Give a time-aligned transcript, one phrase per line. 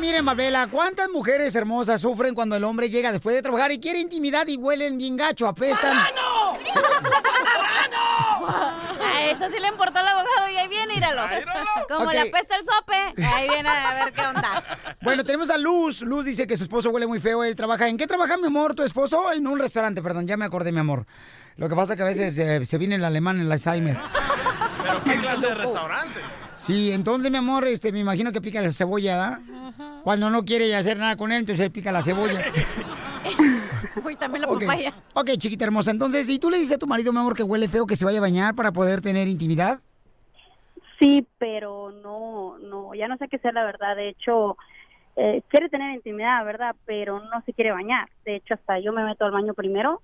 [0.00, 0.66] Miren Babela.
[0.68, 4.56] ¿Cuántas mujeres hermosas sufren cuando el hombre llega después de trabajar y quiere intimidad y
[4.56, 5.94] huelen bien gacho, apestan?
[5.94, 6.50] ¡Marrano!
[9.02, 11.22] A eso sí le importó al abogado y ahí viene, íralo.
[11.88, 14.64] Como le apesta el sope, ahí viene a ver qué onda.
[15.02, 16.00] Bueno, tenemos a Luz.
[16.00, 17.44] Luz dice que su esposo huele muy feo.
[17.44, 17.86] Él trabaja.
[17.86, 19.32] ¿En qué trabaja, mi amor, tu esposo?
[19.32, 21.04] En un restaurante, perdón, ya me acordé, mi amor.
[21.56, 23.98] Lo que pasa que a veces eh, se viene el alemán, el Alzheimer.
[24.82, 26.20] ¿Pero qué clase de restaurante?
[26.60, 29.40] Sí, entonces, mi amor, este, me imagino que pica la cebolla, ¿da?
[30.04, 32.44] Cuando no quiere hacer nada con él, entonces él pica la cebolla.
[34.04, 34.60] Uy, también la Ok.
[34.66, 34.92] papaya.
[35.14, 35.90] Ok, chiquita hermosa.
[35.90, 38.04] Entonces, ¿y tú le dices a tu marido, mi amor, que huele feo, que se
[38.04, 39.80] vaya a bañar para poder tener intimidad?
[40.98, 43.96] Sí, pero no, no, ya no sé qué sea la verdad.
[43.96, 44.58] De hecho,
[45.16, 46.76] eh, quiere tener intimidad, ¿verdad?
[46.84, 48.10] Pero no se quiere bañar.
[48.26, 50.02] De hecho, hasta yo me meto al baño primero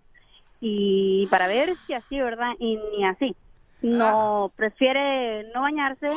[0.59, 2.53] y para ver si así, ¿verdad?
[2.59, 3.37] Y ni así.
[3.91, 6.11] No, prefiere no bañarse,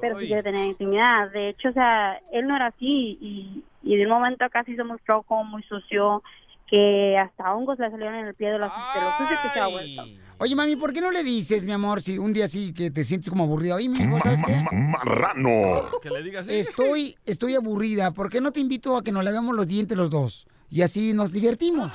[0.00, 1.30] pero sí quiere tener intimidad.
[1.32, 4.76] De hecho, o sea, él no era así y, y de un momento acá sí
[4.76, 6.22] somos flojo, muy sucio,
[6.66, 9.60] que hasta hongos le salieron en el pie de lo, de lo sucio que se
[9.60, 10.02] ha vuelto.
[10.38, 13.04] Oye, mami, ¿por qué no le dices, mi amor, si un día sí que te
[13.04, 13.76] sientes como aburrido?
[13.76, 14.64] Oye, mi hijo, ¿sabes qué?
[14.72, 15.84] Marrano.
[16.02, 18.10] Que le digas Estoy, estoy aburrida.
[18.10, 20.46] ¿Por qué no te invito a que nos lavemos los dientes los dos?
[20.70, 21.92] Y así nos divertimos.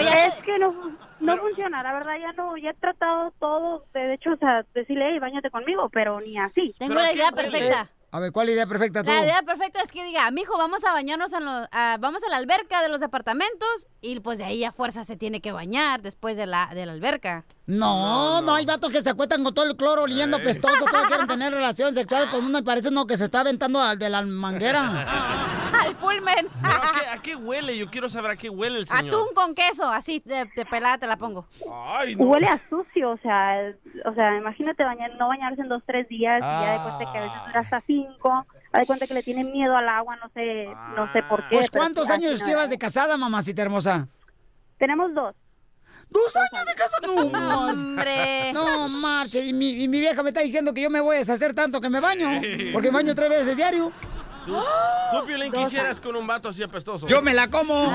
[0.00, 0.74] es que no,
[1.24, 5.10] no funciona, la verdad ya no, ya he tratado todo, de hecho, o sea, decirle,
[5.12, 6.74] hey, bañate conmigo, pero ni así.
[6.78, 7.88] Tengo la idea perfecta.
[8.10, 9.10] A ver, ¿cuál idea perfecta tú?
[9.10, 12.28] La idea perfecta es que diga, mijo, vamos a bañarnos en los, a- vamos a
[12.28, 16.02] la alberca de los departamentos y pues de ahí a fuerza se tiene que bañar
[16.02, 17.44] después de la, de la alberca.
[17.66, 21.26] No, no, hay vatos que se acuestan con todo el cloro oliendo pestoso, todos quieren
[21.26, 24.22] tener relación sexual con uno y parece uno que se está aventando al de la
[24.22, 25.06] manguera.
[25.74, 26.48] Al pulmen.
[26.62, 27.76] ¿Pero a, qué, a qué huele?
[27.76, 29.06] Yo quiero saber a qué huele el señor.
[29.06, 31.46] Atún con queso, así de, de pelada te la pongo.
[31.70, 36.08] Ay, Huele a sucio, o sea, o sea, imagínate bañar, no bañarse en dos, tres
[36.08, 38.46] días, y ya de cuenta que a veces dura hasta cinco,
[38.80, 41.56] de cuenta que le tienen miedo al agua, no sé, no sé por qué.
[41.56, 44.08] Pues, ¿cuántos años no llevas de casada, mamacita hermosa?
[44.78, 45.34] Tenemos dos.
[46.10, 47.06] ¿Dos años de casada?
[47.06, 48.52] No, mar- Hombre.
[48.52, 49.44] No, marche.
[49.44, 51.80] Y mi, y mi vieja me está diciendo que yo me voy a deshacer tanto
[51.80, 52.28] que me baño.
[52.72, 53.92] Porque me baño tres veces diario.
[54.44, 54.54] ¿Tú,
[55.10, 57.06] tú Piolín, quisieras con un vato así apestoso?
[57.06, 57.74] Yo me la como.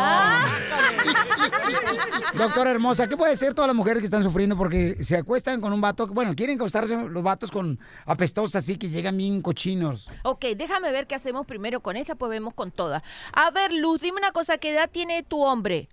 [2.34, 5.74] Doctora hermosa, ¿qué puede ser todas las mujeres que están sufriendo porque se acuestan con
[5.74, 6.08] un vato?
[6.08, 10.08] Bueno, quieren acostarse los vatos con apestosos así que llegan bien cochinos.
[10.24, 13.04] Ok, déjame ver qué hacemos primero con esta, pues vemos con todas.
[13.34, 15.90] A ver, Luz, dime una cosa, ¿qué edad tiene tu hombre?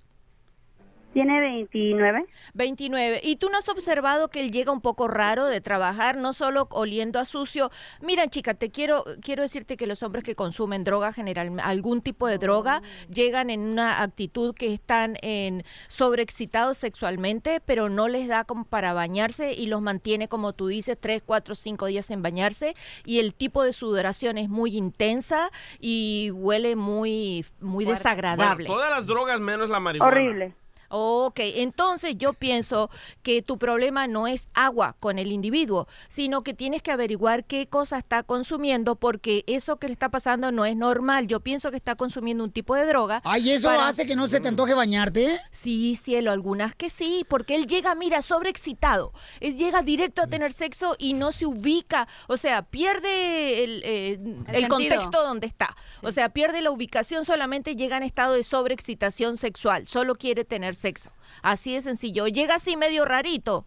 [1.16, 2.26] Tiene 29.
[2.52, 3.20] 29.
[3.22, 6.68] ¿Y tú no has observado que él llega un poco raro de trabajar, no solo
[6.72, 7.70] oliendo a sucio?
[8.02, 12.28] Mira, chica, te quiero quiero decirte que los hombres que consumen droga, general, algún tipo
[12.28, 18.44] de droga, llegan en una actitud que están en sobreexcitados sexualmente, pero no les da
[18.44, 22.74] como para bañarse y los mantiene, como tú dices, tres, cuatro, cinco días en bañarse
[23.06, 25.48] y el tipo de sudoración es muy intensa
[25.80, 28.66] y huele muy, muy Bueno, desagradable.
[28.66, 30.12] todas las drogas menos la marihuana.
[30.14, 30.54] Horrible.
[30.88, 32.90] Ok, entonces yo pienso
[33.22, 37.66] que tu problema no es agua con el individuo, sino que tienes que averiguar qué
[37.66, 41.26] cosa está consumiendo porque eso que le está pasando no es normal.
[41.26, 43.20] Yo pienso que está consumiendo un tipo de droga.
[43.24, 45.40] Ay, ¿eso para- hace que no se te antoje bañarte?
[45.50, 49.12] Sí, cielo, algunas que sí, porque él llega, mira, sobreexcitado.
[49.40, 54.18] Él llega directo a tener sexo y no se ubica, o sea, pierde el, eh,
[54.52, 55.76] el contexto donde está.
[56.02, 60.75] O sea, pierde la ubicación, solamente llega en estado de sobreexcitación sexual, solo quiere tener
[60.76, 61.10] sexo.
[61.42, 62.26] Así de sencillo.
[62.28, 63.66] Llega así medio rarito.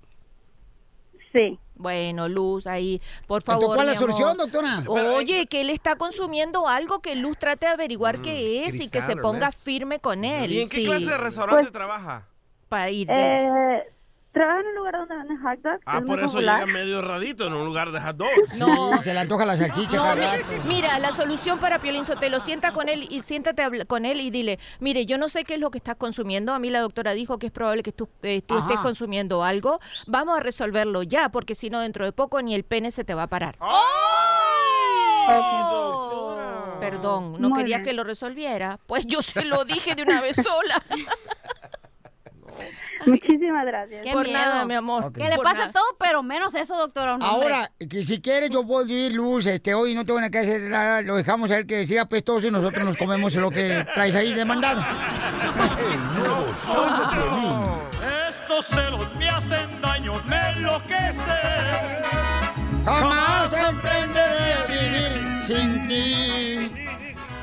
[1.33, 1.59] Sí.
[1.75, 3.75] Bueno, Luz, ahí, por favor.
[3.75, 4.83] ¿cuál es la solución, doctora?
[4.87, 9.01] Oye, que él está consumiendo algo que Luz trate de averiguar qué es y que
[9.01, 9.55] se ponga ¿verdad?
[9.63, 10.51] firme con él.
[10.51, 12.27] ¿Y en qué sí, clase de restaurante Pues, trabaja?
[12.67, 13.07] Para ir.
[13.09, 13.83] Eh,
[14.31, 15.81] trabaja en un lugar donde venden hot dogs.
[15.85, 16.59] Ah, es muy por eso popular.
[16.59, 18.57] llega medio rarito en un lugar de hot dogs.
[18.57, 19.01] No.
[19.01, 20.43] Se le antoja la salchicha No, cada mi- rato.
[20.67, 24.29] mira, la solución para Piolín Sotelo, sienta con él y siéntate a con él y
[24.29, 27.13] dile, mire, yo no sé qué es lo que estás consumiendo, a mí la doctora
[27.13, 31.29] dijo que es probable que tú, eh, tú estés consumiendo algo, vamos a resolverlo ya,
[31.29, 33.57] porque si no, dentro de poco ni el pene se te va a parar.
[36.79, 37.83] Perdón, no Muy querías bien.
[37.89, 38.79] que lo resolviera.
[38.87, 40.81] Pues yo se lo dije de una vez sola.
[43.05, 44.03] Muchísimas gracias.
[44.03, 44.39] Qué Por miedo.
[44.39, 45.05] nada, mi amor.
[45.05, 45.17] Ok.
[45.17, 45.71] Que le Por pasa nada.
[45.73, 47.17] todo, pero menos eso, doctora.
[47.21, 50.61] Ahora, que si quieres yo puedo ir luz, este, hoy no tengo nada que hacer
[50.61, 54.15] nada, lo dejamos a él que siga apestoso y nosotros nos comemos lo que traes
[54.15, 54.81] ahí de mandado.
[54.81, 57.61] El nuevo show de Piolín.
[58.29, 61.39] Esto los celos me hacen daño, me enloquece.
[62.85, 66.58] Jamás entenderé vivir sin ti.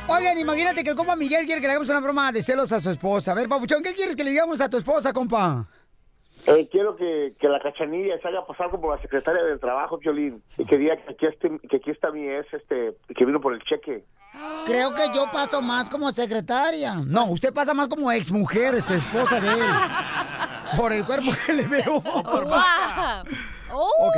[0.08, 2.79] Oigan, imagínate que el compa Miguel quiere que le hagamos una broma de celos a
[2.81, 3.32] su esposa.
[3.32, 5.67] A ver, papuchón, ¿qué quieres que le digamos a tu esposa, compa?
[6.47, 10.43] Eh, quiero que, que la cachanilla se haga pasar como la secretaria del trabajo, Violín,
[10.56, 13.53] y que diga que aquí, este, que aquí está mi ex, este, que vino por
[13.53, 14.05] el cheque.
[14.64, 16.94] Creo que yo paso más como secretaria.
[17.05, 19.61] No, usted pasa más como exmujer, es esposa de él.
[20.76, 22.03] Por el cuerpo que le veo.
[23.72, 24.16] Ok.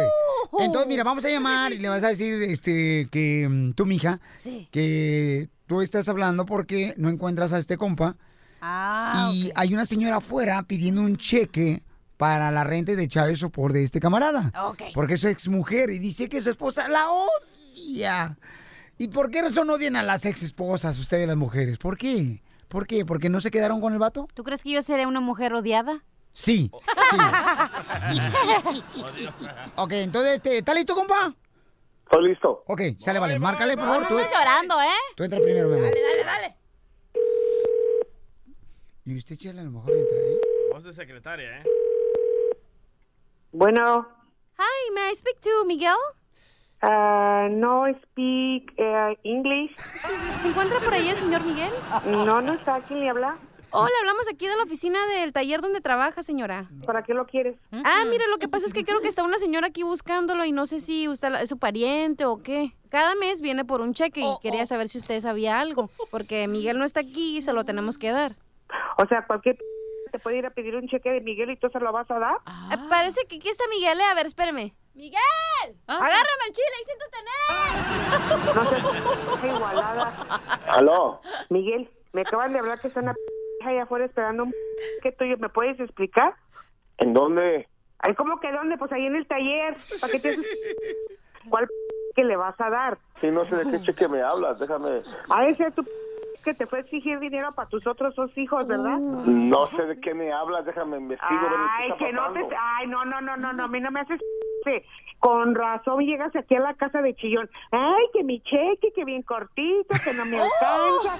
[0.60, 4.20] Entonces, mira, vamos a llamar y le vas a decir este que mm, tú, mija,
[4.36, 4.68] Sí.
[4.70, 8.16] que tú estás hablando porque no encuentras a este compa.
[8.60, 11.82] Ah, y hay una señora afuera pidiendo un cheque
[12.16, 14.52] para la renta de Chávez por de este camarada.
[14.94, 18.36] Porque es su exmujer y dice que su esposa la odia.
[18.98, 21.78] ¿Y por qué razón odian a las ex esposas ustedes las mujeres?
[21.78, 22.42] ¿Por qué?
[22.66, 23.04] ¿Por qué?
[23.06, 24.28] ¿Porque no se quedaron con el vato?
[24.34, 26.02] ¿Tú crees que yo seré una mujer odiada?
[26.38, 26.70] Sí,
[27.10, 27.16] sí.
[29.74, 31.34] ok, entonces, este, ¿está listo, compa?
[32.04, 32.62] Estoy listo.
[32.68, 33.40] Ok, sale, vale.
[33.40, 34.02] Márcale, por favor.
[34.02, 34.86] No Tú, estés llorando, ¿eh?
[35.16, 35.90] tú entra primero, mi amor.
[35.90, 36.56] Dale, dale.
[39.04, 40.38] Y usted, Chela, a lo mejor entra, ¿eh?
[40.72, 41.64] Vos de secretaria, ¿eh?
[43.50, 44.06] Bueno,
[44.58, 45.96] Hi, may I speak to Miguel?
[46.82, 49.74] ah, no speak eh, English.
[50.42, 51.72] ¿Se encuentra por ahí el señor Miguel?
[52.06, 52.80] No, no está.
[52.86, 53.36] ¿Quién le habla?
[53.70, 56.68] Hola, hablamos aquí de la oficina del taller donde trabaja, señora.
[56.86, 57.56] ¿Para qué lo quieres?
[57.84, 60.52] Ah, mire, lo que pasa es que creo que está una señora aquí buscándolo y
[60.52, 62.72] no sé si usted es su pariente o qué.
[62.88, 66.78] Cada mes viene por un cheque y quería saber si usted sabía algo, porque Miguel
[66.78, 68.36] no está aquí y se lo tenemos que dar.
[68.96, 69.64] O sea, cualquier p-
[70.12, 72.18] te puede ir a pedir un cheque de Miguel y tú se lo vas a
[72.18, 72.36] dar.
[72.72, 74.04] Eh, parece que aquí está Miguel, eh.
[74.04, 74.72] a ver, espérame.
[74.94, 75.20] ¡Miguel!
[75.86, 77.26] ¡Agárrame el chile y siéntate en
[78.48, 78.54] él!
[78.54, 80.40] No sé, igualada.
[80.68, 81.20] ¿Aló?
[81.50, 83.20] Miguel, me acaban de hablar que está una p-
[83.66, 84.52] allá afuera esperando un
[85.02, 85.36] que tuyo.
[85.38, 86.34] ¿Me puedes explicar?
[86.98, 87.68] ¿En dónde?
[88.00, 88.76] Ay, ¿cómo que dónde?
[88.78, 89.76] Pues ahí en el taller.
[90.00, 90.46] ¿Para qué te haces-
[91.50, 91.68] ¿Cuál
[92.14, 92.98] que le vas a dar?
[93.20, 95.02] Sí, no sé de qué cheque me hablas, déjame.
[95.30, 95.90] A ese tu p-
[96.44, 98.98] que te fue a exigir dinero para tus otros dos hijos, ¿verdad?
[98.98, 101.40] No sé de qué me hablas, déjame investigo.
[101.76, 102.46] Ay, está que no te...
[102.60, 104.20] Ay, no, no, no, no, no, a mí no me haces...
[105.20, 107.50] Con razón llegas aquí a la casa de Chillón.
[107.72, 111.16] Ay, que mi cheque, que bien cortito, que no me alcanza.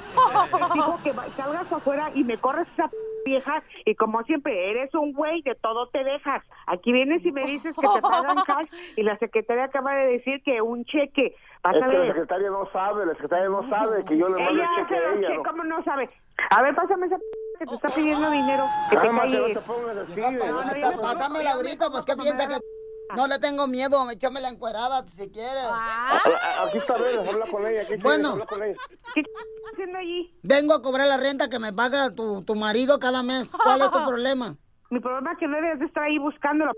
[0.68, 2.88] Te digo que salgas afuera y me corres esa
[3.26, 6.44] vieja y como siempre eres un güey, de todo te dejas.
[6.68, 10.42] Aquí vienes y me dices que te pagan cash y la secretaria acaba de decir
[10.44, 11.34] que un cheque.
[11.64, 14.44] Vas Es a que la secretaria no sabe, la secretaria no sabe que yo le
[14.44, 15.28] mando Ella el cheque a ella.
[15.34, 15.42] ¿no?
[15.42, 16.08] ¿cómo no sabe?
[16.50, 17.24] A ver, pásame esa p-
[17.58, 18.64] que te está pidiendo dinero.
[18.90, 20.20] Que te te pongas así.
[20.20, 22.77] No, Pásamela ahorita, pues, ¿qué piensa que...?
[23.16, 25.64] No le tengo miedo, échame la encuerada si quieres.
[25.64, 27.80] A- a- Aquí está, ven, habla con ella.
[27.82, 28.02] ¿Qué quieres?
[28.02, 28.28] Bueno.
[28.30, 28.76] Habla con ella.
[29.14, 30.34] ¿Qué estás haciendo allí?
[30.42, 33.50] Vengo a cobrar la renta que me paga tu, tu marido cada mes.
[33.62, 34.56] ¿Cuál es tu problema?
[34.90, 36.72] Mi problema es que no debes de estar ahí buscándolo.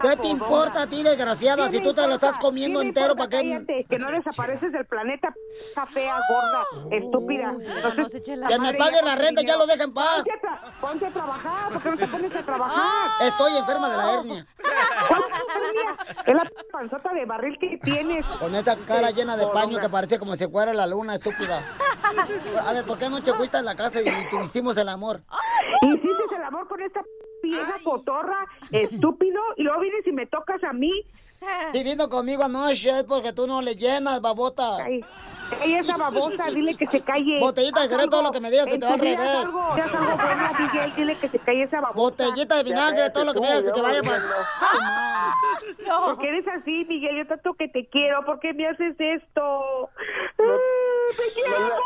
[0.00, 1.68] ¿Qué te importa a ti, desgraciada?
[1.68, 3.84] Si tú te lo estás comiendo entero, ¿para qué?
[3.88, 7.54] Que no desapareces del planeta, p*** fea, gorda, estúpida.
[8.48, 10.24] Que me pague la renta, ya lo deja en paz.
[10.80, 13.10] Ponte a, trabajar, ¿por qué no te pones a trabajar?
[13.22, 14.46] Estoy enferma de la hernia.
[16.26, 18.24] Es la panzota de barril que tienes.
[18.26, 21.60] Con esa cara llena de paño que parece como si fuera la luna, estúpida.
[22.66, 25.22] A ver, ¿por qué anoche fuiste a la casa y tu- hicimos el amor?
[25.82, 27.02] Hiciste el amor con esta
[27.42, 30.92] vieja cotorra, estúpido, y luego vienes y me tocas a mí.
[31.72, 34.76] Si vino conmigo anoche es porque tú no le llenas, babota.
[34.84, 35.02] Ay,
[35.64, 37.40] ella esa babosa, dile que se calle.
[37.40, 39.18] Botellita de Jerez, todo lo que me digas se te va al revés.
[39.18, 41.98] algo, haz algo bueno, Miguel, dile que se calle esa babosa.
[41.98, 44.20] Botellita de vinagre, todo lo que me digas se te vaya para...
[46.04, 47.16] ¿Por qué eres así, Miguel?
[47.18, 48.24] Yo tanto que te quiero.
[48.24, 49.90] ¿Por qué me haces esto?
[50.38, 50.46] ¡Ay,
[51.18, 51.80] ¡Me quiero no morir!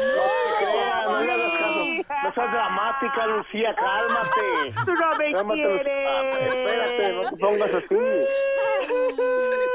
[0.00, 0.22] No
[0.58, 1.82] te creas, no le hagas caso.
[2.22, 4.72] No seas dramática, Lucía, cálmate.
[4.84, 6.08] Tú no me Cálmate, quieres.
[6.08, 7.96] Ah, espérate, no te pongas así.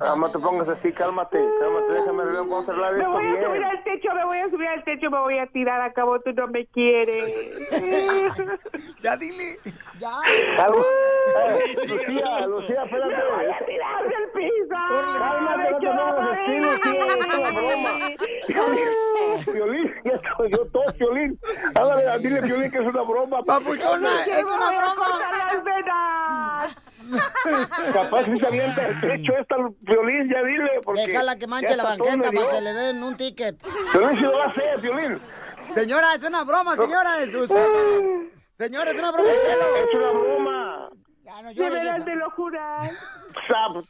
[0.00, 3.44] Ah, no te pongas así, cálmate, cálmate, déjame ver cómo se hablar Me voy a
[3.44, 5.80] subir al techo, me voy a subir al techo, me voy a tirar.
[5.80, 7.34] Acabo, tú no me quieres.
[9.00, 9.58] Ya dile.
[10.00, 10.10] Ya.
[10.56, 10.82] Calma.
[10.82, 13.14] Eh, Lucía, Lucía, espérate.
[13.14, 14.76] Me voy a tirar del piso.
[15.18, 17.92] Cálmate, no te pongas así, Lucía, es una broma.
[19.52, 19.94] Violín,
[20.50, 21.38] yo todo, Violín.
[21.74, 23.42] Háblale, dile, Violín, que es una broma.
[23.42, 25.28] Papuchona, es una broma.
[27.92, 29.56] Capaz que se avienta el techo esta
[29.88, 30.80] Violín, ya dile.
[30.84, 33.56] Porque Déjala que manche ya la banqueta para que le den un ticket.
[33.92, 35.20] Violín, si lo va a hacer, Violín.
[35.74, 37.78] Señora, es una broma, señora, de su esposo.
[38.58, 39.28] Señora, es una broma.
[39.30, 40.90] Es una broma.
[41.24, 42.90] Ya, De veras, me lo juras.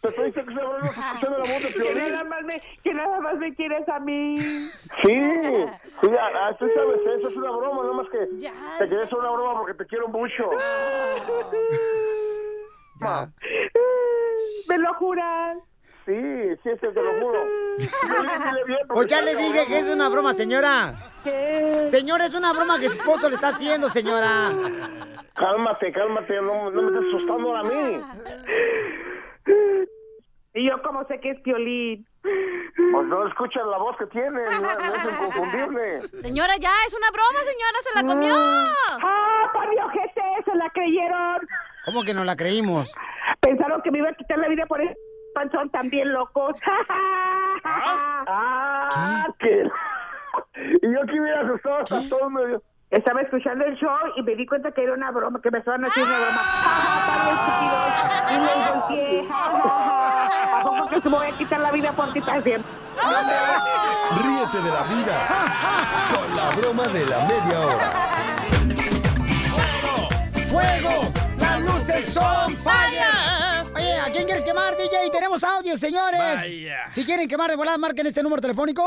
[0.02, 2.10] Te estoy diciendo que esa broma no escuchando la voz de Que Piolín.
[2.12, 4.36] nada más me, que nada más me quieres a mí.
[4.38, 4.64] Sí,
[5.04, 8.26] sí, ah, tú sabes, eso es una broma, nada más que
[8.78, 10.50] te quería hacer una broma porque te quiero mucho.
[14.68, 15.58] ¿Me lo juras?
[16.08, 16.14] Sí,
[16.62, 17.44] sí, sí, te lo juro.
[18.88, 20.94] Pues ya le dije que es una broma, señora.
[21.22, 21.88] ¿Qué?
[21.90, 24.50] Señora, es una broma que su esposo le está haciendo, señora.
[25.34, 28.02] Cálmate, cálmate, no, no me estés asustando a mí.
[30.54, 32.06] Y yo como sé que es Piolín.
[32.22, 35.92] Pues no escuchas la voz que tiene, no, no es inconfundible.
[36.20, 38.34] Señora, ya, es una broma, señora, se la comió.
[38.34, 39.52] ¡Ah,
[39.84, 40.22] ojete!
[40.44, 41.46] ¡Se la creyeron!
[41.84, 42.92] ¿Cómo que no la creímos?
[43.40, 44.96] Pensaron que me iba a quitar la vida por ese
[45.38, 46.56] panzón también locos.
[48.30, 49.64] Ah, que...
[50.82, 52.62] Y yo que hubiera asustado hasta todo medio...
[52.90, 55.84] Estaba escuchando el show y me di cuenta que era una broma, que me estaban
[55.84, 56.38] haciendo una broma.
[56.38, 56.70] ¡Ja,
[57.96, 59.28] ja, Y me volteé.
[59.28, 60.58] ¡Ja, ja, ja!
[60.58, 62.64] ¿A poco que se me voy a quitar la vida por ti también?
[64.22, 65.28] Ríete de la vida
[66.14, 67.90] con la broma de la media hora.
[70.48, 71.12] ¡Fuego!
[71.38, 73.47] ¡Las luces son falla!
[73.78, 75.08] Oye, ¿a quién quieres quemar, DJ?
[75.12, 76.18] Tenemos audio, señores.
[76.18, 76.90] Vaya.
[76.90, 78.82] Si quieren quemar de volada, marquen este número telefónico.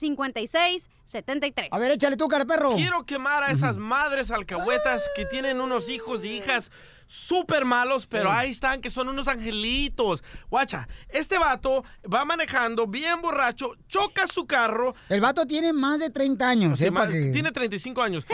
[0.00, 1.68] 855-570-5673.
[1.70, 2.74] A ver, échale tú, cara perro.
[2.74, 6.70] Quiero quemar a esas madres alcahuetas que tienen unos hijos y hijas
[7.06, 10.22] súper malos, pero ahí están, que son unos angelitos.
[10.50, 14.94] Guacha, este vato va manejando bien borracho, choca su carro.
[15.08, 16.92] El vato tiene más de 30 años, Se ¿eh?
[17.10, 18.24] que- Tiene 35 años.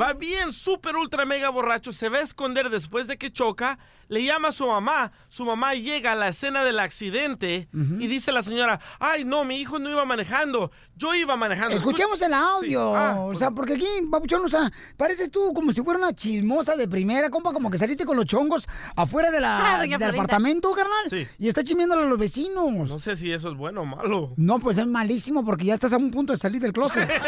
[0.00, 1.92] Va bien, súper, ultra, mega borracho.
[1.92, 3.78] Se va a esconder después de que choca.
[4.08, 5.10] Le llama a su mamá.
[5.28, 9.44] Su mamá llega a la escena del accidente y dice a la señora, ay, no,
[9.44, 10.70] mi hijo no iba manejando.
[10.94, 11.74] Yo iba manejando.
[11.76, 12.90] Escuchemos el audio.
[12.92, 12.96] Sí.
[12.96, 16.76] Ah, o sea, porque aquí, papuchón, o sea, pareces tú como si fuera una chismosa
[16.76, 20.72] de primera, compa, como que saliste con los chongos afuera de la, Ah, del apartamento,
[20.72, 21.10] carnal.
[21.10, 21.26] Sí.
[21.38, 22.88] Y está chismeándole a los vecinos.
[22.88, 24.32] No sé si eso es bueno o malo.
[24.36, 27.08] No, pues es malísimo porque ya estás a un punto de salir del closet.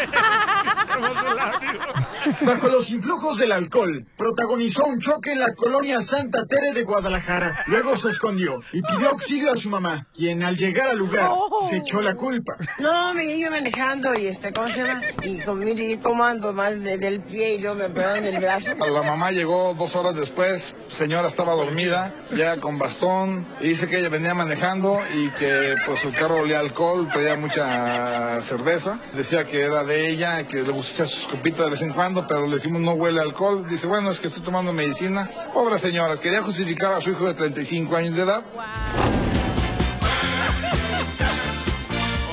[2.42, 7.64] Bajo los influjos del alcohol, protagonizó un choque en la colonia Santa Tere de Guadalajara.
[7.66, 11.30] Luego se escondió y pidió auxilio a su mamá, quien al llegar al lugar
[11.70, 12.56] se echó la culpa.
[12.78, 15.00] No, me iba manejando y este, ¿cómo se llama?
[15.22, 18.74] Y con, mire, cómo ando mal de- del pie y luego me pegaron el brazo.
[18.74, 23.98] La mamá llegó dos horas después, señora estaba dormida, ya con bastón, y dice que
[24.00, 29.60] ella venía manejando y que pues el carro olía alcohol, traía mucha cerveza, decía que
[29.62, 32.80] era de ella, que le gustaba sus copitas de vez en cuando, pero le dijimos
[32.80, 37.00] no huele alcohol, dice bueno es que estoy tomando medicina, pobre señora, quería justificar a
[37.00, 38.44] su hijo de 35 años de edad.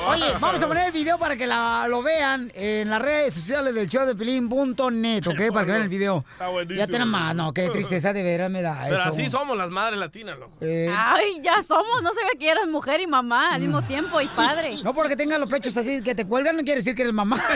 [0.08, 3.74] Oye, vamos a poner el video para que la- lo vean en las redes sociales
[3.74, 5.52] del show de Pelín.net, ¿ok?
[5.52, 6.24] Para que vean el video.
[6.32, 6.78] Está buenísimo.
[6.78, 9.08] Ya tenemos más, no, qué tristeza de veras me da Pero eso.
[9.08, 10.56] así somos las madres latinas, loco.
[10.60, 12.02] Eh, Ay, ya somos.
[12.02, 14.76] No sabía que eras mujer y mamá al mismo tiempo y padre.
[14.84, 17.36] No porque tengas los pechos así que te cuelgan no quiere decir que eres mamá.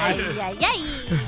[0.00, 1.20] Ay, ay, ay.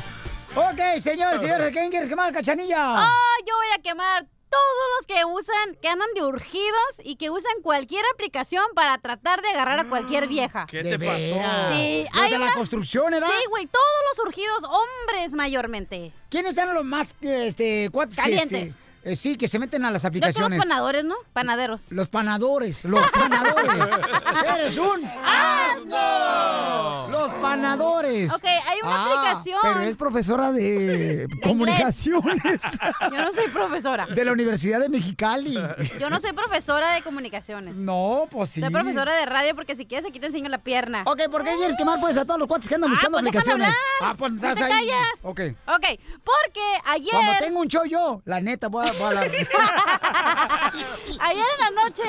[0.54, 2.76] ok, señores, señores, ¿quién quieres quemar, cachanilla?
[3.04, 3.10] Ah,
[3.46, 7.52] yo voy a quemar todos los que usan, que andan de urgidos y que usan
[7.62, 10.66] cualquier aplicación para tratar de agarrar a cualquier vieja.
[10.68, 11.72] ¿Qué te pasó?
[11.72, 13.28] Sí, hay de la una- construcción, ¿verdad?
[13.28, 16.12] Sí, güey, todos los urgidos, hombres mayormente.
[16.28, 18.50] ¿Quiénes eran los más este, cuates Calientes.
[18.50, 20.58] que se, eh, sí, que se meten a las No son los aplicaciones?
[20.58, 21.14] panadores, ¿no?
[21.32, 21.86] Panaderos.
[21.90, 23.72] Los panadores, los panadores.
[24.58, 27.08] Eres un ¡Asno!
[27.10, 28.32] Los panadores.
[28.32, 29.58] Ok, hay una Ah, aplicación.
[29.62, 32.62] Pero es profesora de, comunicaciones.
[33.12, 34.06] Yo no soy profesora.
[34.06, 35.58] De la Universidad de Mexicali.
[35.98, 37.76] Yo no soy profesora de comunicaciones.
[37.76, 38.60] No, pues sí.
[38.60, 41.02] Soy profesora de radio porque si quieres aquí te enseño la pierna.
[41.06, 43.26] Ok, ¿por qué quieres quemar pues a todos los cuates que andan Ah, buscando pues
[43.28, 43.66] aplicaciones?
[43.68, 43.80] hablar.
[44.02, 44.70] Ah, pues No estás te ahí.
[44.88, 45.08] callas.
[45.22, 45.40] Ok.
[45.66, 45.86] Ok,
[46.24, 47.10] porque ayer...
[47.12, 48.89] Cuando tengo un show yo, la neta, voy a.
[51.20, 52.02] Ayer en la noche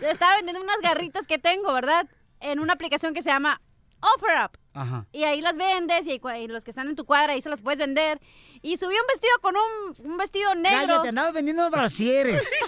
[0.00, 2.06] estaba vendiendo unas garritas que tengo, ¿verdad?
[2.40, 3.60] En una aplicación que se llama
[4.02, 4.56] OfferUp.
[4.74, 5.06] Ajá.
[5.12, 7.78] Y ahí las vendes y, los que están en tu cuadra ahí se las puedes
[7.78, 8.20] vender.
[8.62, 10.86] Y subí un vestido con un, un vestido negro.
[10.86, 12.48] Cállate, andabas vendiendo brasieres.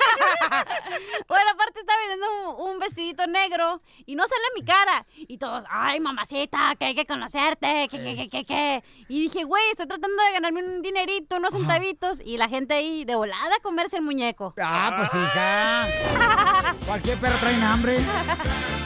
[1.26, 5.06] Bueno, aparte estaba vendiendo un, un vestidito negro y no sale mi cara.
[5.16, 8.84] Y todos, ay, mamacita, que hay que conocerte, que, que, que, que, que.
[9.08, 12.20] Y dije, güey, estoy tratando de ganarme un dinerito, unos centavitos.
[12.24, 14.54] Y la gente ahí de volada a comerse el muñeco.
[14.60, 16.74] Ah, pues hija.
[16.86, 17.98] Cualquier perro trae hambre.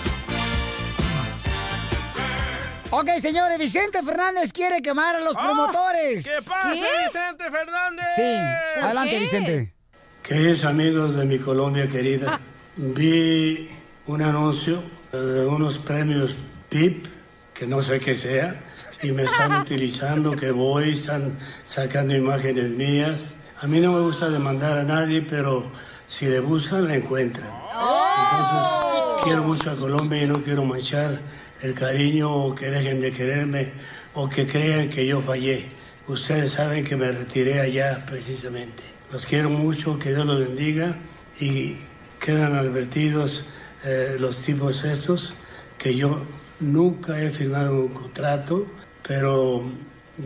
[2.90, 6.24] Ok, señores, Vicente Fernández quiere quemar a los promotores.
[6.24, 8.06] ¿Qué pasa, Vicente Fernández?
[8.16, 9.74] Sí, adelante, Vicente.
[10.22, 12.40] Queridos amigos de mi Colombia querida,
[12.76, 13.68] vi
[14.06, 16.34] un anuncio de unos premios
[16.70, 17.06] PIP,
[17.52, 18.58] que no sé qué sea,
[19.02, 23.32] y me están utilizando, que voy, están sacando imágenes mías.
[23.60, 25.70] A mí no me gusta demandar a nadie, pero
[26.06, 27.50] si le buscan, le encuentran.
[27.50, 31.20] Entonces, quiero mucho a Colombia y no quiero manchar
[31.62, 33.72] el cariño o que dejen de quererme
[34.14, 35.66] o que crean que yo fallé.
[36.06, 38.82] Ustedes saben que me retiré allá precisamente.
[39.12, 40.98] Los quiero mucho, que Dios los bendiga
[41.40, 41.76] y
[42.18, 43.46] quedan advertidos
[43.84, 45.34] eh, los tipos estos
[45.78, 46.22] que yo
[46.60, 48.66] nunca he firmado un contrato,
[49.06, 49.62] pero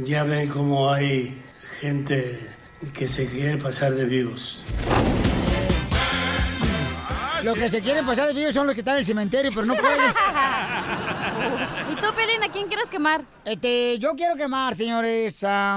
[0.02, 1.38] ya ven cómo hay
[1.80, 2.38] gente
[2.94, 4.62] que se quiere pasar de vivos.
[7.42, 9.66] Los que se quieren pasar de video son los que están en el cementerio, pero
[9.66, 9.98] no pueden.
[11.92, 13.24] ¿Y tú, Pelín, a quién quieres quemar?
[13.44, 15.76] Este, yo quiero quemar, señores, a-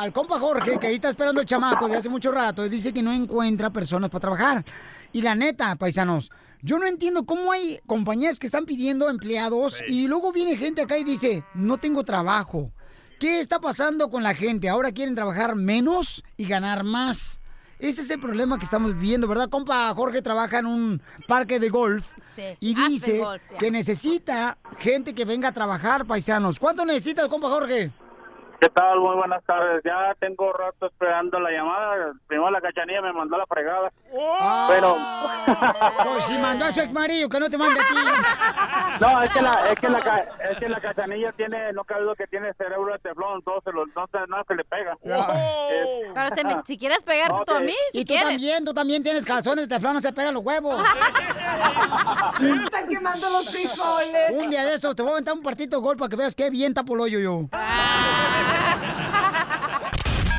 [0.00, 2.92] al compa Jorge, que ahí está esperando el chamaco de hace mucho rato, y dice
[2.92, 4.64] que no encuentra personas para trabajar.
[5.12, 6.30] Y la neta, paisanos,
[6.62, 10.96] yo no entiendo cómo hay compañías que están pidiendo empleados y luego viene gente acá
[10.96, 12.70] y dice, no tengo trabajo.
[13.18, 14.68] ¿Qué está pasando con la gente?
[14.68, 17.40] Ahora quieren trabajar menos y ganar más.
[17.82, 19.48] Ese es el problema que estamos viviendo, ¿verdad?
[19.50, 22.42] Compa Jorge trabaja en un parque de golf Sí.
[22.60, 23.56] y dice Golf, sí.
[23.58, 26.60] que necesita gente que venga a trabajar, paisanos.
[26.60, 27.90] ¿Cuánto necesitas, compa Jorge?
[28.62, 29.00] ¿Qué tal?
[29.00, 29.82] Muy buenas tardes.
[29.84, 32.12] Ya tengo rato esperando la llamada.
[32.28, 33.90] Primero la cachanilla me mandó la fregada.
[34.68, 34.96] Pero...
[36.12, 37.94] Pues si mandó a su ex marido, que no te mande a ti.
[39.00, 42.02] No, es que la, es que la, ca- es que la cachanilla tiene, no cabe
[42.02, 44.92] duda que tiene cerebro de teflón, entonces lo, no, se- no se le pega.
[45.02, 48.12] Es- Pero si, me- si quieres pegarte No, tú a que- mí, si y tú
[48.12, 48.28] quieres.
[48.28, 50.80] también, tú también tienes calzones de teflón, no se pegan los huevos.
[52.64, 54.30] Están quemando los frijoles.
[54.32, 56.34] Un día de estos te voy a aventar un partito de gol para que veas
[56.36, 57.00] qué bien tapo el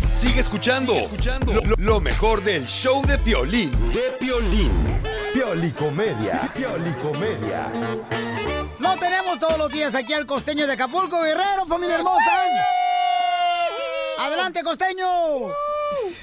[0.08, 0.94] Sigue escuchando,
[1.46, 3.72] Lo, lo- lo mejor del show de Piolín.
[3.92, 4.72] De Piolín.
[5.34, 6.50] Piolicomedia.
[6.56, 7.70] Piolicomedia.
[8.80, 12.32] Lo tenemos todos los días aquí al costeño de Acapulco, Guerrero, familia hermosa.
[14.20, 15.06] Adelante, costeño.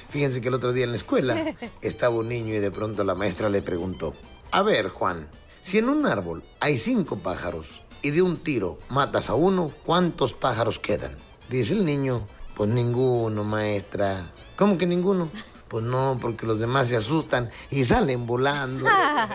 [0.09, 1.35] Fíjense que el otro día en la escuela
[1.81, 4.15] estaba un niño y de pronto la maestra le preguntó,
[4.51, 5.27] a ver Juan,
[5.61, 10.33] si en un árbol hay cinco pájaros y de un tiro matas a uno, ¿cuántos
[10.33, 11.15] pájaros quedan?
[11.51, 14.31] Dice el niño, pues ninguno, maestra.
[14.55, 15.29] ¿Cómo que ninguno?
[15.67, 18.87] Pues no, porque los demás se asustan y salen volando.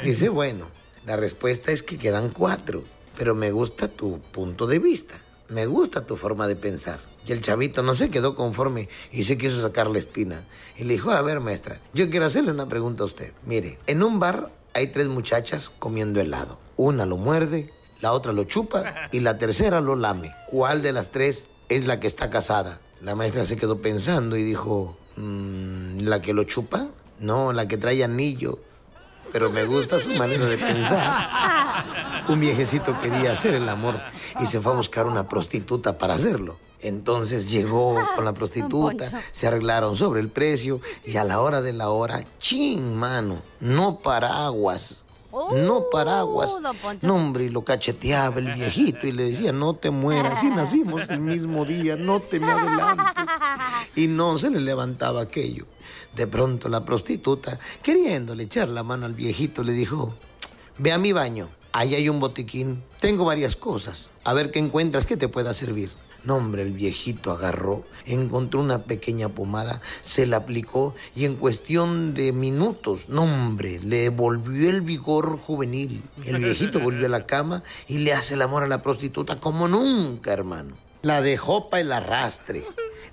[0.03, 0.65] Dice, bueno,
[1.05, 2.85] la respuesta es que quedan cuatro,
[3.19, 5.15] pero me gusta tu punto de vista.
[5.51, 7.01] Me gusta tu forma de pensar.
[7.27, 10.43] Y el chavito no se quedó conforme y se quiso sacar la espina.
[10.79, 13.35] Y le dijo, a ver, maestra, yo quiero hacerle una pregunta a usted.
[13.45, 16.59] Mire, en un bar hay tres muchachas comiendo helado.
[16.79, 20.33] Una lo muerde, la otra lo chupa y la tercera lo lame.
[20.51, 22.81] ¿Cuál de las tres es la que está casada?
[23.03, 26.89] La maestra se quedó pensando y dijo, "Mm, ¿la que lo chupa?
[27.19, 28.59] No, la que trae anillo.
[29.33, 32.25] Pero me gusta su manera de pensar.
[32.29, 34.01] Un viejecito quería hacer el amor
[34.41, 36.59] y se fue a buscar una prostituta para hacerlo.
[36.81, 41.73] Entonces llegó con la prostituta, se arreglaron sobre el precio y a la hora de
[41.73, 45.03] la hora, chin, mano, no paraguas.
[45.55, 46.51] No paraguas.
[46.63, 47.07] don Poncho.
[47.07, 51.09] No, hombre, y lo cacheteaba el viejito y le decía, no te mueras, si nacimos
[51.09, 53.27] el mismo día, no te me adelantes.
[53.95, 55.67] Y no se le levantaba aquello.
[56.15, 60.15] De pronto la prostituta, queriéndole echar la mano al viejito, le dijo,
[60.79, 65.05] ve a mi baño, ahí hay un botiquín, tengo varias cosas, a ver qué encuentras
[65.05, 65.91] que te pueda servir.
[66.27, 72.15] No, hombre, el viejito agarró, encontró una pequeña pomada, se la aplicó y en cuestión
[72.15, 76.03] de minutos, no, hombre, le volvió el vigor juvenil.
[76.25, 79.69] El viejito volvió a la cama y le hace el amor a la prostituta como
[79.69, 80.75] nunca, hermano.
[81.03, 82.65] La dejó para el arrastre.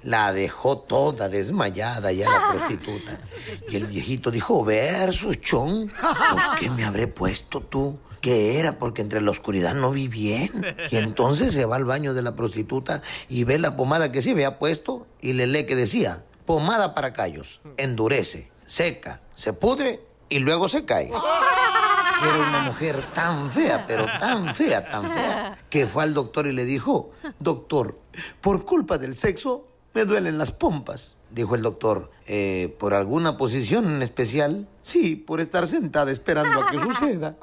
[0.02, 3.22] La dejó toda desmayada ya la prostituta.
[3.70, 5.88] Y el viejito dijo, versus, chon,
[6.32, 8.00] pues ¿qué me habré puesto tú?
[8.24, 8.80] ¿Qué era?
[8.80, 10.50] Porque entre la oscuridad no vi bien.
[10.90, 14.32] Y entonces se va al baño de la prostituta y ve la pomada que se
[14.32, 20.40] había puesto y le lee que decía, pomada para callos, endurece, seca, se pudre y
[20.40, 21.08] luego se cae.
[21.08, 26.54] Era una mujer tan fea, pero tan fea, tan fea, que fue al doctor y
[26.54, 28.00] le dijo, doctor,
[28.40, 31.18] por culpa del sexo me duelen las pompas.
[31.34, 34.68] Dijo el doctor, "Eh, ¿por alguna posición en especial?
[34.84, 37.36] Sí, por estar sentada esperando a que suceda.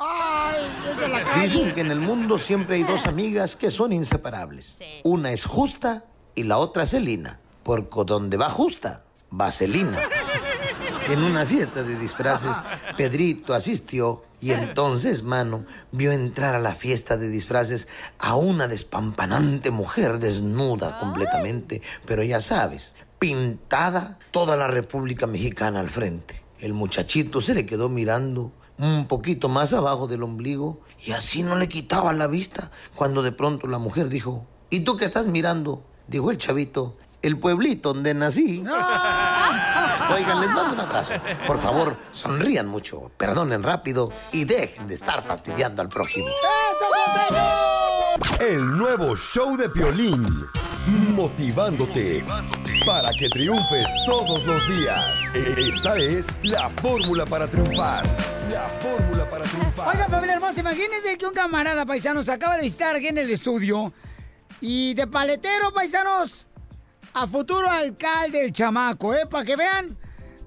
[1.41, 4.79] Dicen que en el mundo siempre hay dos amigas que son inseparables.
[5.03, 6.05] Una es justa
[6.37, 7.41] y la otra Celina.
[7.65, 9.03] Porque donde va justa,
[9.39, 9.99] va Celina.
[11.09, 12.55] En una fiesta de disfraces,
[12.97, 17.89] Pedrito asistió y entonces, mano, vio entrar a la fiesta de disfraces
[18.21, 25.91] a una despampanante mujer desnuda completamente, pero ya sabes, pintada toda la República Mexicana al
[25.91, 26.43] frente.
[26.59, 31.55] El muchachito se le quedó mirando un poquito más abajo del ombligo y así no
[31.55, 35.85] le quitaba la vista cuando de pronto la mujer dijo, ¿Y tú qué estás mirando?
[36.07, 36.97] Dijo el chavito.
[37.23, 38.61] El pueblito donde nací.
[40.15, 41.15] Oigan, les mando un abrazo.
[41.47, 46.29] Por favor, sonrían mucho, perdonen rápido y dejen de estar fastidiando al prójimo.
[48.39, 50.25] El nuevo show de Piolín.
[50.91, 52.25] Motivándote
[52.85, 55.35] para que triunfes todos los días.
[55.57, 58.05] Esta es la fórmula para triunfar.
[58.51, 58.67] La.
[59.87, 63.31] Oiga, familia hermosa, imagínense que un camarada paisano se acaba de visitar aquí en el
[63.31, 63.93] estudio
[64.61, 66.49] y de paletero, paisanos,
[67.15, 69.27] a futuro alcalde el chamaco, ¿eh?
[69.31, 69.97] Para que vean,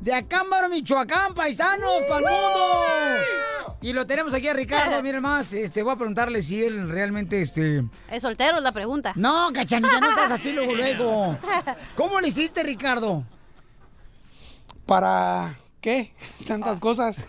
[0.04, 3.78] de Acámbaro, Michoacán, paisanos, para el mundo.
[3.82, 7.42] Y lo tenemos aquí a Ricardo, miren más, este, voy a preguntarle si él realmente,
[7.42, 7.86] este...
[8.12, 9.14] ¿Es soltero es la pregunta?
[9.16, 11.38] No, cachanilla, no seas así luego, luego.
[11.96, 13.24] ¿Cómo le hiciste, Ricardo?
[14.86, 16.14] ¿Para qué?
[16.48, 17.26] Tantas cosas.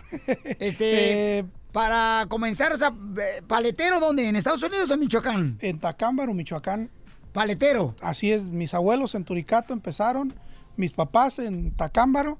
[0.59, 4.27] Este, Eh, para comenzar, o sea, eh, paletero, ¿dónde?
[4.27, 5.57] ¿En Estados Unidos o en Michoacán?
[5.61, 6.89] En Tacámbaro, Michoacán.
[7.31, 7.95] Paletero.
[8.01, 10.33] Así es, mis abuelos en Turicato empezaron,
[10.77, 12.37] mis papás en Tacámbaro,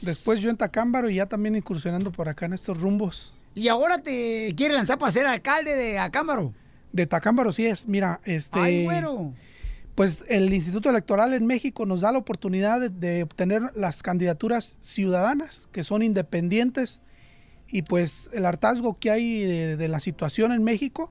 [0.00, 3.32] después yo en Tacámbaro y ya también incursionando por acá en estos rumbos.
[3.54, 6.52] ¿Y ahora te quiere lanzar para ser alcalde de Acámbaro?
[6.92, 8.58] De Tacámbaro sí es, mira, este...
[8.58, 9.32] Ay, güero.
[9.94, 14.76] Pues el Instituto Electoral en México nos da la oportunidad de, de obtener las candidaturas
[14.80, 17.00] ciudadanas, que son independientes,
[17.68, 21.10] y pues el hartazgo que hay de, de la situación en México,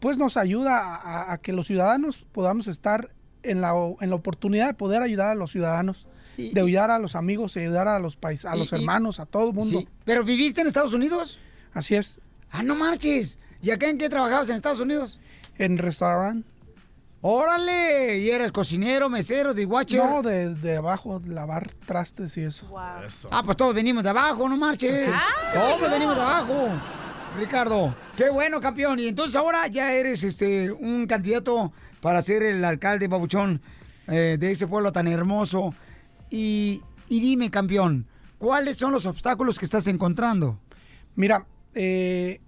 [0.00, 3.10] pues nos ayuda a, a que los ciudadanos podamos estar
[3.44, 7.14] en la, en la oportunidad de poder ayudar a los ciudadanos, de ayudar a los
[7.16, 9.80] amigos, de ayudar a los pais, a Y- los y- hermanos, a todo el mundo.
[9.80, 9.88] Sí.
[10.04, 11.38] ¿Pero viviste en Estados Unidos?
[11.72, 12.20] Así es.
[12.50, 13.38] Ah, no marches.
[13.62, 15.18] ¿Y acá en qué trabajabas en Estados Unidos?
[15.58, 16.48] En restaurante.
[17.26, 18.18] ¡Órale!
[18.18, 20.04] ¿Y eras cocinero, mesero, de watcher?
[20.04, 22.66] No, de, de abajo, lavar trastes y eso.
[23.30, 25.06] Ah, pues todos venimos de abajo, no marches.
[25.54, 26.68] Todos venimos de abajo.
[27.38, 29.00] Ricardo, qué bueno, campeón.
[29.00, 33.62] Y entonces ahora ya eres este un candidato para ser el alcalde babuchón
[34.06, 35.74] eh, de ese pueblo tan hermoso.
[36.34, 38.06] Y, y dime, campeón,
[38.38, 40.58] ¿cuáles son los obstáculos que estás encontrando?
[41.14, 42.40] Mira, eh,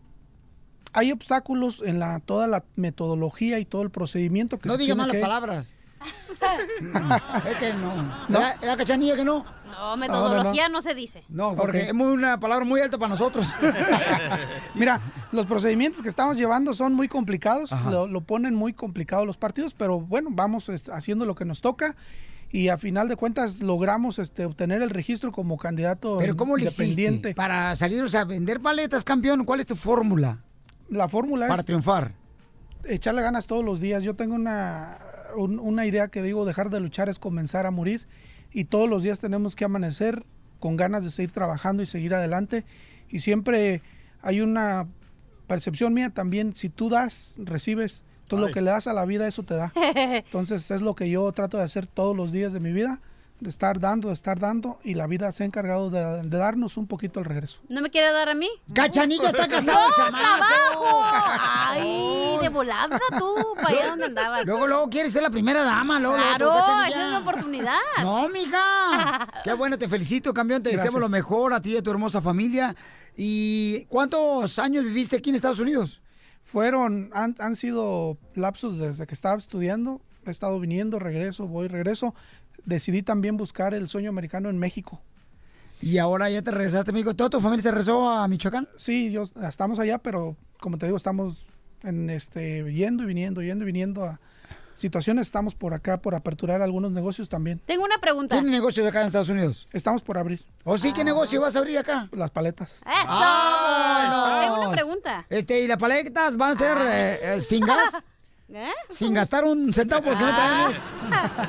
[0.93, 4.95] hay obstáculos en la toda la metodología y todo el procedimiento que No se diga
[4.95, 5.73] tiene malas que- palabras.
[7.51, 7.95] es que no.
[8.29, 9.45] ¿Verdad, verdad, cachanilla que no?
[9.71, 11.23] No, metodología no, se dice.
[11.29, 13.47] No, porque es muy, una palabra muy alta para nosotros.
[14.75, 15.01] Mira,
[15.33, 19.75] los procedimientos que estamos llevando son muy complicados, lo, lo ponen muy complicado los partidos,
[19.75, 21.97] pero bueno, vamos es, haciendo lo que nos toca
[22.51, 26.65] y a final de cuentas logramos este, obtener el registro como candidato Pero ¿cómo le
[26.65, 27.11] independiente.
[27.31, 29.45] hiciste para salir, o sea, vender paletas, campeón?
[29.45, 30.43] ¿Cuál es tu fórmula?
[30.89, 32.15] La fórmula Para es triunfar.
[32.85, 34.05] echarle ganas todos los días.
[34.05, 34.99] Yo tengo una,
[35.37, 38.07] un- una idea que digo, dejar de luchar es comenzar a morir.
[38.53, 40.25] Y todos los días tenemos que amanecer
[40.61, 42.65] con ganas de seguir trabajando y seguir adelante.
[43.11, 43.83] Y siempre
[44.23, 44.87] hay una
[45.49, 48.03] percepción mía también, si tú das, recibes.
[48.27, 49.73] Todo lo que le das a la vida, eso te da.
[49.95, 53.01] Entonces es lo que yo trato de hacer todos los días de mi vida,
[53.41, 54.79] de estar dando, de estar dando.
[54.83, 57.61] Y la vida se ha encargado de, de darnos un poquito el regreso.
[57.69, 58.49] ¿No me quiere dar a mí?
[58.73, 61.01] ¡Cachanilla está casada, ¡No, trabajo!
[61.69, 63.35] ¡Ay, de volada tú!
[63.57, 64.47] ¿Para allá donde andabas?
[64.47, 67.79] Luego, luego quieres ser la primera dama, luego, luego, Claro, tú, esa es mi oportunidad.
[68.03, 69.29] No, mija.
[69.45, 70.63] Qué bueno, te felicito, campeón.
[70.63, 72.75] Te deseamos lo mejor a ti y a tu hermosa familia.
[73.17, 76.01] ¿Y cuántos años viviste aquí en Estados Unidos?
[76.47, 80.01] Fueron, han, han sido lapsos desde que estaba estudiando.
[80.25, 82.15] He estado viniendo, regreso, voy, regreso.
[82.65, 85.01] Decidí también buscar el sueño americano en México.
[85.83, 87.15] Y ahora ya te regresaste, amigo.
[87.15, 88.69] ¿Toda tu familia se regresó a Michoacán?
[88.77, 91.47] Sí, yo, estamos allá, pero como te digo, estamos
[91.83, 94.21] en este yendo y viniendo, yendo y viniendo a
[94.77, 95.27] situaciones.
[95.27, 97.61] Estamos por acá por aperturar algunos negocios también.
[97.67, 98.37] Tengo una pregunta.
[98.37, 99.67] ¿Tiene negocios acá en Estados Unidos?
[99.73, 100.45] Estamos por abrir.
[100.65, 100.93] ¿O sí?
[100.93, 102.09] ¿Qué negocio vas a abrir acá?
[102.13, 102.83] Las paletas.
[102.87, 103.07] ¡Eso!
[103.09, 104.41] ¡Vámonos!
[104.45, 105.27] Tengo una pregunta.
[105.29, 108.03] Este, ¿y las paletas van a ser eh, eh, sin gas?
[108.53, 108.71] ¿Eh?
[108.91, 110.71] Sin gastar un centavo porque no Ah.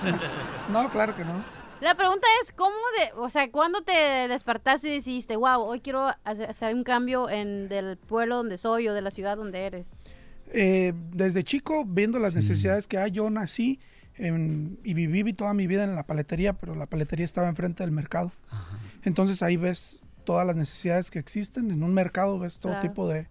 [0.01, 0.21] traemos.
[0.69, 1.43] No, claro que no.
[1.79, 3.93] La pregunta es, ¿cómo de, o sea, cuándo te
[4.27, 8.87] despertaste y decidiste, wow, hoy quiero hacer, hacer un cambio en del pueblo donde soy
[8.87, 9.95] o de la ciudad donde eres?
[10.53, 13.79] Eh, desde chico, viendo las necesidades que hay, yo nací
[14.15, 17.91] en- y viví toda mi vida en la paletería, pero la paletería estaba enfrente del
[17.91, 18.31] mercado.
[19.03, 21.69] Entonces ahí ves todas las necesidades que existen.
[21.71, 22.87] En un mercado ves todo Claro.
[22.89, 23.27] tipo de,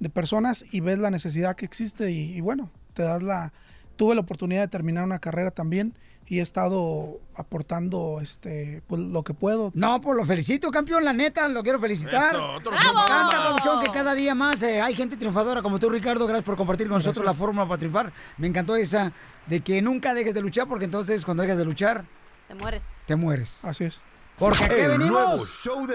[0.00, 3.52] de personas y ves la necesidad que existe y, y bueno, te das la...
[3.96, 5.94] Tuve la oportunidad de terminar una carrera también
[6.28, 9.70] y he estado aportando este pues, lo que puedo.
[9.74, 12.34] No, pues lo felicito, campeón, la neta, lo quiero felicitar.
[12.34, 15.88] Eso, otro Me encanta, Pabuchón, que cada día más eh, hay gente triunfadora como tú,
[15.88, 16.26] Ricardo.
[16.26, 18.12] Gracias por compartir con nosotros la fórmula para triunfar.
[18.38, 19.12] Me encantó esa
[19.46, 22.04] de que nunca dejes de luchar, porque entonces cuando dejes de luchar,
[22.48, 22.82] Te mueres.
[23.06, 23.64] te mueres.
[23.64, 24.00] Así es.
[24.38, 25.10] Porque aquí El venimos.
[25.10, 25.94] nuevo show de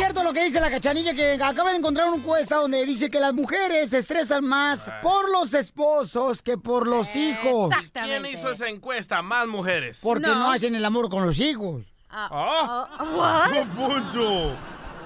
[0.00, 3.20] cierto lo que dice la cachanilla que acaba de encontrar una encuesta donde dice que
[3.20, 7.70] las mujeres se estresan más por los esposos que por los hijos.
[7.92, 9.20] ¿Quién hizo esa encuesta?
[9.20, 9.98] Más mujeres.
[10.02, 10.50] Porque no.
[10.50, 11.84] hacen el amor con los hijos.
[12.08, 13.50] Ah, what?
[13.52, 14.56] Don Poncho.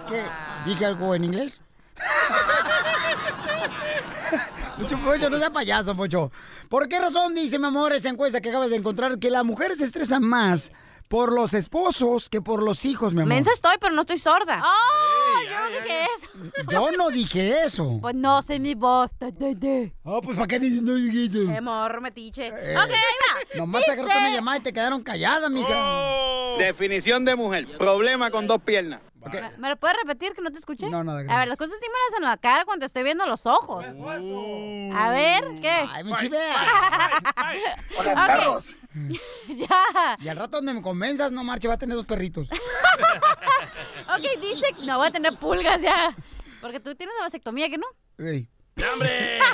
[0.09, 0.23] ¿Qué?
[0.65, 1.53] ¿Dije algo en inglés?
[4.79, 6.31] Mucho Pocho, no sea payaso, Pocho.
[6.69, 9.79] ¿Por qué razón dice, mi amor, esa encuesta que acabas de encontrar que las mujeres
[9.79, 10.71] se estresan más
[11.09, 13.29] por los esposos que por los hijos, mi amor?
[13.35, 14.63] Mensa estoy, pero no estoy sorda.
[14.65, 15.43] ¡Oh!
[15.45, 16.29] yo no dije eso.
[16.71, 17.99] Yo no dije eso.
[18.01, 19.11] Pues no sé mi voz.
[19.21, 21.53] Ah, pues ¿para qué dices no dijiste?
[21.53, 22.47] Qué morro, metiche.
[22.49, 23.59] Eh, ok, ahí va.
[23.59, 25.69] Nomás Dice- sacaron una llamada y te quedaron calladas, mija.
[25.75, 26.57] Oh.
[26.59, 27.67] Definición de mujer.
[27.79, 29.01] Problema con dos piernas.
[29.33, 30.89] ¿Me- ¿Me lo puedes repetir que no te escuché?
[30.91, 31.39] No, nada, A gracias.
[31.41, 33.87] ver, las cosas sí me las en la cara cuando te estoy viendo los ojos.
[33.87, 35.71] A ver, ¿qué?
[35.91, 36.55] Ay, mi chivea.
[37.99, 38.05] Ok.
[38.05, 38.65] perros.
[39.49, 40.17] ya.
[40.21, 42.49] Y al rato donde me convenzas, no marche, va a tener dos perritos.
[44.07, 44.67] Ok, dice...
[44.85, 46.15] No, voy a tener pulgas ya.
[46.61, 47.87] Porque tú tienes la vasectomía, ¿que no?
[48.19, 48.49] Ey.
[48.93, 49.39] ¡Hambre!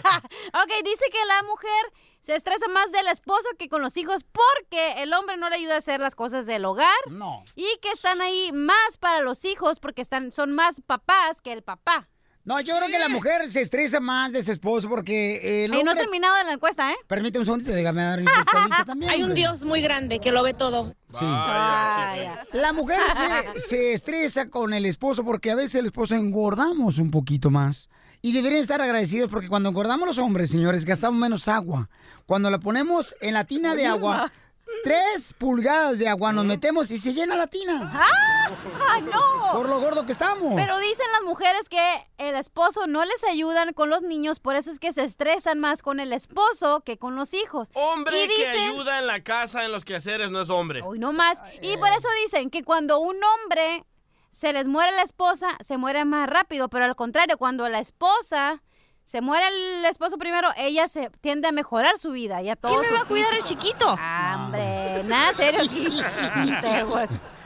[0.52, 5.02] Ok, dice que la mujer se estresa más del esposo que con los hijos porque
[5.02, 6.88] el hombre no le ayuda a hacer las cosas del hogar.
[7.08, 7.44] No.
[7.54, 11.62] Y que están ahí más para los hijos porque están, son más papás que el
[11.62, 12.08] papá.
[12.44, 15.82] No, yo creo que la mujer se estresa más de su esposo porque el Y
[15.82, 16.96] no he terminado de la encuesta, ¿eh?
[17.06, 18.22] Permíteme un segundito, déjame dar
[18.86, 19.10] también.
[19.10, 19.40] Hay un hombre.
[19.40, 20.94] Dios muy grande que lo ve todo.
[21.18, 21.24] Sí.
[21.24, 22.42] Vaya.
[22.52, 27.10] La mujer se, se estresa con el esposo porque a veces el esposo engordamos un
[27.10, 27.88] poquito más.
[28.22, 31.88] Y deberían estar agradecidos porque cuando engordamos los hombres, señores, gastamos menos agua.
[32.26, 34.49] Cuando la ponemos en la tina de agua, más.
[34.82, 37.90] Tres pulgadas de agua nos metemos y se llena la tina.
[37.94, 38.50] ¡Ah!
[38.90, 39.52] ¡Ay, no!
[39.52, 40.54] Por lo gordo que estamos.
[40.56, 41.80] Pero dicen las mujeres que
[42.18, 45.82] el esposo no les ayudan con los niños, por eso es que se estresan más
[45.82, 47.68] con el esposo que con los hijos.
[47.74, 50.82] Hombre y que ayuda en la casa, en los quehaceres, no es hombre.
[50.82, 51.42] Hoy no más.
[51.62, 53.84] Y por eso dicen que cuando un hombre
[54.30, 58.62] se les muere la esposa, se muere más rápido, pero al contrario, cuando la esposa
[59.10, 62.40] se muere el esposo primero, ella se tiende a mejorar su vida.
[62.42, 63.94] Ya todo ¿Quién me va a cuidar el chiquito?
[63.94, 65.88] Hombre, nada serio aquí.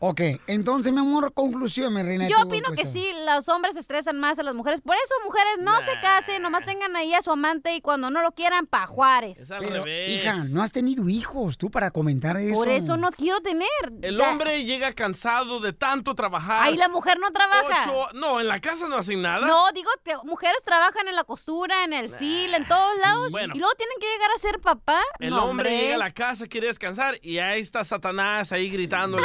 [0.00, 2.28] Ok, entonces, mi amor, conclusión, mi reina.
[2.28, 4.80] Yo opino que sí, los hombres estresan más a las mujeres.
[4.80, 8.22] Por eso, mujeres, no se casen, nomás tengan ahí a su amante y cuando no
[8.22, 9.48] lo quieran, pa' Juárez.
[9.58, 12.54] Pero, hija, no has tenido hijos tú para comentar eso.
[12.54, 13.68] Por eso no quiero tener.
[14.02, 16.62] El Da- hombre llega cansado de tanto trabajar.
[16.68, 17.90] Ahí la mujer no trabaja.
[17.90, 19.46] Ocho- No, en la casa no hacen nada.
[19.48, 23.32] No, digo que mujeres trabajan en la costura, en el fil, en todos lados.
[23.32, 23.54] Bueno.
[23.56, 25.00] Y luego tienen que llegar a ser papá.
[25.18, 29.06] El No, hombre llega a la casa, quiere descansar y ahí está Satanás ahí a
[29.06, 29.18] uno.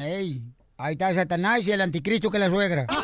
[0.02, 0.42] Ey,
[0.76, 2.86] ahí está Satanás y el anticristo que la suegra.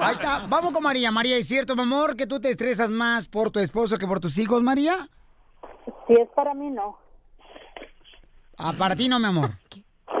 [0.00, 0.46] Ahí está.
[0.48, 1.10] Vamos con María.
[1.10, 4.18] María, ¿es cierto, mi amor, que tú te estresas más por tu esposo que por
[4.18, 5.08] tus hijos, María?
[6.06, 6.98] Si es para mí, no.
[8.56, 9.52] Ah, para ti no, mi amor.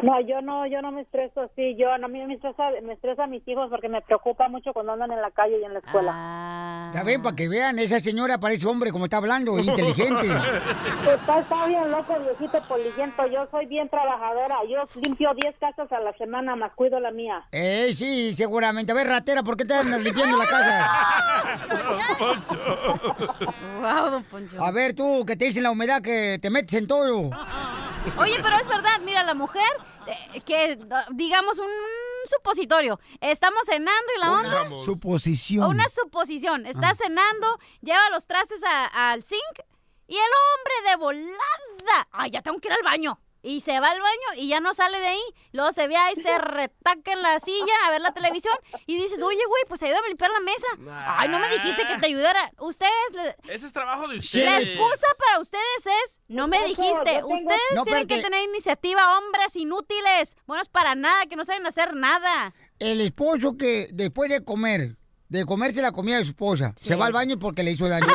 [0.02, 1.76] No, yo no, yo no me estreso así.
[1.76, 4.72] Yo, no, a mí me estresa, me estresa a mis hijos porque me preocupa mucho
[4.72, 6.12] cuando andan en la calle y en la escuela.
[6.14, 6.90] Ah.
[6.94, 10.26] Ya ven, para que vean, esa señora parece hombre como está hablando, inteligente.
[11.10, 13.26] Está, está bien loco, viejito polillento.
[13.26, 14.56] Yo soy bien trabajadora.
[14.68, 17.42] Yo limpio 10 casas a la semana, más cuido la mía.
[17.52, 18.92] Eh, sí, seguramente.
[18.92, 20.88] A ver, ratera, ¿por qué te andas limpiando la casa?
[23.80, 24.62] Wow, don Poncho.
[24.62, 27.30] A ver, tú, que te dicen la humedad que te metes en todo.
[28.18, 29.62] Oye, pero es verdad, mira, la mujer,
[30.06, 30.78] eh, que
[31.12, 31.68] digamos un
[32.26, 34.50] supositorio, estamos cenando y la onda...
[34.84, 35.66] Suposición.
[35.68, 39.58] Una suposición, está cenando, lleva los trastes a- al zinc
[40.06, 43.20] y el hombre de volada, ay, ya tengo que ir al baño.
[43.42, 45.22] Y se va al baño y ya no sale de ahí.
[45.52, 48.54] Luego se ve ahí, se retaca en la silla a ver la televisión
[48.86, 50.66] y dices, oye, güey, pues ayúdame a limpiar la mesa.
[51.18, 52.52] Ay, no me dijiste que te ayudara.
[52.58, 54.68] Ustedes, le- Ese es trabajo de la ustedes.
[54.68, 58.22] excusa para ustedes es, no me dijiste, tengo- ustedes No, tienen que espérate.
[58.36, 62.54] tener iniciativa, hombres inútiles, buenos para nada, que no saben hacer nada.
[62.78, 64.96] El esposo que después de comer,
[65.30, 68.08] de comerse la comida de su esposa, se va al baño porque le hizo daño.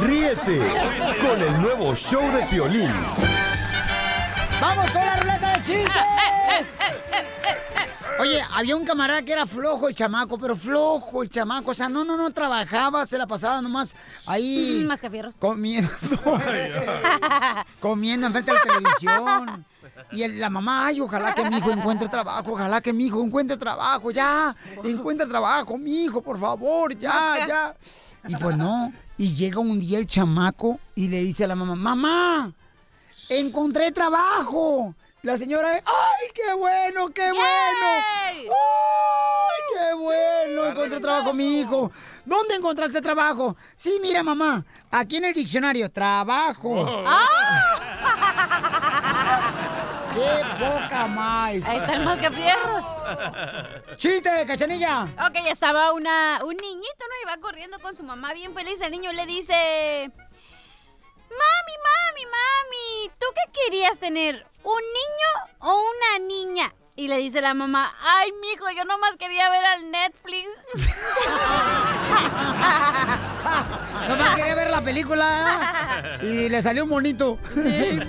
[0.00, 0.60] Ríete
[1.22, 2.92] con el nuevo show de Piolín.
[4.60, 6.78] ¡Vamos con la ruleta de chistes!
[8.20, 11.70] Oye, había un camarada que era flojo el chamaco, pero flojo el chamaco.
[11.70, 14.84] O sea, no, no, no trabajaba, se la pasaba nomás ahí.
[14.86, 15.36] Más que fierros.
[15.36, 15.88] Comiendo.
[17.80, 19.64] comiendo enfrente de la televisión.
[20.12, 23.22] Y el- la mamá, ay, ojalá que mi hijo encuentre trabajo, ojalá que mi hijo
[23.22, 27.76] encuentre trabajo, ya, encuentre trabajo, mi hijo, por favor, ya, ya.
[28.26, 31.74] Y pues no, y llega un día el chamaco y le dice a la mamá,
[31.74, 32.52] mamá,
[33.28, 34.94] encontré trabajo.
[35.22, 37.86] La señora, ay, qué bueno, qué bueno.
[38.30, 38.46] ¡Ay,
[39.74, 40.66] qué bueno!
[40.66, 41.90] Encontré trabajo, mi hijo.
[42.24, 43.56] ¿Dónde encontraste trabajo?
[43.76, 47.02] Sí, mira, mamá, aquí en el diccionario, trabajo.
[47.06, 47.24] ¡Ah!
[50.18, 51.50] ¡Qué poca más!
[51.66, 52.84] Ahí está el mascafierros.
[53.96, 55.04] ¡Chiste, cachanilla!
[55.26, 57.30] Ok, estaba una, un niñito, ¿no?
[57.30, 58.80] Iba corriendo con su mamá bien feliz.
[58.80, 60.10] El niño le dice...
[61.30, 64.46] Mami, mami, mami, ¿tú qué querías tener?
[64.62, 66.72] ¿Un niño o una niña?
[66.98, 70.48] Y le dice la mamá, ay, mijo, yo nomás quería ver al Netflix.
[74.08, 77.38] Nomás quería ver la película y le salió un monito.
[77.54, 78.00] Sí.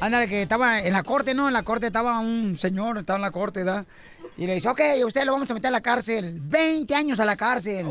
[0.00, 1.46] Ándale, que estaba en la corte, ¿no?
[1.46, 3.86] En la corte estaba un señor, estaba en la corte, ¿verdad?
[4.36, 6.40] Y le dice, ok, usted lo vamos a meter a la cárcel.
[6.42, 7.86] 20 años a la cárcel.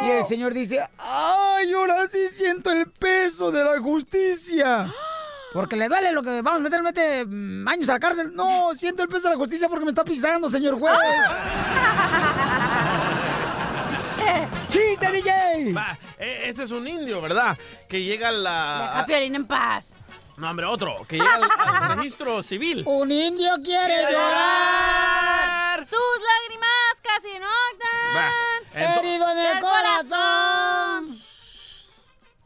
[0.00, 4.90] Y el señor dice, ay, ahora sí siento el peso de la justicia.
[5.52, 8.34] Porque le duele lo que vamos a meter, mete mm, años a la cárcel.
[8.34, 10.96] No, siento el peso de la justicia porque me está pisando, señor juez.
[14.70, 15.72] ¡Chiste, DJ!
[15.74, 17.58] Va, e- este es un indio, ¿verdad?
[17.88, 18.78] Que llega a la...
[18.88, 19.92] Deja a Piolín en paz.
[20.38, 21.04] No, hombre, otro.
[21.06, 22.82] Que llega al, al registro civil.
[22.86, 25.84] Un indio quiere llorar.
[25.84, 27.46] Sus lágrimas casi no
[28.16, 30.71] Va, Herido en el corazón.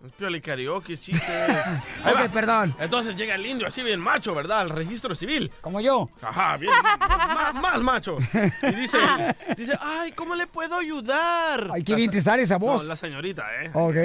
[0.06, 1.26] Es Pioli karaoke, chiste.
[2.04, 2.28] Ahí Ok, va.
[2.28, 2.74] perdón.
[2.78, 4.60] Entonces llega el indio así bien macho, ¿verdad?
[4.60, 5.50] Al registro civil.
[5.60, 6.08] Como yo.
[6.22, 6.72] Ajá, bien.
[7.00, 8.18] más, más macho.
[8.62, 8.98] Y dice,
[9.56, 11.70] dice, ay, ¿cómo le puedo ayudar?
[11.72, 12.82] Ay, qué bien te sale esa voz.
[12.82, 13.70] No, la señorita, ¿eh?
[13.72, 13.96] Ok.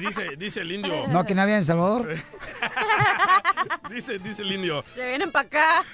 [0.00, 1.06] Y dice, dice el indio.
[1.08, 2.14] No, que no había en Salvador.
[3.90, 4.84] Dice, dice el indio.
[4.94, 5.84] Se vienen para acá.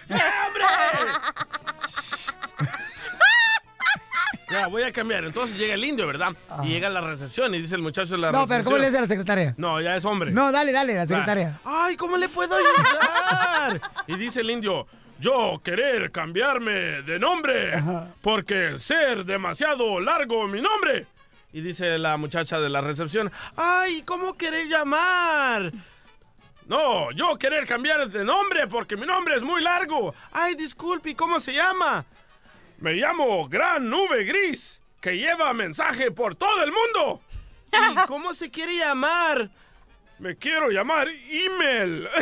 [4.50, 5.24] Ya, voy a cambiar.
[5.24, 6.32] Entonces llega el indio, ¿verdad?
[6.62, 8.58] Y llega a la recepción y dice el muchacho de la No, recepción.
[8.58, 9.54] pero ¿cómo le dice a la secretaria?
[9.56, 10.30] No, ya es hombre.
[10.30, 11.06] No, dale, dale, la Va.
[11.06, 11.58] secretaria.
[11.64, 13.80] Ay, ¿cómo le puedo ayudar?
[14.06, 14.86] y dice el indio,
[15.18, 17.82] yo querer cambiarme de nombre
[18.22, 21.06] porque ser demasiado largo mi nombre.
[21.52, 25.72] Y dice la muchacha de la recepción, ay, ¿cómo querés llamar?
[26.66, 30.14] No, yo querer cambiar de nombre porque mi nombre es muy largo.
[30.32, 32.04] Ay, disculpe, ¿y ¿cómo se llama?
[32.78, 37.20] Me llamo Gran Nube Gris, que lleva mensaje por todo el mundo.
[37.72, 39.50] ¿Y cómo se quiere llamar?
[40.18, 42.08] Me quiero llamar Email.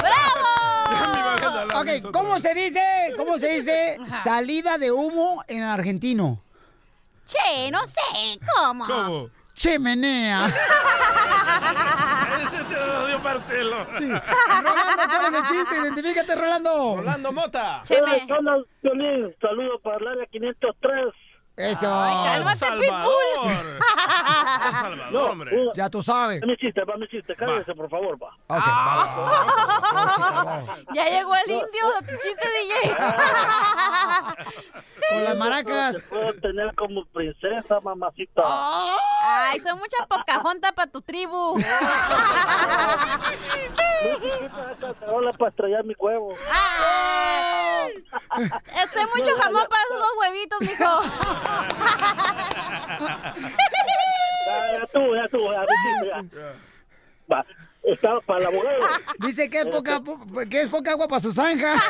[0.00, 1.80] ¡Bravo!
[1.80, 6.42] Ok, ¿cómo se dice, cómo se dice salida de humo en argentino?
[7.26, 8.86] Che, no sé, ¿cómo?
[8.86, 9.30] ¿Cómo?
[9.56, 10.46] Chimenea.
[12.42, 13.86] Ese te lo dio Marcelo.
[13.98, 14.08] Sí.
[14.08, 15.76] Rolando, ¿cuál es el chiste?
[15.82, 16.96] Identifícate, Rolando.
[16.98, 17.80] Rolando Mota.
[17.84, 18.26] Cheme.
[19.40, 21.14] Saludos para el área 503.
[21.56, 21.88] Eso.
[21.88, 23.78] cálmate, Salvador.
[24.72, 25.50] Salvador, hombre.
[25.74, 26.42] Ya tú sabes.
[26.42, 27.34] Va mi chiste, va mi chiste.
[27.34, 28.28] Cállese, por favor, va.
[28.48, 28.64] Ok,
[30.94, 31.92] Ya llegó el indio,
[32.22, 32.96] chiste DJ.
[35.08, 35.96] Con las maracas.
[35.96, 38.42] Te puedo tener como princesa, mamacita.
[39.22, 41.56] Ay, soy mucha pocajonta para tu tribu.
[45.08, 46.34] Hola para estrellar mi huevo.
[46.52, 48.04] Ay,
[48.38, 51.00] eh, soy mucho jamón para esos dos huevitos, mijo.
[54.46, 56.24] Ya, tú, ya tú, ya.
[57.32, 57.44] Va,
[57.82, 58.78] estaba para la abogada.
[59.18, 61.74] Dice que es poca, po- que es poca agua para su zanja.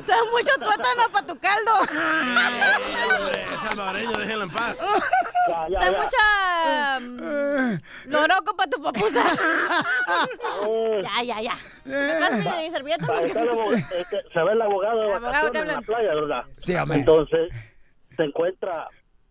[0.00, 1.72] Soy mucho tuétano para tu caldo.
[1.80, 4.78] Hombre, salvadoreño, déjenlo en paz.
[5.72, 9.24] Soy mucha mm, loroco para tu papusa.
[11.02, 11.58] ya, ya, ya.
[11.84, 13.06] ¿Me pasas mi servilleta?
[13.06, 15.74] Va, está el abogado, este, se ve el abogado de El abogado te vacaciones en
[15.74, 16.44] la playa, ¿verdad?
[16.58, 16.98] Sí, hombre.
[17.00, 17.50] Entonces,
[18.16, 18.88] se encuentra,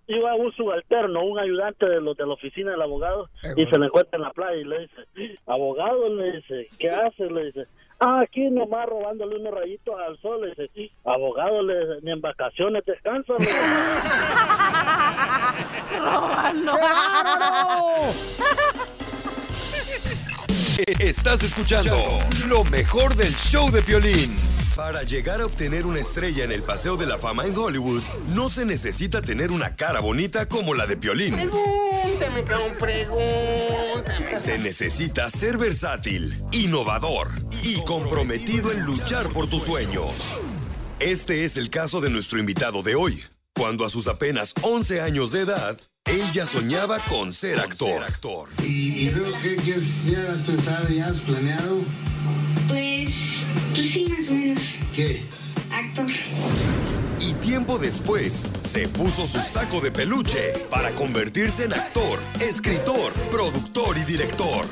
[0.07, 3.85] iba un subalterno, un ayudante de los de la oficina del abogado, y se le
[3.87, 7.31] encuentra en la playa y le dice, abogado, le dice, ¿qué haces?
[7.31, 7.67] Le dice,
[7.99, 12.21] ah, aquí nomás robándole unos rayitos al sol, le dice, abogado, le dice, ni en
[12.21, 13.33] vacaciones descansa.
[13.33, 13.57] le dice.
[15.99, 16.71] Robando.
[20.87, 21.95] Estás escuchando
[22.47, 24.35] lo mejor del show de Piolín.
[24.75, 28.49] Para llegar a obtener una estrella en el Paseo de la Fama en Hollywood, no
[28.49, 31.35] se necesita tener una cara bonita como la de Piolín.
[31.35, 34.39] Pregúntame, cabrón, pregúntame.
[34.39, 37.29] Se necesita ser versátil, innovador
[37.63, 40.39] y comprometido en luchar por tus sueños.
[40.99, 43.23] Este es el caso de nuestro invitado de hoy.
[43.53, 48.49] Cuando a sus apenas 11 años de edad, él ya soñaba con ser actor.
[48.61, 51.81] ¿Y, y luego qué, qué ya has pensado, ya has planeado?
[52.67, 54.77] Pues, pues sí, más o menos.
[54.95, 55.23] ¿Qué?
[55.71, 56.07] Actor.
[57.19, 63.97] Y tiempo después, se puso su saco de peluche para convertirse en actor, escritor, productor
[63.97, 64.65] y director.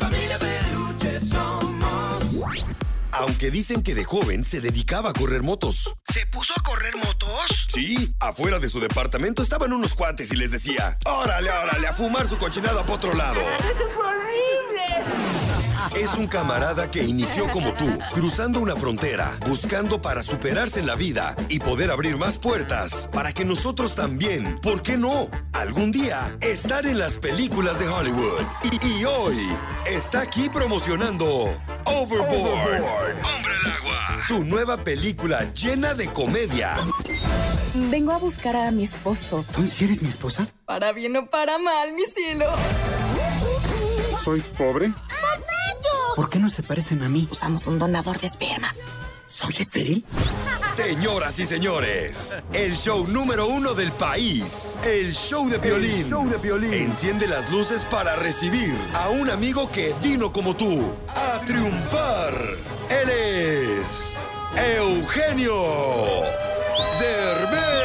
[3.12, 5.96] Aunque dicen que de joven se dedicaba a correr motos.
[6.12, 7.30] ¿Se puso a correr motos?
[7.68, 12.28] Sí, afuera de su departamento estaban unos cuates y les decía, órale, órale, a fumar
[12.28, 13.42] su cochinada para otro lado.
[13.72, 15.59] ¡Eso fue horrible!
[15.96, 20.96] Es un camarada que inició como tú, cruzando una frontera, buscando para superarse en la
[20.96, 25.30] vida y poder abrir más puertas para que nosotros también, ¿por qué no?
[25.54, 28.42] Algún día estar en las películas de Hollywood.
[28.64, 29.38] Y, y hoy
[29.86, 31.26] está aquí promocionando
[31.86, 32.84] Overboard.
[32.84, 34.24] Hombre al agua.
[34.24, 36.78] Su nueva película llena de comedia.
[37.74, 39.46] Vengo a buscar a mi esposo.
[39.54, 40.48] ¿Tú sí eres mi esposa?
[40.66, 42.46] Para bien o para mal, mi cielo.
[44.24, 44.92] ¿Soy pobre?
[46.16, 47.28] ¿Por qué no se parecen a mí?
[47.32, 48.74] Usamos un donador de esperma.
[49.28, 50.04] ¿Soy estéril?
[50.68, 56.12] Señoras y señores, el show número uno del país, el show de violín.
[56.74, 62.34] Enciende las luces para recibir a un amigo que vino como tú a triunfar.
[62.90, 64.16] Él es
[64.58, 65.64] Eugenio
[67.00, 67.79] Derbez.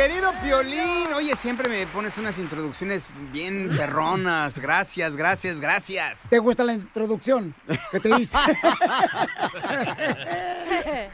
[0.00, 4.58] Querido Piolín, oye, siempre me pones unas introducciones bien perronas.
[4.58, 6.22] Gracias, gracias, gracias.
[6.30, 7.54] ¿Te gusta la introducción
[7.92, 8.38] que te hice?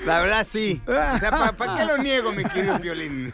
[0.05, 0.81] La verdad, sí.
[0.87, 3.33] O sea, ¿para qué lo niego, mi querido Piolín?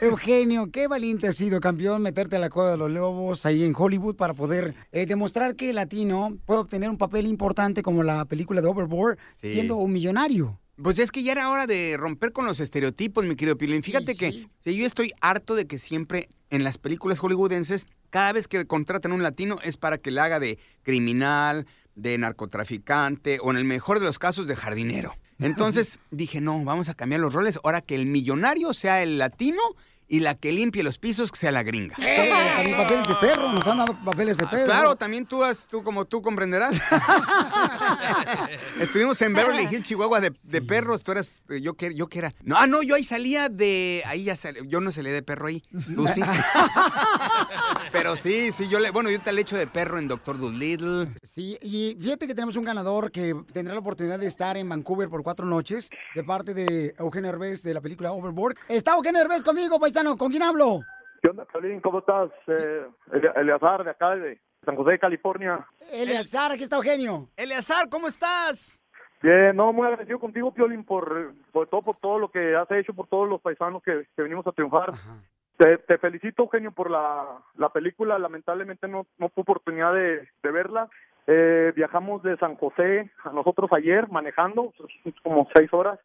[0.00, 3.74] Eugenio, qué valiente has sido, campeón, meterte a la cueva de los lobos ahí en
[3.76, 8.24] Hollywood para poder eh, demostrar que el latino puede obtener un papel importante como la
[8.26, 9.54] película de Overboard Sí.
[9.54, 10.60] siendo un millonario.
[10.82, 13.82] Pues es que ya era hora de romper con los estereotipos, mi querido Piolín.
[13.82, 18.66] Fíjate que yo estoy harto de que siempre en las películas hollywoodenses, cada vez que
[18.66, 23.64] contratan un latino es para que le haga de criminal, de narcotraficante o en el
[23.64, 25.14] mejor de los casos de jardinero.
[25.38, 27.58] Entonces dije, no, vamos a cambiar los roles.
[27.64, 29.62] Ahora que el millonario sea el latino
[30.08, 31.96] y la que limpie los pisos que sea la gringa.
[31.98, 34.64] Eh, también papeles de perro, nos han dado papeles de perro.
[34.66, 36.76] Claro, también tú, has- tú como tú comprenderás.
[38.80, 41.02] Estuvimos en Beverly Hills, Chihuahua, de, de perros.
[41.02, 42.32] Tú eras, eh, yo que, yo que era.
[42.42, 45.46] No, ah, no, yo ahí salía de, ahí ya salí, yo no salí de perro
[45.48, 45.62] ahí.
[45.94, 46.20] Tú sí.
[47.92, 51.08] Pero sí, sí, yo le, bueno, yo te le echo de perro en Doctor Dolittle.
[51.22, 55.08] Sí, y fíjate que tenemos un ganador que tendrá la oportunidad de estar en Vancouver
[55.08, 58.56] por cuatro noches de parte de Eugenio Herbés de la película Overboard.
[58.68, 59.95] Está Eugenio Herbés conmigo, paisano.
[59.96, 60.80] ¿Con quién hablo?
[61.22, 61.80] ¿Qué onda, Piolín?
[61.80, 62.28] ¿Cómo estás?
[62.48, 65.66] Eh, Ele- Eleazar, de acá, de San José, California.
[65.90, 67.28] Eleazar, aquí está Eugenio.
[67.34, 68.84] Eleazar, ¿cómo estás?
[69.22, 72.92] Bien, no, muy agradecido contigo, Piolín, por, por todo, por todo lo que has hecho,
[72.92, 74.92] por todos los paisanos que, que venimos a triunfar.
[75.56, 78.18] Te, te felicito, Eugenio, por la, la película.
[78.18, 80.90] Lamentablemente no, no tuve oportunidad de, de verla.
[81.26, 84.74] Eh, viajamos de San José a nosotros ayer manejando,
[85.22, 85.98] como seis horas.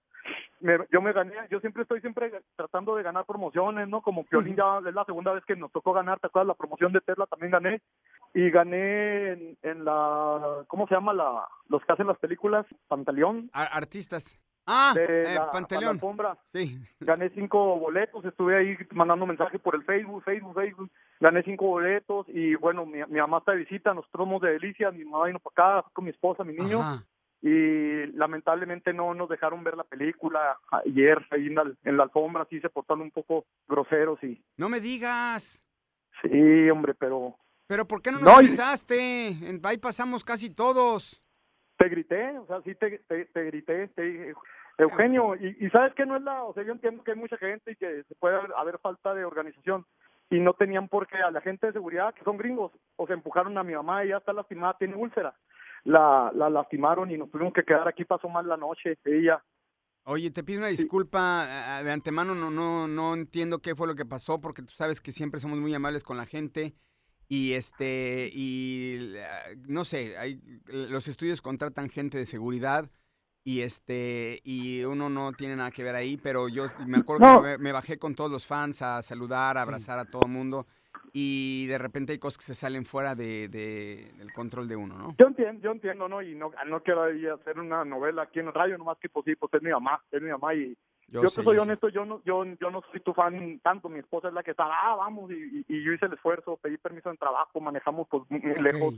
[0.59, 4.01] Me- yo me gané, yo siempre estoy siempre tratando de ganar promociones, ¿no?
[4.01, 6.47] Como Piolín ya es la segunda vez que nos tocó ganar, ¿te acuerdas?
[6.49, 7.81] La promoción de Tesla también gané.
[8.33, 11.13] Y gané en, en la, ¿cómo se llama?
[11.13, 13.49] la Los que hacen las películas, Pantaleón.
[13.53, 14.39] artistas.
[14.67, 15.99] Ah, de eh, la, Pantaleón.
[16.17, 16.37] la.
[16.47, 16.79] Sí.
[16.99, 20.91] Gané cinco boletos, estuve ahí mandando mensajes por el Facebook, Facebook, Facebook.
[21.19, 24.91] Gané cinco boletos y bueno, mi, mi mamá está de visita, nosotros somos de Delicia,
[24.91, 26.79] mi mamá vino para acá con mi esposa, mi niño.
[26.79, 27.03] Ajá.
[27.41, 32.45] Y lamentablemente no nos dejaron ver la película ayer ahí en la, en la alfombra,
[32.49, 35.63] sí se portaron un poco groseros y No me digas.
[36.21, 37.35] sí, hombre, pero
[37.67, 39.27] Pero ¿por qué no nos No, y- avisaste?
[39.29, 41.23] En- Ahí pasamos casi todos.
[41.77, 44.33] te grité, o sea, sí te, te, te grité, te dije,
[44.77, 47.37] Eugenio, y, y sabes que no es la, o sea, yo entiendo que hay mucha
[47.37, 49.83] gente y que se puede haber, haber falta de organización
[50.29, 53.13] y no tenían por qué a la gente de seguridad que son gringos, o se
[53.13, 55.33] empujaron a mi mamá, ella está lastimada, tiene úlcera,
[55.83, 59.43] la, la lastimaron y nos tuvimos que quedar aquí, pasó mal la noche, ella.
[60.03, 64.05] Oye, te pido una disculpa de antemano, no, no, no entiendo qué fue lo que
[64.05, 66.73] pasó, porque tú sabes que siempre somos muy amables con la gente.
[67.27, 69.13] Y este, y
[69.67, 72.89] no sé, hay, los estudios contratan gente de seguridad
[73.43, 77.41] y este, y uno no tiene nada que ver ahí, pero yo me acuerdo No.
[77.41, 80.31] que me, me bajé con todos los fans a saludar, a abrazar a todo el
[80.31, 80.67] mundo.
[81.13, 84.97] Y de repente hay cosas que se salen fuera de, de- del control de uno,
[84.97, 85.15] ¿no?
[85.17, 86.21] Yo entiendo, yo entiendo, ¿no?
[86.21, 89.25] Y no, no quiero ahí hacer una novela aquí en el radio, nomás que pues
[89.25, 90.77] sí, pues es mi mamá, es mi mamá y
[91.09, 91.67] Yo yo, sé, te soy yo sé.
[91.67, 94.51] honesto, yo no, yo, yo no soy tu fan tanto, mi esposa es la que
[94.51, 98.23] está, ah, vamos, y, y- yo hice el esfuerzo, pedí permiso en trabajo, manejamos pues
[98.29, 98.95] muy lejos.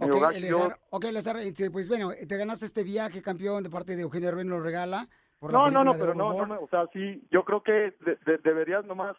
[0.00, 3.68] Ok, hogar, Eleazar, yo- ok, Eleazar, este, pues bueno, te ganaste este viaje, campeón, de
[3.70, 5.08] parte de Eugenio nos lo regala.
[5.40, 8.18] Por la no, no, no, pero no, no, o sea, sí, yo creo que de-
[8.24, 9.16] de- deberías nomás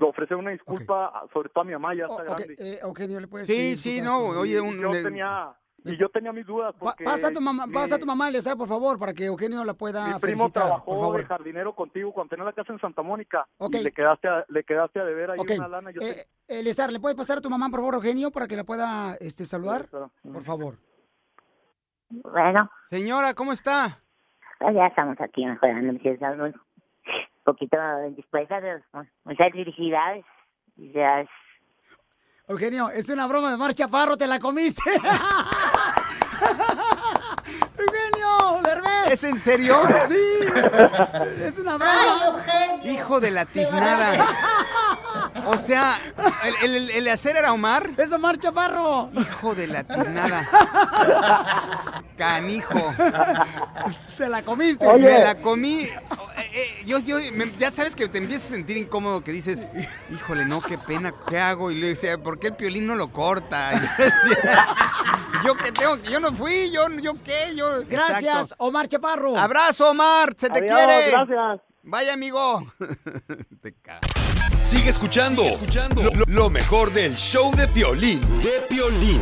[0.00, 2.56] ofrecer una disculpa, sobre todo a mi mamá, ya está Ok, grande.
[2.58, 5.54] eh, Eugenio, ¿le puedes Sí, sí, no, por- oye, un- yo de- tenía
[5.84, 7.04] Y yo tenía mis dudas porque...
[7.04, 9.64] pasa a tu mamá, mi- pasa a tu mamá, Eliezer, por favor, para que Eugenio
[9.64, 11.16] la pueda Mi primo felicitar, por trabajó favor.
[11.20, 13.46] de jardinero contigo cuando tenía la casa en Santa Mónica.
[13.58, 13.76] Ok.
[13.76, 15.52] Y le quedaste a, le quedaste a deber ahí Ok.
[15.56, 15.90] una lana.
[15.92, 18.56] Yo te- Eh, Eliezer, ¿le puede pasar a tu mamá, por favor, Eugenio, para que
[18.56, 19.88] la pueda este, saludar?
[19.88, 20.78] Por favor.
[22.10, 24.00] Bueno, Señora, ¿cómo está?
[24.58, 26.54] pues ya estamos aquí mejorando, me siento un
[27.52, 27.76] poquito
[28.16, 28.80] dispuesta, pero
[29.24, 30.24] muchas felicidades.
[30.76, 31.28] Ya es-
[32.46, 34.82] Eugenio, es una broma de Mar Chaparro, te la comiste.
[37.78, 39.10] Eugenio, Derbez.
[39.12, 39.76] ¿Es en serio?
[40.06, 40.20] Sí.
[41.42, 42.36] Es una broma.
[42.84, 44.12] Hijo de la tiznada.
[45.46, 45.98] O sea,
[46.44, 47.90] ¿el, el, el- el hacer era Omar?
[47.96, 49.10] Es Omar Chaparro.
[49.14, 50.48] Hijo de la tiznada.
[52.16, 52.94] Canijo.
[54.16, 54.86] Te la comiste.
[54.98, 55.80] Me la comí.
[55.80, 55.90] Eh,
[56.52, 59.66] eh, yo, yo, me- ya sabes que te empiezas a sentir incómodo, que dices,
[60.10, 61.70] híjole, no, qué pena, ¿qué hago?
[61.70, 63.70] Y le decía, ¿por qué el piolín no lo corta?
[63.74, 64.66] Y yo decía,
[65.44, 67.82] yo qué tengo, yo no fui, yo, yo qué, yo.
[67.88, 68.54] Gracias, Exacto.
[68.58, 69.36] Omar Chaparro.
[69.38, 71.10] Abrazo, Omar, se te Adiós, quiere.
[71.10, 71.60] gracias.
[71.82, 72.66] Vaya, amigo.
[73.62, 74.00] te cago.
[74.56, 75.42] Sigue escuchando,
[75.94, 78.20] Lo, lo- lo mejor del show de Piolín.
[78.42, 79.20] De Piolín.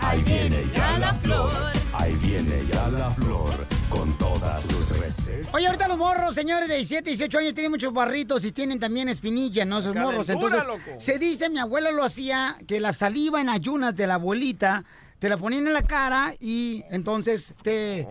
[0.00, 1.52] Ahí viene ya la flor.
[1.92, 3.50] Ahí viene ya la flor
[3.90, 5.52] con todas sus recetas.
[5.54, 9.08] Oye, ahorita los morros, señores de 17, 18 años, tienen muchos barritos y tienen también
[9.08, 9.78] espinilla, ¿no?
[9.80, 10.28] Esos morros.
[10.28, 10.80] Entonces, loco.
[10.98, 14.84] se dice, mi abuela lo hacía, que la saliva en ayunas de la abuelita
[15.18, 18.06] te la ponían en la cara y entonces te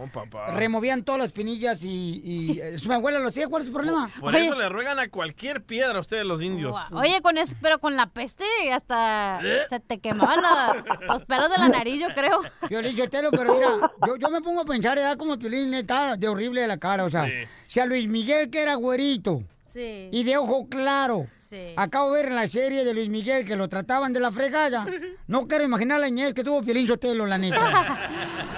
[0.50, 3.48] removían todas las espinillas y, y eh, mi abuela lo hacía.
[3.48, 4.10] ¿Cuál es tu problema?
[4.20, 6.76] Por eso le ruegan a cualquier piedra a ustedes los indios.
[6.92, 8.44] Oye, con es, pero con la peste
[8.74, 9.62] hasta ¿Eh?
[9.70, 12.42] se te quemaban la- los pelos de la nariz, yo creo.
[12.68, 15.74] Piolín, yo te lo, pero mira, yo, yo me pongo a pensar, edad como Piolín
[15.74, 17.32] está de horrible de la cara, o sea, Sí.
[17.68, 19.44] si a Luis Miguel que era güerito
[19.78, 20.10] Sí.
[20.12, 21.74] y de ojo claro, Sí.
[21.76, 24.88] acabo de ver en la serie de Luis Miguel que lo trataban de la fregada,
[25.28, 27.96] no quiero imaginar la niñez que tuvo Piolín Sotelo, la neta.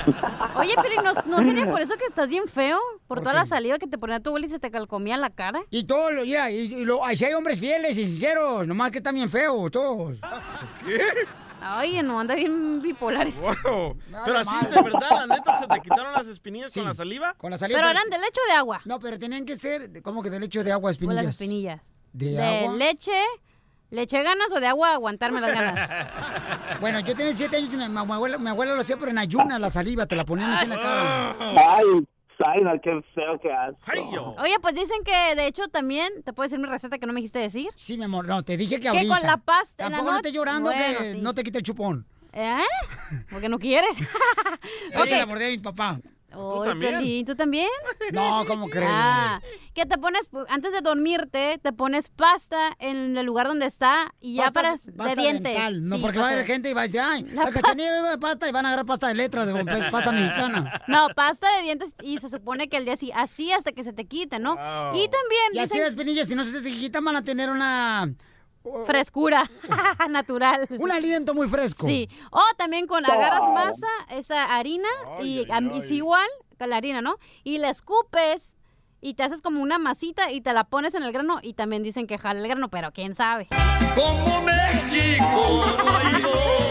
[0.56, 2.80] Oye, pero ¿no, ¿no sería por eso que estás bien feo?
[3.06, 3.40] Por, ¿Por toda qué?
[3.40, 5.60] la saliva que te ponía tu abuela y se te calcomía la cara.
[5.70, 9.00] Y todos, lo- mira, y, y lo, así hay hombres fieles y sinceros, nomás que
[9.00, 10.18] están bien feos, todos.
[11.62, 13.28] Ay, no, anda bien bipolar.
[13.28, 13.42] este.
[13.64, 13.98] Wow.
[14.26, 17.34] Pero así de verdad, la neta, ¿se te quitaron las espinillas con la saliva?
[17.36, 17.80] Con la saliva.
[17.80, 18.82] Pero eran de leche o de agua.
[18.86, 21.26] No, pero tenían que ser, ¿cómo que de leche o de agua, O espinillas?
[21.26, 21.92] las espinillas.
[22.14, 22.74] ¿De de agua?
[22.76, 23.12] leche,
[23.92, 25.90] ¿le eché ganas o de agua aguantarme las ganas?
[26.82, 29.18] Bueno, yo tenía siete años y mi, mi abuela, mi abuela lo hacía, pero en
[29.18, 31.36] ayunas la saliva, te la ponían así en la cara.
[31.40, 32.06] Ay,
[32.82, 34.36] Qué feo que asco.
[34.42, 37.20] Oye, pues dicen que de hecho también, ¿te puedo decir mi receta que no me
[37.20, 37.68] dijiste decir?
[37.76, 39.18] Sí, mi amor, no, te dije que Que ahorita.
[39.18, 41.20] con la pasta en la Tampoco no estés llorando Bueno, que sí.
[41.22, 42.06] no te quite el chupón.
[42.32, 42.58] ¿Eh?
[43.30, 43.98] Porque no quieres.
[44.96, 46.00] Oye, la mordida de mi papá.
[46.32, 47.26] ¿Tú también?
[47.26, 47.68] ¿Tú también?
[48.14, 48.90] No, ¿cómo crees?
[48.92, 49.42] Ah,
[49.74, 54.36] que te pones, antes de dormirte, te pones pasta en el lugar donde está y
[54.36, 55.54] ya Pasta- para pasta de dientes.
[55.54, 57.52] dental, no, Sí, porque va a haber gente y va a decir, ay, la, La
[57.52, 59.50] cachanilla bebe de pasta y van a agarrar pasta de letras,
[59.92, 60.82] pasta mexicana.
[60.88, 63.94] No, pasta de dientes y se supone que el día así, así hasta que se
[63.94, 64.54] te quite, ¿no?
[64.54, 68.12] Y también Y así las espinillas, si no se te quitan, van a tener una...
[68.86, 69.50] frescura
[70.10, 70.68] natural.
[70.78, 71.86] Un aliento muy fresco.
[71.88, 72.10] Sí.
[72.32, 74.88] O también con agarras masa, esa harina,
[75.22, 77.18] y es igual con la harina, ¿no?
[77.44, 78.56] Y la escupes
[79.02, 81.84] y te haces como una masita y te la pones en el grano y también
[81.84, 83.48] dicen que jala el grano, pero quién sabe.
[83.96, 86.69] Como México no hay dos.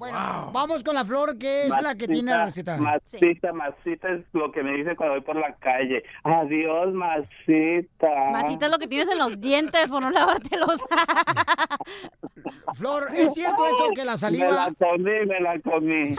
[0.00, 2.78] Bueno, vamos con la flor, que es la que tiene la receta.
[2.78, 6.02] Masita, masita es lo que me dice cuando voy por la calle.
[6.24, 8.30] Adiós, masita.
[8.32, 10.80] Masita es lo que tienes en los dientes por no lavártelos.
[12.72, 14.50] Flor, ¿es cierto eso que la Me saliva...
[14.50, 16.16] la comí, me la comí.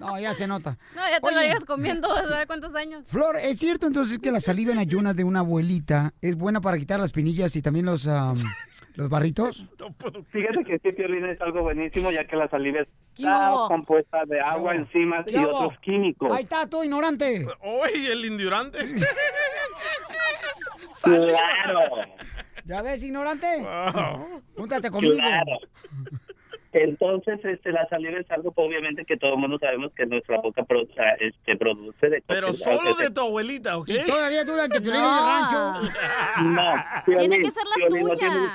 [0.00, 0.78] No, ya se nota.
[0.96, 1.48] No, ya te lo Oye.
[1.48, 3.04] llevas comiendo, ¿sabes cuántos años?
[3.06, 6.78] Flor, ¿es cierto entonces que la saliva en ayunas de una abuelita es buena para
[6.78, 8.34] quitar las pinillas y también los, am,
[9.00, 9.66] los barritos?
[10.30, 12.78] Fíjate que este violín es algo buenísimo, ya que la saliva
[13.16, 16.30] ¿Qué está compuesta de agua, enzimas ¿Qué y otros químicos.
[16.32, 17.46] Ahí está, tú ignorante.
[17.62, 18.78] Oye, el indurante.
[21.02, 21.80] Claro.
[22.64, 23.46] ¿Ya ves, ignorante?
[24.56, 25.16] Júntate conmigo.
[25.16, 25.58] Claro.
[26.72, 30.62] Entonces, este, la saliva es algo, obviamente, que todo el mundo sabemos que nuestra boca
[30.62, 33.88] pro- o sea, este, produce de Pero solo de tu abuelita, ¿ok?
[33.88, 35.90] Y todavía dudan que Piolín es de rancho.
[36.44, 36.72] No,
[37.06, 38.18] Tiene Piolín, que ser la Piolín, no tuya.
[38.18, 38.46] tiene-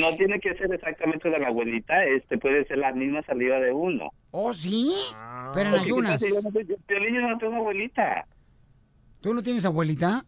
[0.00, 3.72] No tiene que ser exactamente de la abuelita, este puede ser la misma saliva de
[3.72, 4.10] uno.
[4.30, 4.94] ¿Oh, sí?
[5.54, 6.20] Pero en ayunas.
[6.20, 8.26] yo no soy- Piolín, yo no tengo abuelita.
[9.20, 10.24] ¿Tú no tienes abuelita?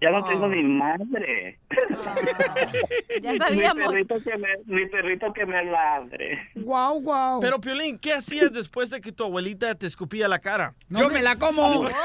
[0.00, 1.58] Ya no tengo ni madre.
[3.22, 3.92] Ya sabíamos.
[3.94, 6.38] Mi perrito que me, mi perrito que me ladre.
[6.56, 7.40] Guau, guau.
[7.40, 10.74] Pero, Piolín, ¿qué hacías después de que tu abuelita te escupía la cara?
[10.88, 11.86] ¡Yo me la como!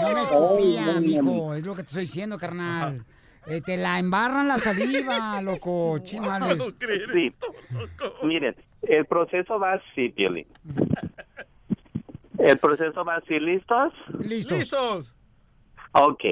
[0.00, 1.54] No me escupía, Oh, no, mijo.
[1.54, 3.04] Es lo que te estoy diciendo, carnal.
[3.48, 6.58] Eh, te la embarran la saliva, loco, chimales.
[7.12, 7.32] Sí.
[8.22, 10.46] Miren, el proceso va así, Piolín.
[12.38, 13.92] El proceso va así, ¿listos?
[14.20, 14.58] Listos.
[14.58, 15.14] Listos.
[15.92, 16.24] Ok.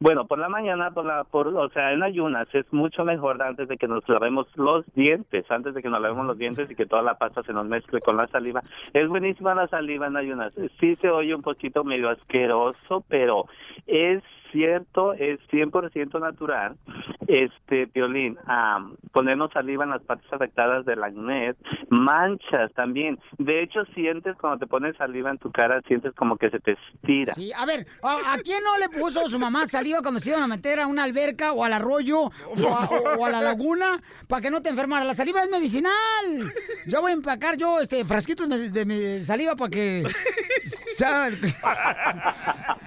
[0.00, 3.66] Bueno, por la mañana, por la, por, o sea, en ayunas es mucho mejor antes
[3.66, 6.86] de que nos lavemos los dientes, antes de que nos lavemos los dientes y que
[6.86, 8.62] toda la pasta se nos mezcle con la saliva.
[8.92, 10.52] Es buenísima la saliva en ayunas.
[10.78, 13.46] Sí se oye un poquito medio asqueroso, pero
[13.88, 14.22] es
[14.52, 16.76] cierto, es 100% natural,
[17.28, 18.38] este, Violín,
[19.12, 21.54] ponernos saliva en las partes afectadas del acné,
[21.90, 23.20] manchas también.
[23.36, 26.72] De hecho, sientes cuando te pones saliva en tu cara, sientes como que se te
[26.72, 27.34] estira.
[27.34, 30.46] Sí, a ver, ¿a, quién no le puso su mamá saliva cuando se iban a
[30.46, 34.70] meter a una alberca o al arroyo o a, la laguna para que no te
[34.70, 35.04] enfermara?
[35.04, 35.92] La saliva es medicinal.
[36.86, 40.04] Yo voy a empacar yo este frasquitos de, de saliva para que
[40.96, 41.28] sea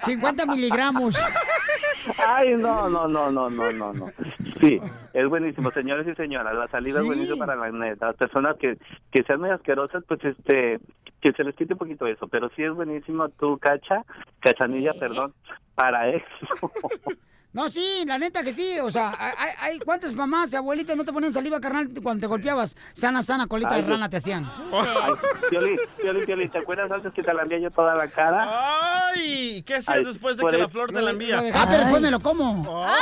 [0.04, 1.14] 50 miligramos.
[2.26, 4.06] Ay, no, no, no, no, no, no, no.
[4.60, 4.80] Sí,
[5.12, 6.54] es buenísimo, señores y señoras.
[6.54, 7.00] La salida Sí.
[7.00, 7.96] es buenísima para la acné.
[8.00, 8.78] Las personas que,
[9.10, 10.80] que sean muy asquerosas, pues este,
[11.20, 12.28] que se les quite un poquito eso.
[12.28, 14.04] Pero sí es buenísimo tú, cacha,
[14.40, 15.32] cachanilla, perdón,
[15.74, 16.26] para eso.
[17.52, 18.78] No, sí, la neta que sí.
[18.80, 22.26] O sea, hay, hay- ¿cuántas mamás y abuelitas no te ponían saliva carnal cuando te
[22.26, 22.76] golpeabas?
[22.94, 24.50] Sana, sana, colita Ay, de rana te hacían.
[25.50, 29.10] Piolín, Piolín, Piolín, ¿te acuerdas antes que te la yo toda la cara?
[29.10, 31.40] Ay, ¿qué hacías Ay, después de que la flor te la envía?
[31.54, 32.86] Ah, pero después me lo como.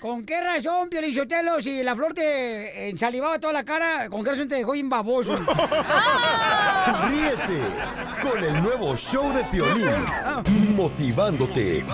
[0.00, 4.48] ¿Con qué razón, Piolichotelo, si la flor te ensalivaba toda la cara, con qué razón
[4.48, 5.34] te dejó bien baboso?
[7.08, 7.60] Ríete
[8.22, 9.88] con el nuevo show de Piolín,
[10.76, 11.84] motivándote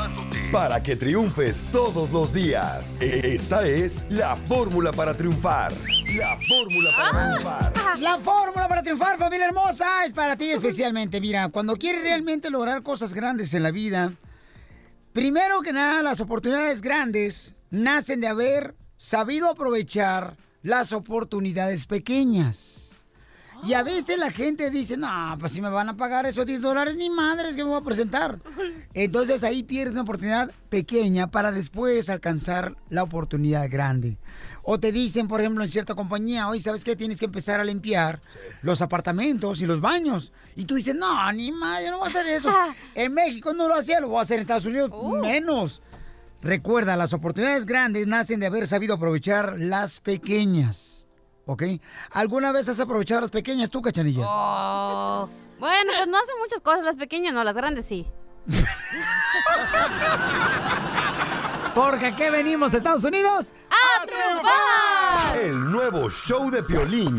[0.51, 3.01] para que triunfes todos los días.
[3.01, 5.73] Esta es la fórmula para triunfar.
[6.16, 7.99] La fórmula para triunfar.
[7.99, 11.20] La fórmula para triunfar, familia hermosa, es para ti especialmente.
[11.20, 14.12] Mira, cuando quieres realmente lograr cosas grandes en la vida,
[15.12, 22.82] primero que nada, las oportunidades grandes nacen de haber sabido aprovechar las oportunidades pequeñas.
[23.64, 26.60] Y a veces la gente dice, no, pues si me van a pagar esos 10
[26.60, 28.38] dólares, ni madres que me voy a presentar.
[28.94, 34.18] Entonces ahí pierdes una oportunidad pequeña para después alcanzar la oportunidad grande.
[34.64, 36.96] O te dicen, por ejemplo, en cierta compañía, oye, ¿sabes qué?
[36.96, 38.20] Tienes que empezar a limpiar
[38.62, 40.32] los apartamentos y los baños.
[40.56, 42.50] Y tú dices, no, ni madre, yo no voy a hacer eso.
[42.94, 44.90] En México no lo hacía, lo voy a hacer en Estados Unidos
[45.20, 45.82] menos.
[46.42, 50.91] Recuerda, las oportunidades grandes nacen de haber sabido aprovechar las pequeñas.
[51.47, 51.62] ¿Ok?
[52.11, 54.24] ¿Alguna vez has aprovechado las pequeñas tú, cachanilla?
[54.26, 55.28] Oh.
[55.59, 58.07] Bueno, pues no hacen muchas cosas las pequeñas, no, las grandes sí.
[61.74, 63.55] Porque aquí venimos, Estados Unidos.
[63.70, 65.38] ¡A triunfar!
[65.38, 67.18] El nuevo show de Piolín.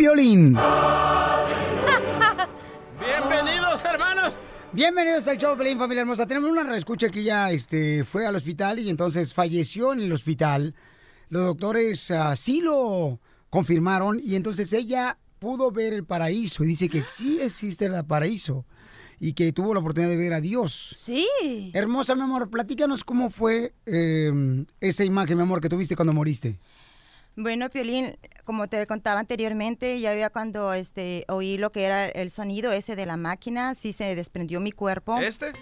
[0.00, 0.54] piolín.
[2.98, 4.32] Bienvenidos, hermanos.
[4.72, 6.26] Bienvenidos al show, Pelín, familia hermosa.
[6.26, 10.74] Tenemos una reescucha que ya este, fue al hospital y entonces falleció en el hospital.
[11.28, 13.20] Los doctores ah, sí lo
[13.50, 18.64] confirmaron y entonces ella pudo ver el paraíso y dice que sí existe el paraíso
[19.18, 20.94] y que tuvo la oportunidad de ver a Dios.
[20.96, 21.28] Sí.
[21.74, 26.58] Hermosa, mi amor, platícanos cómo fue eh, esa imagen, mi amor, que tuviste cuando moriste.
[27.36, 32.30] Bueno, Piolín, como te contaba anteriormente, ya había cuando este, oí lo que era el
[32.30, 35.18] sonido ese de la máquina, sí se desprendió mi cuerpo.
[35.18, 35.52] ¿Este?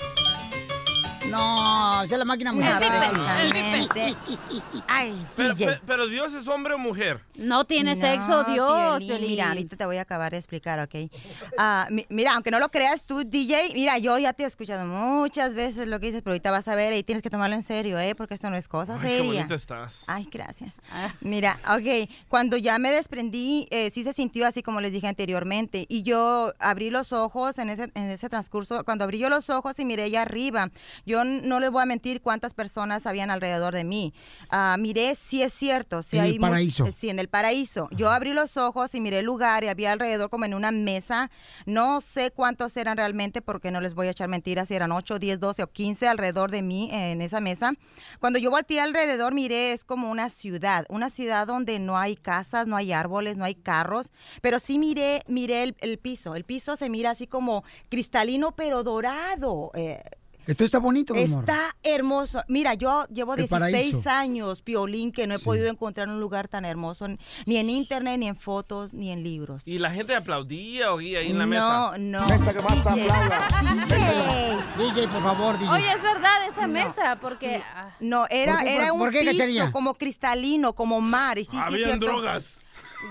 [1.30, 4.16] No, esa es la máquina precisamente.
[4.86, 5.54] Ay, Pero,
[5.86, 7.20] pero Dios es hombre o mujer.
[7.36, 9.28] No tiene No, sexo, Dios, Piolín, Piolín.
[9.28, 11.10] Mira, ahorita te voy a acabar de explicar, ¿ok?
[11.58, 14.86] Ah, mi- mira, aunque no lo creas tú, DJ, mira, yo ya te he escuchado
[14.86, 17.62] muchas veces lo que dices, pero ahorita vas a ver y tienes que tomarlo en
[17.62, 18.14] serio, ¿eh?
[18.14, 19.24] Porque esto no es cosa Ay, qué seria.
[19.24, 20.04] bonita estás.
[20.06, 20.74] Ay, gracias.
[21.20, 25.86] Mira, ok, cuando ya me desprendí, eh, sí se sintió así como les dije anteriormente.
[25.88, 29.78] Y yo abrí los ojos en ese, en ese transcurso, cuando abrí yo los ojos
[29.78, 30.70] y miré allá arriba,
[31.06, 34.12] Yo n- no les voy a mentir cuántas personas habían alrededor de mí.
[34.50, 36.02] Ah, miré, sí es cierto.
[36.02, 36.86] Sí En el hay mu- paraíso.
[36.86, 37.88] eh, sí, en el paraíso.
[37.92, 41.30] Yo abrí los ojos y miré el lugar y había alrededor como en una mesa.
[41.66, 45.18] No sé cuántos eran realmente porque no les voy a echar mentiras si eran 8,
[45.18, 47.72] 10, 12 o 15 alrededor de mí en esa mesa.
[48.20, 52.66] Cuando yo volteé alrededor miré es como una ciudad, una ciudad donde no hay casas,
[52.66, 54.12] no hay árboles, no hay carros,
[54.42, 56.34] pero sí miré, miré el, el piso.
[56.34, 59.70] El piso se mira así como cristalino pero dorado.
[59.74, 60.02] eh,
[60.48, 61.40] Esto está bonito, mi amor.
[61.40, 62.42] Está hermoso.
[62.48, 63.50] Mira, yo llevo El 16
[63.92, 64.10] paraíso.
[64.10, 67.06] años, Piolín, que no he podido encontrar un lugar tan hermoso,
[67.44, 69.62] ni en internet, ni en fotos, ni en libros.
[69.66, 71.92] ¿Y la gente aplaudía o guía ahí en la mesa?
[71.98, 72.26] No, no.
[72.26, 73.38] Mesa que más DJ, aplauda.
[74.78, 75.70] DJ, por favor, DJ.
[75.72, 77.62] Oye, es verdad esa mesa, porque...
[77.74, 78.74] ah, No, era, ¿Por qué?
[78.74, 79.70] era ¿Por- un por qué, piso Cachanilla?
[79.72, 81.38] como cristalino, como mar.
[81.38, 82.57] Y sí, Habían drogas.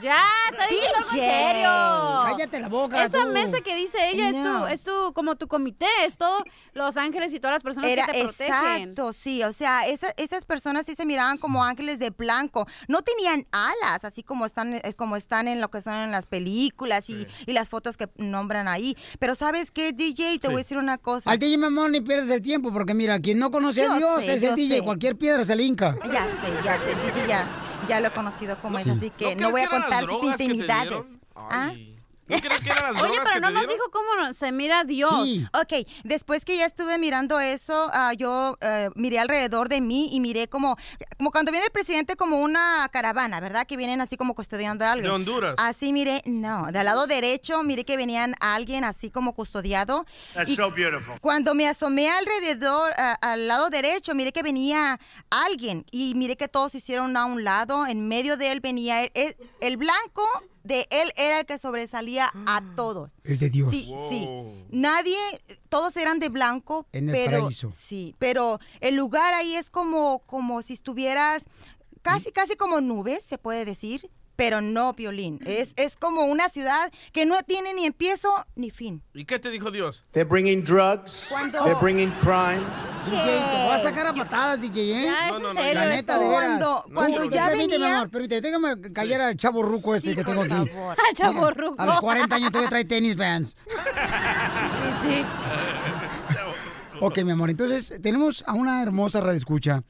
[0.01, 0.19] Ya,
[0.51, 1.69] está diciendo algo en serio.
[2.25, 3.31] Cállate la boca, Esa tú.
[3.31, 7.33] mesa que dice ella es tu, es tu, como tu comité, es todo Los Ángeles
[7.33, 8.53] y todas las personas Era que te protegen.
[8.53, 13.01] exacto, sí, o sea, esa- esas personas sí se miraban como ángeles de blanco, no
[13.01, 17.09] tenían alas, así como están, es como están en lo que son en las películas
[17.09, 18.97] y, y las fotos que nombran ahí.
[19.19, 21.31] Pero sabes qué, DJ, te voy a decir una cosa.
[21.31, 23.97] Al DJ, mi amor, ni pierdes el tiempo, porque mira, quien no conoce Yo a
[23.97, 24.77] Dios sé, es el DJ.
[24.79, 24.83] sé.
[24.83, 25.95] Cualquier piedra se le hinca.
[26.05, 27.47] Ya sé, ya sé, DJ ya,
[27.87, 31.05] ya lo he conocido como es, así que ¿No no, voy a contar sus intimidades.
[31.35, 31.73] ¿Ah?
[32.27, 33.75] ¿No crees que eran las Oye, pero que no te nos dieron?
[33.75, 35.13] dijo cómo no- se mira Dios.
[35.53, 40.19] Ok, después que ya estuve mirando eso, ah, yo eh, miré alrededor de mí y
[40.19, 40.77] miré como,
[41.17, 43.65] como cuando viene el presidente como una caravana, ¿verdad?
[43.65, 45.09] Que vienen así como custodiando a alguien.
[45.09, 45.55] De Honduras.
[45.57, 50.05] Así miré, no, del lado derecho miré que venían alguien así como custodiado.
[50.33, 51.19] That's Y so beautiful.
[51.21, 54.99] Cuando me asomé alrededor, a- al lado derecho, miré que venía
[55.29, 57.85] alguien y miré que todos se hicieron a un lado.
[57.87, 59.11] En medio de él venía él.
[59.13, 60.23] El, el blanco
[60.67, 63.11] de él era el que sobresalía a todos.
[63.23, 63.71] El de Dios.
[63.71, 64.27] Sí, sí.
[64.69, 65.17] Nadie,
[65.69, 67.71] todos eran de blanco, En el pero paraíso.
[67.71, 71.45] sí, pero el lugar ahí es como, como si estuvieras
[72.01, 75.39] casi, casi como nubes, se puede decir, pero no violín.
[75.45, 79.01] Es, es como una ciudad que no tiene ni empiezo ni fin.
[79.13, 80.05] ¿Y qué te dijo Dios?
[80.11, 81.25] They're bringing drugs.
[81.29, 82.61] Cuando- They're bringing crime.
[83.03, 85.03] DJ, te voy a sacar a patadas, DJ, ¿eh?
[85.05, 86.41] Ya, es No, no, no, serio La neta, de veras.
[86.45, 88.41] Cuando- cuando No, ya permíteme, venía- amor, permíteme.
[88.41, 90.53] Déjame callar al chavo ruco este que tengo aquí.
[90.53, 91.75] Ah, chavo ruco.
[91.81, 93.57] A los 40 años todavía trae tenis vans.
[93.67, 95.25] Sí, sí.
[96.99, 99.83] Ok, mi amor, entonces tenemos a una hermosa radioescucha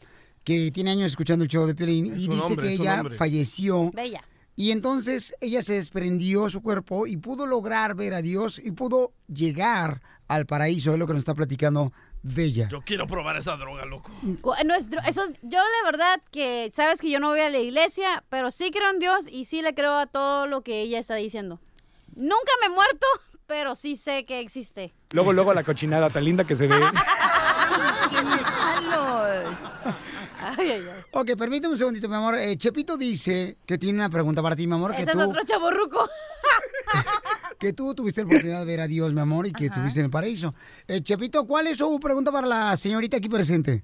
[0.43, 3.16] que tiene años escuchando el show de Piolín Es y dice hombre, que ella hombre.
[3.16, 3.91] falleció.
[3.93, 4.24] Bella.
[4.60, 9.12] Y entonces ella se desprendió su cuerpo y pudo lograr ver a Dios y pudo
[9.32, 11.93] llegar al paraíso, es lo que nos está platicando
[12.24, 12.68] Bella.
[12.70, 14.12] Yo quiero probar esa droga, loco.
[14.41, 17.60] Cu- Nuestro, eso es- yo de verdad que, sabes que yo no voy a la
[17.60, 20.97] iglesia, pero sí creo en Dios y sí le creo a todo lo que ella
[20.97, 21.62] está diciendo.
[22.16, 23.05] Nunca me he muerto,
[23.45, 24.91] pero sí sé que existe.
[25.12, 26.76] Luego, luego la cochinada tan linda que se ve.
[30.40, 31.04] Ay, ay, ay.
[31.12, 32.36] Ok, permíteme un segundito, mi amor.
[32.36, 35.30] Eh, Chepito dice que tiene una pregunta para ti, mi amor, que Ese es tú,
[35.30, 36.08] otro chaborruco.
[37.60, 40.06] que tú tuviste la oportunidad de ver a Dios, mi amor, y que estuviste en
[40.06, 40.54] el paraíso.
[40.88, 43.84] Eh, Chepito, ¿cuál es su pregunta para la señorita aquí presente?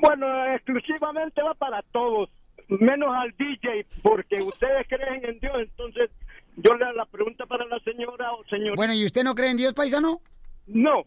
[0.00, 2.30] Bueno, exclusivamente va para todos,
[2.68, 6.10] menos al DJ, porque ustedes creen en Dios, entonces
[6.56, 8.76] yo le hago la pregunta para la señora o señor.
[8.76, 10.20] Bueno, ¿y usted no cree en Dios, paisano?
[10.66, 11.04] No.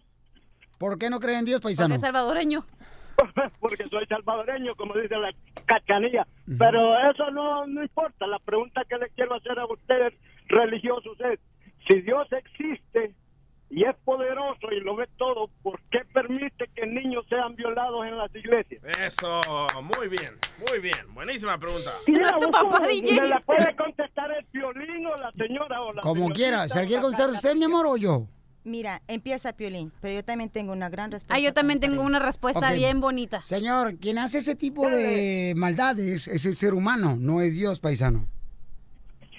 [0.78, 1.90] ¿Por qué no cree en Dios, paisano?
[1.90, 2.66] Porque es salvadoreño.
[3.60, 5.34] porque soy salvadoreño, como dice la
[5.66, 6.28] cachanilla.
[6.58, 8.28] Pero eso no, no importa.
[8.28, 10.14] La pregunta que le quiero hacer a ustedes,
[10.48, 11.40] religiosos, es,
[11.88, 13.14] si Dios existe
[13.70, 18.18] y es poderoso y lo ve todo, ¿por qué permite que niños sean violados en
[18.18, 18.84] las iglesias?
[19.00, 19.42] Eso,
[19.82, 20.34] muy bien,
[20.70, 21.14] muy bien.
[21.14, 21.92] Buenísima pregunta.
[22.08, 23.28] Mira, tu papá, ¿Me DJ?
[23.28, 26.70] la puede contestar el violín o la señora o la Como señorita quiera.
[26.70, 28.28] ¿Se quiere contestar usted, mi amor, o yo?
[28.66, 31.36] Mira, empieza Piolín, pero yo también tengo una gran respuesta.
[31.36, 32.08] Ah, yo también tengo él.
[32.08, 33.44] una respuesta bien bonita.
[33.44, 38.28] Señor, quien hace ese tipo de maldades es el ser humano, no es Dios, paisano.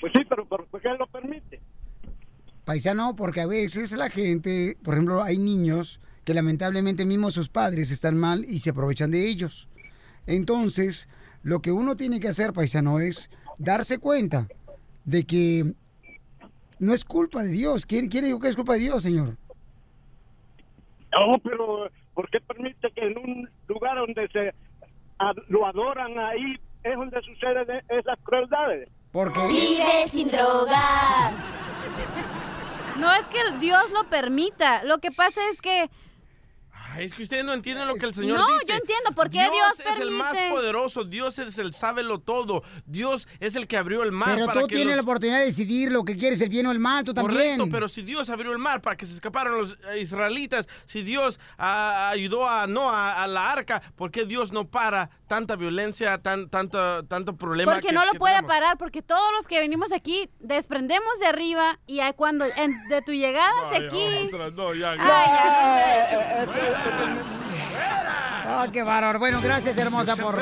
[0.00, 1.60] Pues sí, pero ¿por por qué lo permite?
[2.66, 7.90] Paisano, porque a veces la gente, por ejemplo, hay niños que lamentablemente mismo sus padres
[7.90, 9.68] están mal y se aprovechan de ellos.
[10.26, 11.08] Entonces,
[11.42, 14.48] lo que uno tiene que hacer, paisano, es darse cuenta
[15.04, 15.74] de que
[16.78, 17.86] no es culpa de Dios.
[17.86, 19.36] ¿Quién, quién dijo que es culpa de Dios, señor?
[21.12, 24.52] No, pero ¿por qué permite que en un lugar donde se
[25.48, 28.88] lo adoran ahí es donde suceden esas crueldades?
[29.12, 31.34] Porque Vive sin drogas.
[32.98, 34.82] No es que el Dios lo permita.
[34.84, 35.88] Lo que pasa es que
[36.96, 38.66] Ay, es que ustedes no entienden lo que el Señor No, dice.
[38.68, 42.62] yo entiendo por qué Dios es el más poderoso, Dios es el sábelo todo.
[42.86, 45.38] Dios es el que abrió el mar Pero para tú que tienes los- la oportunidad
[45.40, 47.34] de decidir lo que quieres, el bien o el mal, tú también.
[47.58, 51.02] Correcto, pero si Dios abrió el mar para que se escaparan los eh, israelitas, si
[51.02, 56.18] Dios ah, ayudó a Noah a la arca, ¿por qué Dios no para tanta violencia,
[56.18, 57.72] tan, tanto, tanto problema?
[57.72, 58.52] Porque que- no lo que puede tenemos?
[58.54, 63.12] parar, porque todos los que venimos aquí desprendemos de arriba y cuando en- de tu
[63.12, 64.26] llegada hacia aquí.
[64.28, 66.83] otra, no, ya, Ay, ya,
[68.46, 69.18] Ah, qué bárbaro.
[69.18, 70.36] Bueno, gracias, hermosa, por...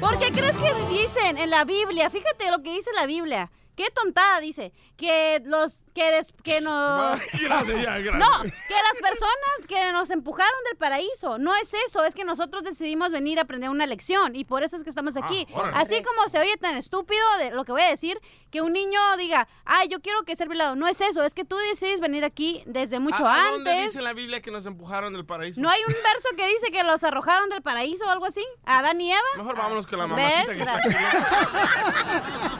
[0.00, 2.10] ¿Por qué crees que dicen en la Biblia?
[2.10, 3.50] Fíjate lo que dice la Biblia.
[3.76, 4.72] Qué tontada dice.
[4.96, 8.14] Que los que, des- que no Gracias, ya, gracias.
[8.16, 12.62] No, que las personas que nos empujaron del paraíso, no es eso, es que nosotros
[12.64, 15.46] decidimos venir a aprender una lección y por eso es que estamos aquí.
[15.54, 15.76] Ah, órale.
[15.78, 18.18] Así como se oye tan estúpido de lo que voy a decir,
[18.50, 20.74] que un niño diga, ay, yo quiero que ser violado.
[20.76, 23.86] No es eso, es que tú decides venir aquí desde mucho ¿A- a dónde antes.
[23.92, 25.60] dice la Biblia que nos empujaron del paraíso?
[25.60, 28.44] ¿No hay un verso que dice que los arrojaron del paraíso o algo así?
[28.64, 29.20] ¿A Adán y Eva?
[29.36, 30.16] Mejor vámonos con la ¿Ves?
[30.46, 30.88] mamacita que está aquí.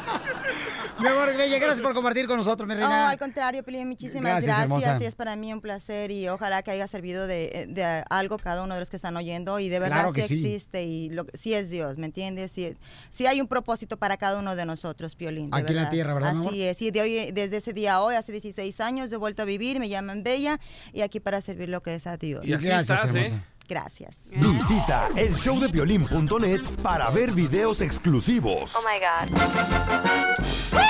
[1.07, 3.11] Mi amor, Bella, gracias por compartir con nosotros, mi No, reina.
[3.11, 5.01] al contrario, Pilín, muchísimas Gracias, gracias.
[5.01, 8.63] Y es para mí un placer y ojalá que haya servido de, de algo cada
[8.63, 9.59] uno de los que están oyendo.
[9.59, 10.55] Y de verdad Claro que sí, sí.
[10.55, 12.51] existe y lo, sí es Dios, ¿me entiendes?
[12.53, 12.77] Sí,
[13.11, 15.51] sí hay un propósito para cada uno de nosotros, Piolín.
[15.53, 16.55] Aquí en la tierra, ¿verdad, Así amor?
[16.55, 16.83] es.
[16.83, 19.79] Y de hoy, desde ese día a hoy, hace 16 años, he vuelto a vivir,
[19.79, 20.59] me llaman Bella
[20.93, 22.45] y aquí para servir lo que es a Dios.
[22.45, 23.33] Y así Gracias, estás, ¿eh?
[23.69, 24.15] Gracias.
[24.31, 28.73] Visita elshowdepiolín.net para ver videos exclusivos.
[28.77, 30.87] Oh my God.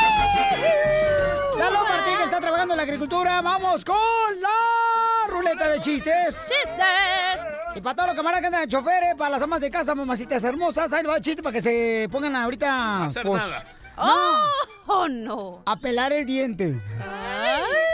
[1.57, 3.40] Salud, Martín, que está trabajando en la agricultura.
[3.40, 3.96] Vamos con
[4.40, 6.48] la ruleta de chistes.
[6.48, 7.57] ¡Chistes!
[7.74, 10.42] Y para todos los camaradas que andan de choferes, para las amas de casa, mamacitas
[10.44, 13.07] hermosas, ahí va el chiste para que se pongan ahorita.
[13.07, 13.64] hacer pues, nada.
[13.98, 14.42] ¡Oh,
[14.86, 15.62] oh, no!
[15.66, 16.80] A pelar el diente.
[17.00, 17.86] ¡Ay!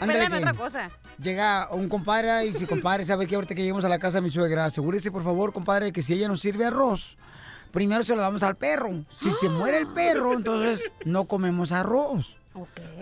[0.00, 0.90] Otra cosa.
[1.20, 3.34] Llega un compadre y dice, compadre, ¿sabe qué?
[3.34, 6.14] Ahorita que lleguemos a la casa de mi suegra, asegúrese, por favor, compadre, que si
[6.14, 7.18] ella nos sirve arroz,
[7.72, 9.04] primero se lo damos al perro.
[9.14, 12.38] Si se muere el perro, entonces no comemos arroz.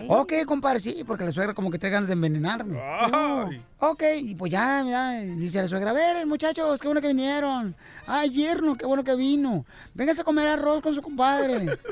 [0.07, 2.79] Ok, compadre, sí, porque la suegra como que trae ganas de envenenarme.
[2.79, 3.63] Ay.
[3.79, 7.75] Ok, y pues ya, ya, dice la suegra, a ver, muchachos, qué bueno que vinieron.
[8.05, 9.65] Ay, yerno, qué bueno que vino.
[9.95, 11.77] Véngase a comer arroz con su compadre.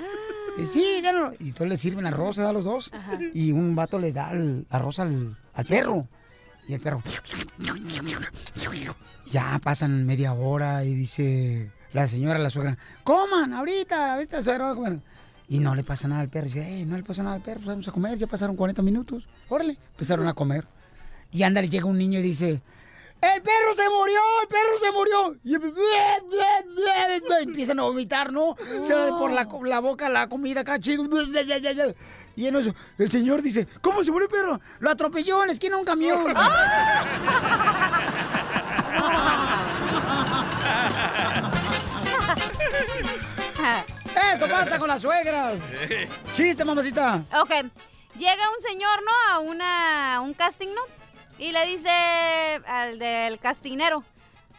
[0.58, 1.34] Y sí, dénalo.
[1.40, 2.90] Y entonces le sirven arroz, se da a los dos.
[3.34, 6.08] Y un vato le da el arroz al, al perro.
[6.66, 7.04] Y el perro...
[9.30, 14.76] Ya pasan media hora y dice la señora la suegra, coman ahorita, ahorita suegra va
[14.76, 15.00] comer".
[15.48, 16.46] Y no le pasa nada al perro.
[16.46, 18.82] Dice, "Ey, no le pasa nada al perro, pues vamos a comer, ya pasaron 40
[18.82, 19.28] minutos.
[19.48, 20.68] Órale, empezaron a comer.
[21.32, 22.62] Y ándale, llega un niño y dice,
[23.22, 24.20] ¡El perro se murió!
[24.42, 25.36] ¡El perro se murió!
[25.44, 25.56] Y
[27.44, 28.56] empiezan a vomitar, ¿no?
[28.82, 31.06] Se le por la, la boca la comida acá, chido.
[32.36, 34.60] Y en eso, el señor dice, ¿cómo se murió el perro?
[34.80, 36.20] Lo atropelló en la esquina un camión.
[44.34, 45.60] Eso pasa con las suegras.
[46.34, 47.24] Chiste, mamacita.
[47.42, 47.52] Ok.
[48.18, 49.34] Llega un señor, ¿no?
[49.34, 50.82] A una, un casting, ¿no?
[51.38, 54.04] Y le dice al del castinero.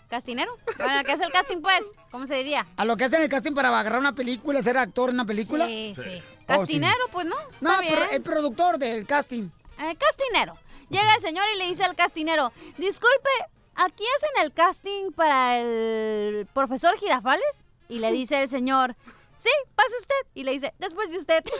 [0.08, 0.56] ¿Castinero?
[0.78, 1.84] Bueno, ¿qué es el casting, pues?
[2.10, 2.66] ¿Cómo se diría?
[2.76, 5.66] A lo que hacen el casting para agarrar una película, ser actor en una película.
[5.66, 6.22] Sí, sí.
[6.42, 7.34] Oh, Castinero, pues, ¿no?
[7.60, 9.48] No, pero el productor del casting.
[9.80, 10.52] Eh, castinero.
[10.90, 13.30] Llega el señor y le dice al castinero, disculpe,
[13.74, 17.64] ¿aquí hacen el casting para el profesor Girafales?
[17.88, 18.94] Y le dice el señor,
[19.36, 20.14] sí, pase usted.
[20.34, 21.44] Y le dice, después de usted.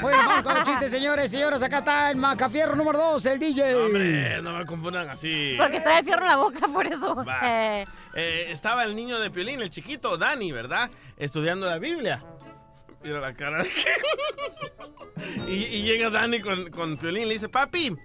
[0.00, 1.62] Bueno, vamos con los chistes, señores, señoras.
[1.62, 3.74] Acá está el Macafierro número 2, el DJ.
[3.76, 5.54] Hombre, no me confundan así.
[5.56, 7.24] Porque trae el fierro en la boca, por eso.
[7.44, 7.84] Eh,
[8.14, 10.90] Eh, estaba el niño de Piolín, el chiquito, Dani, ¿verdad?
[11.16, 12.18] Estudiando la Biblia.
[13.02, 13.86] Mira la cara de que...
[15.52, 17.96] y, y llega Dani con, con Piolín y le dice, papi,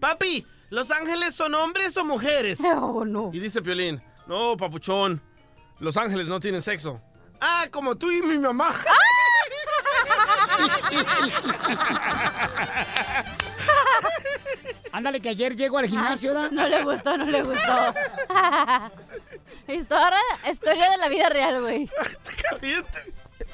[0.00, 2.58] papi, ¿los ángeles son hombres o mujeres?
[2.78, 3.30] Oh, no.
[3.32, 5.20] Y dice Piolín, no, papuchón,
[5.78, 7.00] los ángeles no tienen sexo.
[7.40, 8.70] Ah, como tú y mi mamá.
[14.92, 16.48] Ándale, que ayer llego al gimnasio, ¿da?
[16.50, 17.94] no le gustó, no le gustó.
[19.68, 20.18] historia,
[20.50, 21.90] historia de la vida real, güey.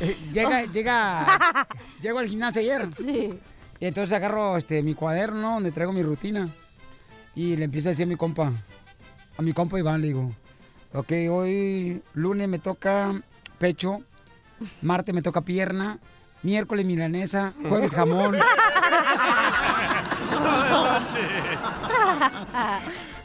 [0.00, 1.66] Eh, llega, llega,
[2.00, 2.88] llego al gimnasio ayer.
[2.94, 3.38] Sí.
[3.80, 5.54] Y entonces agarro este, mi cuaderno, ¿no?
[5.54, 6.48] donde traigo mi rutina.
[7.34, 8.52] Y le empiezo a decir a mi compa,
[9.38, 10.32] a mi compa Iván, le digo,
[10.92, 13.14] ok, hoy lunes me toca
[13.58, 14.02] pecho,
[14.82, 15.98] martes me toca pierna,
[16.42, 18.36] miércoles milanesa, jueves jamón.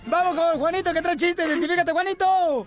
[0.05, 2.65] Vamos con Juanito, que trae chiste, identifícate, Juanito.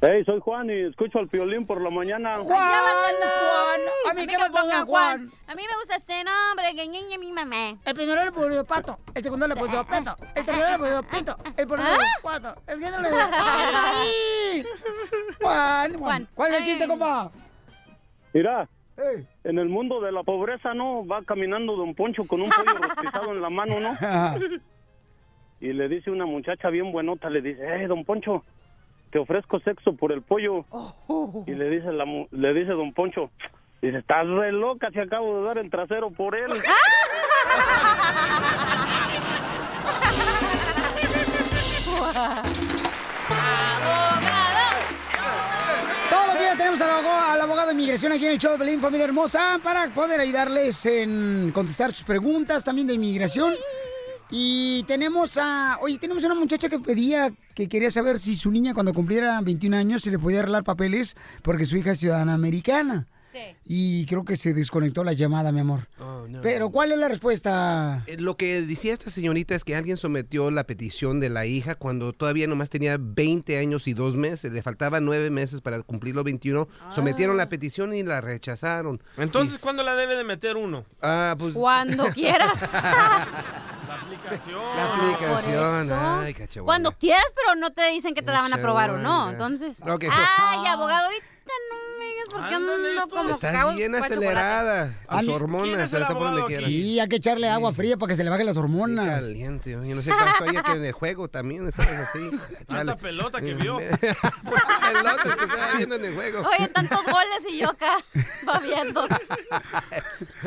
[0.00, 2.38] Hey, soy Juan y escucho al piolín por la mañana.
[2.38, 3.80] Juan, Juan,
[4.12, 5.30] A mí que me ponga Juan.
[5.46, 7.70] A mí me gusta ese nombre, que ñeñe mi mamá.
[7.84, 11.36] El primero le puso pato, el segundo le puso peto, el tercero le puso pito,
[11.56, 12.18] el primero ¿Ah?
[12.20, 13.36] cuatro, el quinto le puso pato.
[13.42, 14.64] ¡Ay!
[15.40, 16.28] Juan, Juan.
[16.34, 17.30] ¿Cuál es el chiste, compa?
[18.34, 18.68] Mira,
[19.44, 21.06] en el mundo de la pobreza, ¿no?
[21.06, 23.96] Va caminando Don Poncho con un pollo rostizado en la mano, ¿no?
[25.60, 28.42] Y le dice una muchacha bien buenota, le dice, eh, Don Poncho,
[29.12, 30.64] te ofrezco sexo por el pollo.
[31.46, 33.30] Y le dice, la, mu- le dice Don Poncho,
[33.82, 36.50] dice, estás re loca, si acabo de dar el trasero por él.
[46.10, 48.58] Todos los días tenemos al abogado, al abogado de inmigración aquí en el show de
[48.58, 53.54] Pelín, familia hermosa, para poder ayudarles en contestar sus preguntas también de inmigración.
[54.30, 55.78] Y tenemos a...
[55.80, 59.76] Oye, tenemos una muchacha que pedía, que quería saber si su niña cuando cumpliera 21
[59.76, 63.06] años se le podía arreglar papeles porque su hija es ciudadana americana.
[63.32, 63.56] Sí.
[63.64, 65.88] Y creo que se desconectó la llamada, mi amor.
[65.98, 66.42] Oh, no.
[66.42, 68.04] Pero, ¿cuál es la respuesta?
[68.06, 71.74] Eh, Lo que decía esta señorita es que alguien sometió la petición de la hija
[71.74, 74.52] cuando todavía nomás tenía 20 años y dos meses.
[74.52, 76.68] Le faltaban nueve meses para cumplir los 21.
[76.90, 79.02] Sometieron la petición y la rechazaron.
[79.16, 80.84] Entonces, ¿cuándo la debe de meter uno?
[81.00, 81.54] Ah, pues...
[81.54, 82.60] Cuando quieras.
[82.60, 84.76] La aplicación.
[84.76, 85.84] La aplicación.
[85.84, 85.96] eso.
[85.98, 86.34] Ay.
[86.64, 89.30] Cuando quieras, pero no te dicen que te la van a aprobar o no.
[89.30, 94.94] Entonces, ay, abogado, ahorita no me digas porque ando como Estás cago- bien acelerada.
[95.20, 96.62] Tus hormonas, se está por donde quiera.
[96.66, 99.08] Sí, hay que echarle agua fría para que se le bajen las hormonas.
[99.22, 102.30] Caliente, oye, no sé qué pasó ayer que en el juego también estabas así.
[102.66, 103.76] Tanta pelota que vio.
[103.78, 106.48] Pelotas que estaba viendo en el juego.
[106.48, 107.98] Oye, tantos goles y yo acá
[108.48, 109.06] va viendo.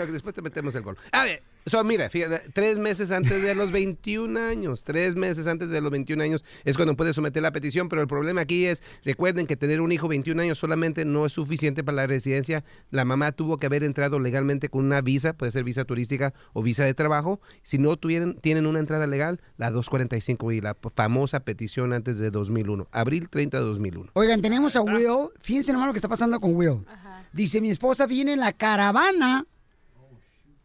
[0.08, 0.98] Después te metemos el gol.
[1.12, 5.70] A ver, so, mira, fíjate, tres meses antes de los 21 años, tres meses antes
[5.70, 8.84] de los 21 años es cuando puedes someter la petición, pero el problema aquí es,
[9.04, 12.64] recuerden que tener un hijo 21 años solamente no es suficiente para la residencia.
[12.92, 16.62] La mamá tuvo que haber entrado legalmente con una visa, puede ser visa turística o
[16.62, 17.40] visa de trabajo.
[17.64, 22.32] Si no tuvieran, tienen una entrada legal, la 245 y la famosa petición antes de
[22.32, 24.12] 2001, abril 30 de 2001.
[24.14, 25.30] Oigan, tenemos a Will.
[25.42, 26.86] Fíjense nomás lo que está pasando con Will.
[27.34, 29.46] Dice, mi esposa viene en la caravana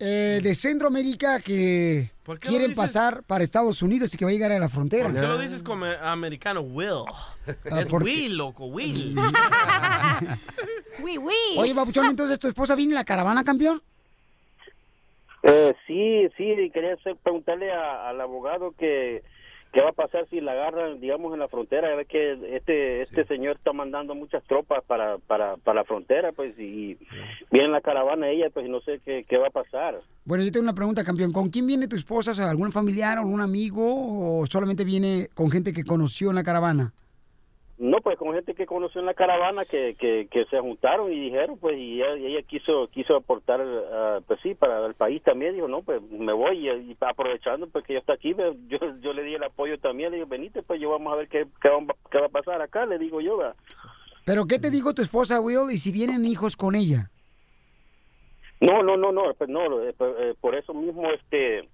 [0.00, 4.58] eh, de Centroamérica que quieren pasar para Estados Unidos y que va a llegar a
[4.58, 5.04] la frontera.
[5.04, 6.62] ¿Por qué lo dices como americano?
[6.62, 7.04] Will.
[7.70, 9.14] Ah, es porque- Will, loco, Will.
[11.02, 11.34] Uy, uy.
[11.58, 13.82] Oye, Papuchón, entonces tu esposa viene en la caravana, campeón.
[15.42, 19.22] Eh, sí, sí, quería hacer, preguntarle a- al abogado que
[19.72, 21.88] qué va a pasar si la agarran, digamos, en la frontera.
[21.88, 26.32] Ya ves que este este señor está mandando muchas tropas para, para, para la frontera,
[26.32, 26.98] pues, y
[27.50, 30.00] viene en la caravana ella, pues, y no sé qué, qué va a pasar.
[30.24, 31.32] Bueno, yo tengo una pregunta, campeón.
[31.32, 32.32] ¿Con quién viene tu esposa?
[32.48, 36.92] ¿Algún familiar, algún amigo o solamente viene con gente que conoció en la caravana?
[37.80, 41.18] No, pues con gente que conoció en la caravana que, que, que se juntaron y
[41.18, 45.54] dijeron, pues, y ella, ella quiso quiso aportar, ah, pues sí, para el país también.
[45.54, 48.78] Dijo, no, pues me voy y, y aprovechando pues que ella está aquí, pues, yo,
[49.00, 50.10] yo le di el apoyo también.
[50.10, 52.60] Le digo, venite, pues yo vamos a ver qué, qué, va, qué va a pasar
[52.60, 53.38] acá, le digo yo.
[53.38, 53.56] ¿verdad?
[54.26, 55.72] ¿Pero qué te dijo tu esposa, Will?
[55.72, 57.10] Y si vienen hijos con ella.
[58.60, 61.66] No, no, no, no, pues no, eh, pues, eh, por eso mismo, este,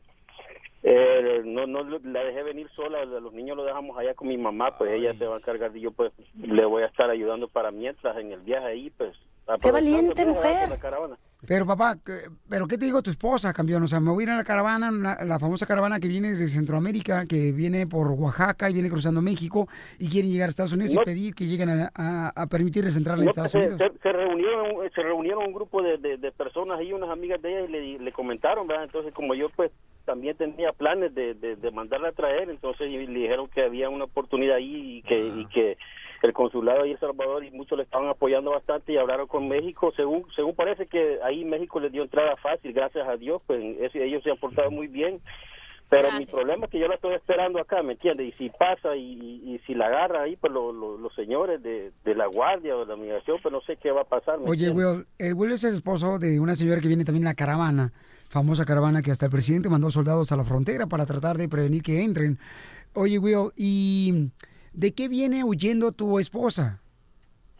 [0.88, 4.78] eh, no, no la dejé venir sola, los niños los dejamos allá con mi mamá,
[4.78, 7.70] pues ella se va a encargar y yo pues le voy a estar ayudando para
[7.72, 9.12] mientras en el viaje ahí, pues.
[9.48, 10.78] aprovechando, valiente, pues, mujer.
[10.80, 11.18] la.
[11.46, 13.82] Pero papá, ¿qué- ¿pero qué te dijo tu esposa, campeón?
[13.82, 16.30] O sea, me voy a ir a la caravana, la, la famosa caravana que viene
[16.30, 19.68] desde Centroamérica, que viene por Oaxaca y viene cruzando México
[20.00, 21.02] y quieren llegar a Estados Unidos No.
[21.02, 23.78] y pedir que lleguen a, a- a permitirles entrar a No, Estados se, Unidos.
[23.78, 27.50] se- se reunieron se reunieron un grupo de, de, de personas y unas amigas de
[27.50, 28.84] ella y le, le comentaron, ¿verdad?
[28.84, 29.70] Entonces, como yo pues
[30.06, 33.90] también tenía planes de, de, de mandarla a traer, entonces y le dijeron que había
[33.90, 35.76] una oportunidad ahí y que, y que
[36.22, 39.46] el consulado ahí en El Salvador y muchos le estaban apoyando bastante y hablaron con
[39.48, 39.92] México.
[39.94, 43.98] Según según parece que ahí México les dio entrada fácil, gracias a Dios, pues eso-
[43.98, 45.20] ellos se han portado muy bien.
[45.88, 48.26] Pero mi problema es que yo la estoy esperando acá, ¿me entiendes?
[48.26, 49.02] Y si pasa y,
[49.44, 52.76] y- y si la agarra ahí, pues lo- lo- los señores de, de la guardia
[52.76, 54.40] o de la migración, pues no sé qué va a pasar.
[54.40, 54.70] ¿me Oye?
[54.70, 57.92] Will, el Will es el esposo de una señora que viene también en la caravana,
[58.28, 61.82] famosa caravana que hasta el presidente mandó soldados a la frontera para tratar de prevenir
[61.82, 62.38] que entren.
[62.94, 64.30] Oye, Will, ¿y
[64.72, 66.80] de qué viene huyendo tu esposa?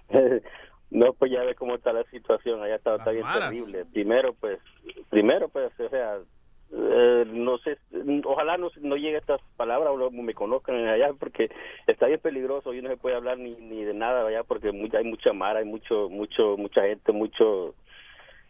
[0.90, 3.84] no, pues ya ve cómo está la situación, allá está, está bien terrible.
[3.86, 4.58] Primero, pues,
[5.10, 6.18] primero, pues, o sea,
[6.72, 7.78] eh, no sé,
[8.24, 11.50] ojalá no, no llegue estas palabras o no me conozcan allá porque
[11.86, 14.88] está bien peligroso y no se puede hablar ni, ni de nada allá porque mu-
[14.96, 17.74] hay mucha mara, hay mucho, mucho, mucha gente, mucho...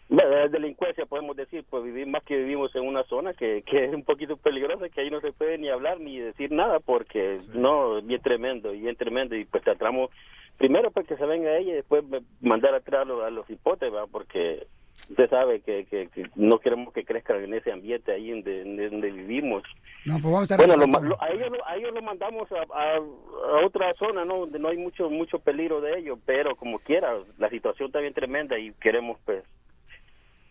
[0.09, 3.86] Bueno, es delincuencia podemos decir, pues vivir más que vivimos en una zona que, que
[3.86, 7.40] es un poquito peligrosa, que ahí no se puede ni hablar ni decir nada porque
[7.54, 10.11] no, es bien tremendo, y bien tremendo y pues tratamos
[10.59, 13.50] primero pues que se venga ella y después me- mandar atrás a los, a los
[13.50, 14.07] hipotes, ¿verdad?
[14.12, 14.68] porque
[15.11, 19.11] usted sabe que, que, que no queremos que crezcan en ese ambiente ahí donde, donde
[19.11, 19.64] vivimos.
[20.04, 22.48] No, pues vamos a estar Bueno, en lo a, ellos, lo- a ellos lo mandamos
[22.52, 24.38] a, a- a otra zona, ¿no?
[24.38, 28.14] Donde no hay mucho mucho peligro de ellos, pero como quiera, la situación está bien
[28.14, 29.42] tremenda y queremos, pues,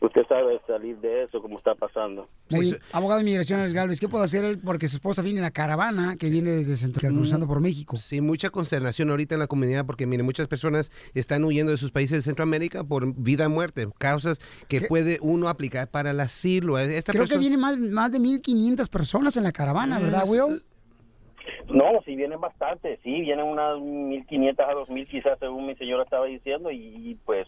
[0.01, 2.27] usted sabe, salir de eso como está pasando.
[2.53, 4.59] Oye, abogado de inmigración, Alex Galvez, ¿qué puede hacer él?
[4.63, 7.95] Porque su esposa viene en la caravana que viene desde Centroamérica, cruzando por México.
[7.97, 11.91] Sí, mucha consternación ahorita en la comunidad porque, mire, muchas personas están huyendo de sus
[11.91, 16.77] países de Centroamérica por vida o muerte, causas que puede uno aplicar para el asilo.
[16.77, 20.63] Esta Creo que vienen más, más de 1.500 personas en la caravana, ¿verdad, Es- Will?
[21.67, 26.25] No, sí vienen bastante, sí, vienen unas 1.500 a 2.000 quizás, según mi señora estaba
[26.25, 26.77] diciendo, y,
[27.11, 27.47] y, pues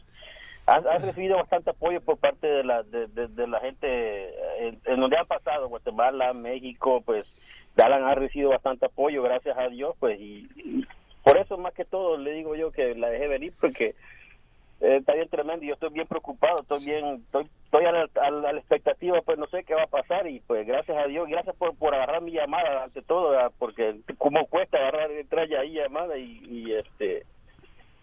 [0.67, 5.17] has, has recibido bastante apoyo por parte de la de, la gente eh, en, donde
[5.17, 7.41] han pasado, Guatemala, México, pues
[7.75, 10.47] Dallas ha recibido bastante apoyo, gracias a Dios, pues, y,
[11.23, 13.95] por eso más que todo le digo yo que la dejé venir, porque
[14.81, 18.49] eh, está bien tremendo y yo estoy bien preocupado, estoy bien, estoy, estoy a, la,
[18.49, 21.55] a expectativa, pues no sé qué va a pasar y pues gracias a Dios, gracias
[21.55, 26.17] por, por agarrar mi llamada ante todo, porque como cuesta agarrar, entrar ya ahí llamada
[26.17, 27.25] y este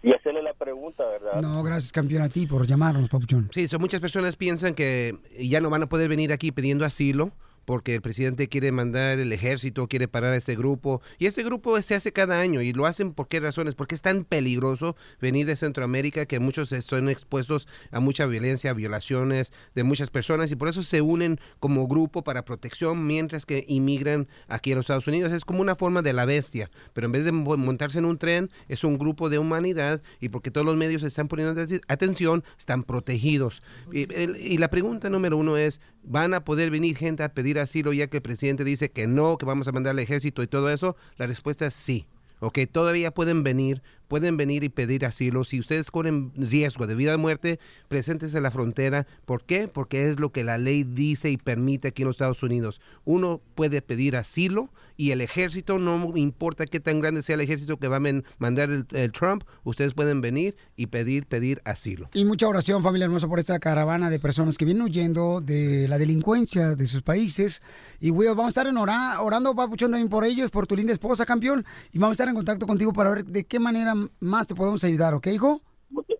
[0.05, 1.40] y hacerle la pregunta, ¿verdad?
[1.40, 3.48] No, gracias, campeón, a ti por llamarnos, papuchón.
[3.52, 7.32] Sí, so muchas personas piensan que ya no van a poder venir aquí pidiendo asilo
[7.65, 11.01] porque el presidente quiere mandar el ejército, quiere parar a este grupo.
[11.19, 13.75] Y este grupo se hace cada año y lo hacen por qué razones?
[13.75, 19.53] Porque es tan peligroso venir de Centroamérica que muchos están expuestos a mucha violencia, violaciones
[19.75, 24.29] de muchas personas y por eso se unen como grupo para protección mientras que inmigran
[24.49, 25.33] aquí a los Estados Unidos.
[25.33, 28.19] Es como una forma de la bestia, pero en vez de mo- montarse en un
[28.19, 32.83] tren, es un grupo de humanidad y porque todos los medios están poniendo atención, están
[32.85, 33.62] protegidos.
[33.93, 37.92] Y, y la pregunta número uno es, ¿van a poder venir gente a pedir asilo
[37.92, 40.70] ya que el presidente dice que no, que vamos a mandar al ejército y todo
[40.70, 40.96] eso?
[41.16, 42.07] La respuesta es sí.
[42.40, 43.82] Ok, todavía pueden venir,
[44.15, 45.43] pueden venir y pedir asilo.
[45.43, 47.59] Si ustedes corren riesgo de vida o muerte,
[47.89, 49.09] preséntense a la frontera.
[49.25, 49.67] ¿Por qué?
[49.67, 52.81] Porque es lo que la ley dice y permite aquí en los Estados Unidos.
[53.05, 57.77] Uno puede pedir asilo y el ejército, no importa qué tan grande sea el ejército
[57.79, 62.09] que va a mandar el, Trump, ustedes pueden venir y pedir, pedir asilo.
[62.15, 65.99] Y mucha oración, familia hermosa, por esta caravana de personas que vienen huyendo de la
[65.99, 67.62] delincuencia de sus países.
[67.99, 70.93] Y, Will, vamos a estar en ora- orando, papuchón, también por ellos, por tu linda
[70.93, 71.65] esposa, campeón.
[71.91, 74.82] Y vamos a estar en contacto contigo para ver de qué manera más te podemos
[74.84, 75.61] ayudar, ¿ok, hijo?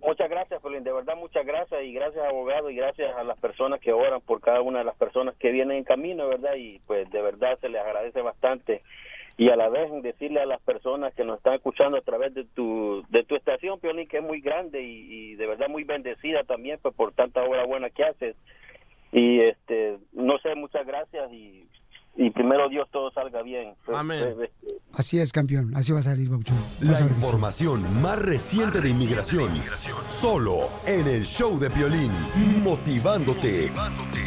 [0.01, 3.81] Muchas gracias, Piolín, de verdad muchas gracias y gracias abogado y gracias a las personas
[3.81, 6.55] que oran por cada una de las personas que vienen en camino, ¿verdad?
[6.57, 8.83] Y pues de verdad se les agradece bastante
[9.37, 12.45] y a la vez decirle a las personas que nos están escuchando a través de
[12.45, 16.45] tu de tu estación, Piolín, que es muy grande y, y de verdad muy bendecida
[16.45, 18.37] también pues por tanta obra buena que haces
[19.11, 21.67] y este no sé, muchas gracias y
[22.17, 23.75] y primero Dios todo salga bien.
[23.95, 24.35] Amén.
[24.37, 24.51] Pues,
[24.93, 25.75] Así es, campeón.
[25.77, 26.57] Así va a salir, papuchón.
[26.81, 29.51] La información más reciente de inmigración.
[30.09, 32.13] Solo en el show de violín.
[32.63, 33.73] Motivándote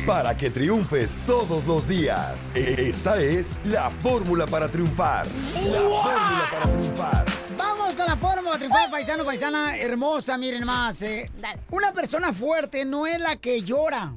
[0.05, 2.53] para que triunfes todos los días.
[2.55, 5.25] Esta es la fórmula para triunfar.
[5.27, 7.25] La fórmula para triunfar.
[7.57, 11.01] Vamos con la forma de triunfar, paisano, paisana hermosa, miren más.
[11.01, 11.25] eh.
[11.71, 14.13] Una persona fuerte no es la que llora.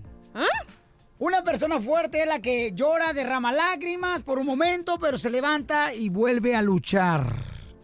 [1.21, 5.93] Una persona fuerte es la que llora, derrama lágrimas por un momento, pero se levanta
[5.93, 7.27] y vuelve a luchar.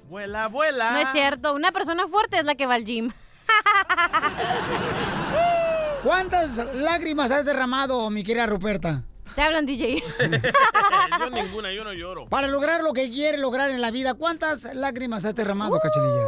[0.09, 0.93] Vuela, vuela.
[0.93, 1.53] No es cierto.
[1.53, 3.13] Una persona fuerte es la que va al gym.
[6.03, 9.03] ¿Cuántas lágrimas has derramado, mi querida Ruperta?
[9.35, 10.03] Te hablan, DJ.
[11.19, 12.25] yo ninguna, yo no lloro.
[12.29, 16.27] Para lograr lo que quiere lograr en la vida, ¿cuántas lágrimas has derramado, Cachanilla?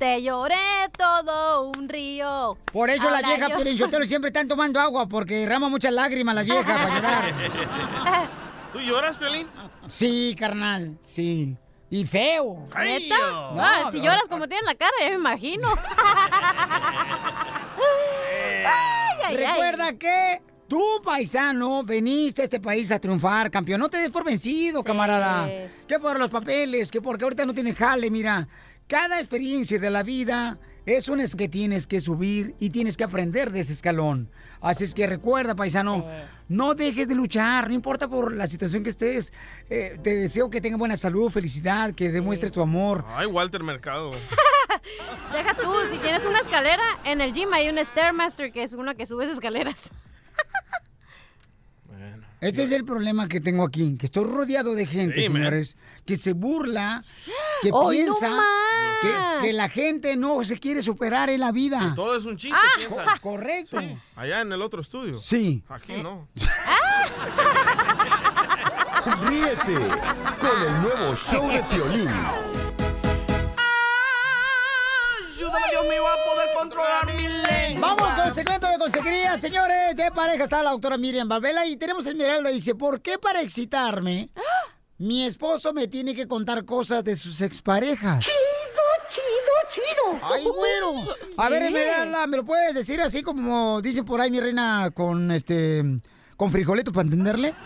[0.00, 0.56] Te lloré
[0.96, 2.56] todo un río.
[2.72, 6.42] Por eso la Ahora vieja yo- siempre están tomando agua porque derrama muchas lágrimas la
[6.42, 7.34] vieja para llorar.
[8.72, 9.46] ¿Tú lloras, Piolín?
[9.88, 11.54] Sí, carnal, sí.
[11.90, 12.64] Y feo.
[12.78, 13.14] ¿Neta?
[13.18, 14.04] No, Ah, si no.
[14.04, 15.68] lloras como tienes la cara, ya me imagino.
[18.64, 19.36] Ay, ay, ay.
[19.36, 23.80] Recuerda que tú, paisano, veniste a este país a triunfar, campeón.
[23.80, 25.46] No te des por vencido, camarada.
[25.86, 28.48] Que por los papeles, que porque ahorita no tienes jale, mira.
[28.90, 33.52] Cada experiencia de la vida es una que tienes que subir y tienes que aprender
[33.52, 34.28] de ese escalón.
[34.60, 36.04] Así es que recuerda, paisano,
[36.48, 39.32] no dejes de luchar, no importa por la situación que estés.
[39.68, 43.04] Eh, te deseo que tengas buena salud, felicidad, que demuestres tu amor.
[43.10, 44.10] Ay, Walter Mercado.
[45.32, 48.96] Deja tú, si tienes una escalera, en el gym hay un Stairmaster, que es uno
[48.96, 49.78] que subes escaleras.
[52.40, 55.38] Este es el problema que tengo aquí, que estoy rodeado de gente, Sí, man.
[55.42, 55.76] señores,
[56.06, 57.04] que se burla,
[57.62, 58.42] que ¡Ay, no piensa
[59.02, 61.92] que, que la gente no se quiere superar en la vida.
[61.94, 62.68] Todo es un chiste, Ah.
[62.76, 63.04] piensan.
[63.04, 63.78] Co- correcto.
[64.16, 65.18] Allá en el otro estudio.
[65.18, 65.62] Sí.
[65.68, 66.28] Aquí no.
[69.28, 69.74] Ríete
[70.40, 72.08] con el nuevo show de violín.
[75.50, 77.88] Ayúdame, Dios mío, a poder controlar mi lengua.
[77.96, 79.96] Vamos con el segmento de consejería, señores.
[79.96, 82.50] De pareja está la doctora Miriam Valvela y tenemos a Esmeralda.
[82.50, 84.28] Dice, ¿por qué para excitarme
[84.98, 88.24] mi esposo me tiene que contar cosas de sus exparejas?
[88.24, 90.28] Chido, chido, chido.
[90.32, 91.16] Ay, güero.
[91.36, 95.32] A ver, Esmeralda, ¿me lo puedes decir así como dice por ahí mi reina con
[95.32, 95.82] este
[96.36, 97.54] con frijoletos para entenderle?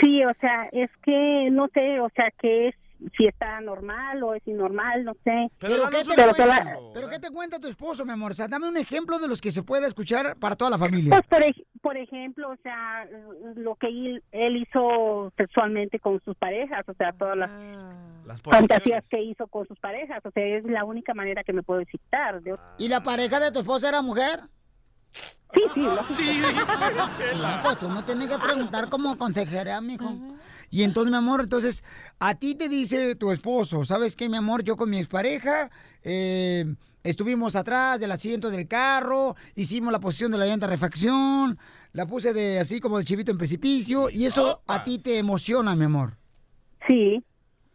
[0.00, 2.74] Sí, o sea, es que no sé, o sea, que es
[3.16, 5.48] si está normal o es inormal, no sé.
[5.58, 6.76] ¿Pero, qué te Pero cuenta?
[6.94, 8.32] ¿Pero qué te cuenta tu esposo, mi amor?
[8.32, 11.10] O sea, dame un ejemplo de los que se pueda escuchar para toda la familia.
[11.10, 13.06] Pues por, ej- por ejemplo, o sea,
[13.56, 17.50] lo que él, él hizo sexualmente con sus parejas, o sea, todas las,
[18.26, 21.62] Las fantasías que hizo con sus parejas, o sea, es la única manera que me
[21.62, 22.40] puedo excitar.
[22.42, 24.40] De- ¿Y la pareja de tu esposa era mujer?
[25.54, 25.86] Sí, sí,
[26.16, 26.42] Sí,
[27.36, 30.10] No, pues uno tiene que preguntar como consejera, mijo.
[30.70, 31.84] Y entonces, mi amor, entonces,
[32.18, 34.62] a ti te dice tu esposo, ¿sabes qué, mi amor?
[34.64, 35.70] Yo con mi expareja
[36.02, 36.64] eh,
[37.02, 41.58] estuvimos atrás del asiento del carro, hicimos la posición de la llanta de refacción,
[41.92, 45.76] la puse de así como de chivito en precipicio, y eso a ti te emociona,
[45.76, 46.14] mi amor.
[46.88, 47.22] Sí,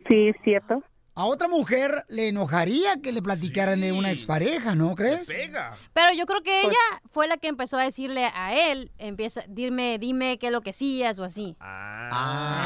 [0.09, 0.83] sí, es cierto.
[1.19, 5.27] A otra mujer le enojaría que le platicaran de una expareja, ¿no crees?
[5.27, 6.77] Pero yo creo que ella
[7.11, 10.69] fue la que empezó a decirle a él, empieza, dime, dime qué es lo que
[10.69, 11.57] hacías o así.
[11.59, 12.63] Ah.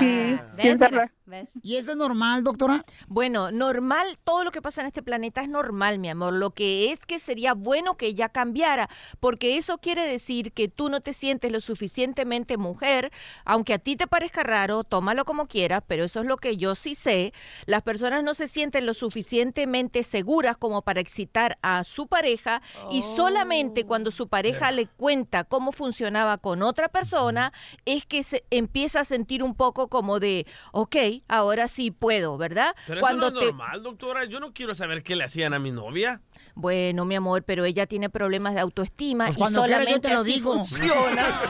[0.56, 0.80] ¿Ves?
[0.80, 1.54] Mira, ¿Ves?
[1.64, 2.86] ¿Y eso es normal, doctora?
[3.08, 6.34] Bueno, normal, todo lo que pasa en este planeta es normal, mi amor.
[6.34, 8.90] Lo que es que sería bueno que ella cambiara,
[9.20, 13.12] porque eso quiere decir que tú no te sientes lo suficientemente mujer,
[13.46, 16.76] aunque a ti te parezca raro, tómalo como quieras, pero eso es lo que yo
[16.76, 17.34] sí sé.
[17.66, 22.62] Las personas no se sienten lo suficientemente seguras como para excitar a su pareja
[22.92, 27.54] y solamente cuando su pareja le cuenta cómo funcionaba con otra persona
[27.86, 30.96] es que se empieza a sentir un poco como de, ok,
[31.28, 32.76] ahora sí puedo, ¿verdad?
[32.88, 34.26] Pero cuando eso no es normal, doctora.
[34.26, 36.22] Yo no quiero saber qué le hacían a mi novia.
[36.56, 40.22] Bueno, mi amor, pero ella tiene problemas de autoestima Pues y yo solamente te lo
[40.22, 40.54] así digo.
[40.54, 41.42] funciona.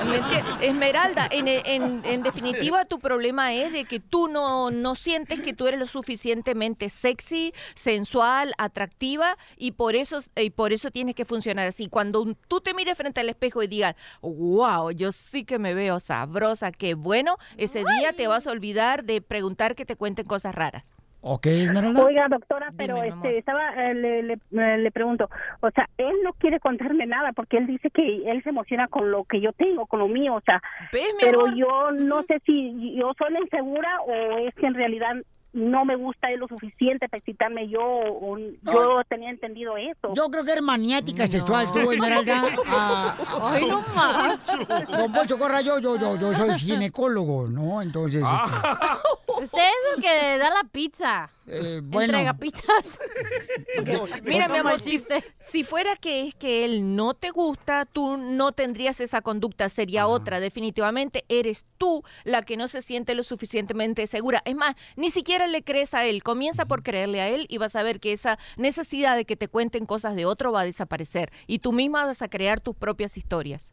[0.60, 5.52] Esmeralda, en, en- en definitiva tu problema es de que tú no, no sientes que
[5.54, 5.86] tú eres lo
[6.30, 11.88] suficientemente sexy, sensual, atractiva y por eso y por eso tienes que funcionar así.
[11.88, 15.74] Cuando un- tú te mires frente al espejo y digas, wow, yo sí que me
[15.74, 20.24] veo sabrosa, qué bueno, ese día te vas a olvidar de preguntar que te cuenten
[20.26, 20.84] cosas raras.
[21.22, 22.02] Ok, Esmeralda.
[22.02, 25.28] Oiga, doctora, pero Dime, este estaba eh, le, le, eh, le pregunto,
[25.60, 29.10] o sea, él no quiere contarme nada porque él dice que él se emociona con
[29.10, 30.62] lo que yo tengo, con lo mío, o sea,
[31.20, 31.54] pero amor?
[31.56, 35.12] yo no sé si yo soy la insegura o es que en realidad
[35.52, 40.12] no me gusta él lo suficiente para excitarme yo o yo tenía entendido eso.
[40.14, 42.42] Yo creo que eres maniática sexual tú, Esmeralda.
[42.66, 43.16] Ah,
[43.54, 44.46] Ay, no más.
[44.88, 47.82] Don Poncho Corra, yo, yo, yo, yo soy ginecólogo, ¿no?
[47.82, 48.22] Entonces,
[49.42, 51.30] Usted es el que da la pizza.
[51.46, 52.12] este, bueno.
[52.12, 52.98] Entrega pizzas.
[54.24, 55.24] Mira, mi ¿Cómo amor, el si, chiste?
[55.38, 60.06] si fuera que es que él no te gusta, tú no tendrías esa conducta, sería
[60.06, 60.40] otra.
[60.40, 64.42] Definitivamente eres tú la que no se siente lo suficientemente segura.
[64.44, 66.22] Es más, ni siquiera le crees a él.
[66.22, 69.48] Comienza por creerle a él y vas a ver que esa necesidad de que te
[69.48, 71.32] cuenten cosas de otro va a desaparecer.
[71.46, 73.72] Y tú misma vas a crear tus propias historias.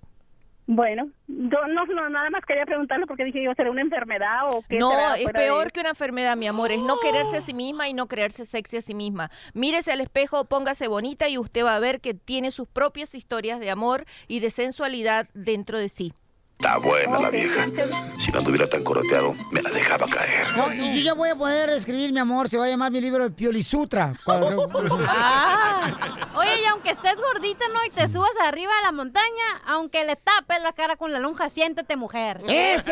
[0.69, 4.61] Bueno, yo no, no, nada más quería preguntarle porque dije yo, ¿será una enfermedad o
[4.67, 6.73] qué No, es de- peor que una enfermedad, mi amor.
[6.73, 9.31] Es no quererse a sí misma y no creerse sexy a sí misma.
[9.53, 13.61] Mírese al espejo, póngase bonita y usted va a ver que tiene sus propias historias
[13.61, 16.11] de amor y de sensualidad dentro de sí.
[16.59, 17.67] Está buena la vieja.
[18.17, 20.47] Si no anduviera tan coroteado, me la dejaba caer.
[20.57, 22.99] No, y yo ya voy a poder escribir, mi amor, se va a llamar mi
[22.99, 24.13] libro el Piolisutra.
[25.09, 26.29] Ah.
[26.35, 27.85] Oye, y aunque estés gordita, ¿no?
[27.85, 29.27] Y te subas arriba de la montaña,
[29.65, 32.41] aunque le tapes la cara con la lonja, siéntete mujer.
[32.47, 32.91] ¡Eso!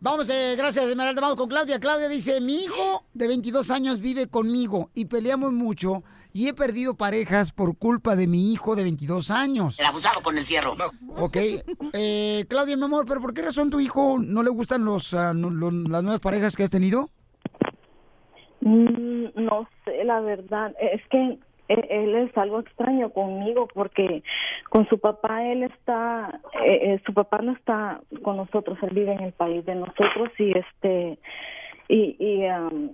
[0.00, 1.20] Vamos, eh, gracias, Esmeralda.
[1.20, 1.78] Vamos con Claudia.
[1.78, 6.02] Claudia dice, mi hijo de 22 años vive conmigo y peleamos mucho
[6.32, 9.78] y he perdido parejas por culpa de mi hijo de 22 años.
[9.80, 10.76] El abusado con el fierro.
[11.16, 11.36] Ok.
[11.94, 15.32] Eh, Claudia, mi amor, ¿pero por qué razón tu hijo no le gustan los, ah,
[15.34, 17.08] no- lo- las nuevas parejas que has tenido?
[18.60, 21.38] Mm, No sé, la verdad, es que
[21.68, 24.22] él, él es algo extraño conmigo porque
[24.70, 29.12] con su papá él está, eh, eh, su papá no está con nosotros, él vive
[29.12, 31.18] en el país de nosotros y este,
[31.88, 32.90] y, y am,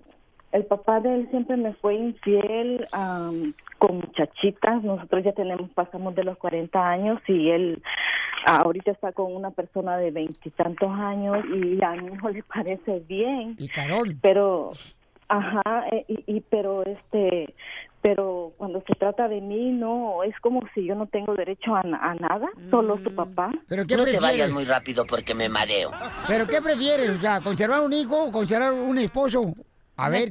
[0.54, 6.14] el papá de él siempre me fue infiel am, con muchachitas, nosotros ya tenemos, pasamos
[6.14, 7.82] de los 40 años y él
[8.46, 13.56] ahorita está con una persona de veintitantos años y a mi hijo le parece bien.
[13.58, 14.18] Y carón.
[14.22, 14.70] Pero,
[15.28, 17.54] ajá, eh, y, y pero este,
[18.02, 21.82] pero cuando se trata de mí, no, es como si yo no tengo derecho a,
[21.82, 23.50] na- a nada, solo su papá.
[23.68, 24.54] ¿Pero qué no te vayas prefieres?
[24.54, 25.90] muy rápido porque me mareo.
[26.28, 27.10] ¿Pero qué prefieres?
[27.10, 29.52] O sea, ¿conservar un hijo o conservar un esposo?
[29.96, 30.30] A ver,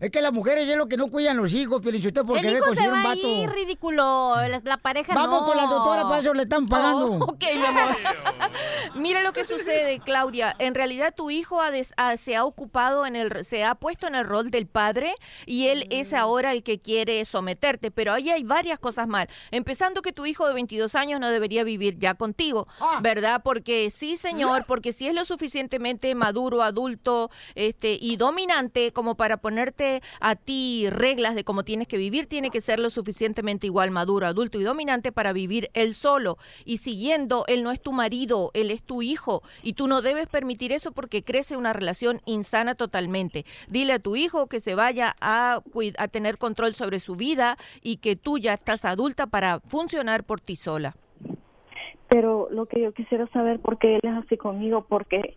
[0.00, 2.92] es que las mujeres es lo que no cuidan los hijos, Pielichute, porque se conseguir
[2.92, 3.28] un vato.
[3.28, 4.34] ir, ridículo.
[4.48, 5.46] La, la pareja Vamos no.
[5.46, 7.04] con la doctora, para eso le están pagando.
[7.12, 7.96] Oh, ok, mi amor.
[8.94, 10.56] Mira lo que sucede, Claudia.
[10.58, 14.06] En realidad tu hijo ha des- ha- se ha ocupado en el, se ha puesto
[14.06, 15.14] en el rol del padre
[15.44, 17.90] y él es ahora el que quiere someterte.
[17.90, 19.28] Pero ahí hay varias cosas mal.
[19.50, 22.66] Empezando que tu hijo de 22 años no debería vivir ya contigo,
[23.02, 23.42] ¿verdad?
[23.44, 29.36] Porque sí, señor, porque si es lo suficientemente maduro, adulto, este y dominante como para
[29.36, 33.90] ponerte a ti reglas de cómo tienes que vivir, tiene que ser lo suficientemente igual
[33.90, 38.50] maduro, adulto y dominante para vivir él solo y siguiendo, él no es tu marido,
[38.54, 42.74] él es tu hijo y tú no debes permitir eso porque crece una relación insana
[42.74, 43.44] totalmente.
[43.68, 45.62] Dile a tu hijo que se vaya a,
[45.98, 50.40] a tener control sobre su vida y que tú ya estás adulta para funcionar por
[50.40, 50.96] ti sola.
[52.08, 55.36] Pero lo que yo quisiera saber por qué él es así conmigo, porque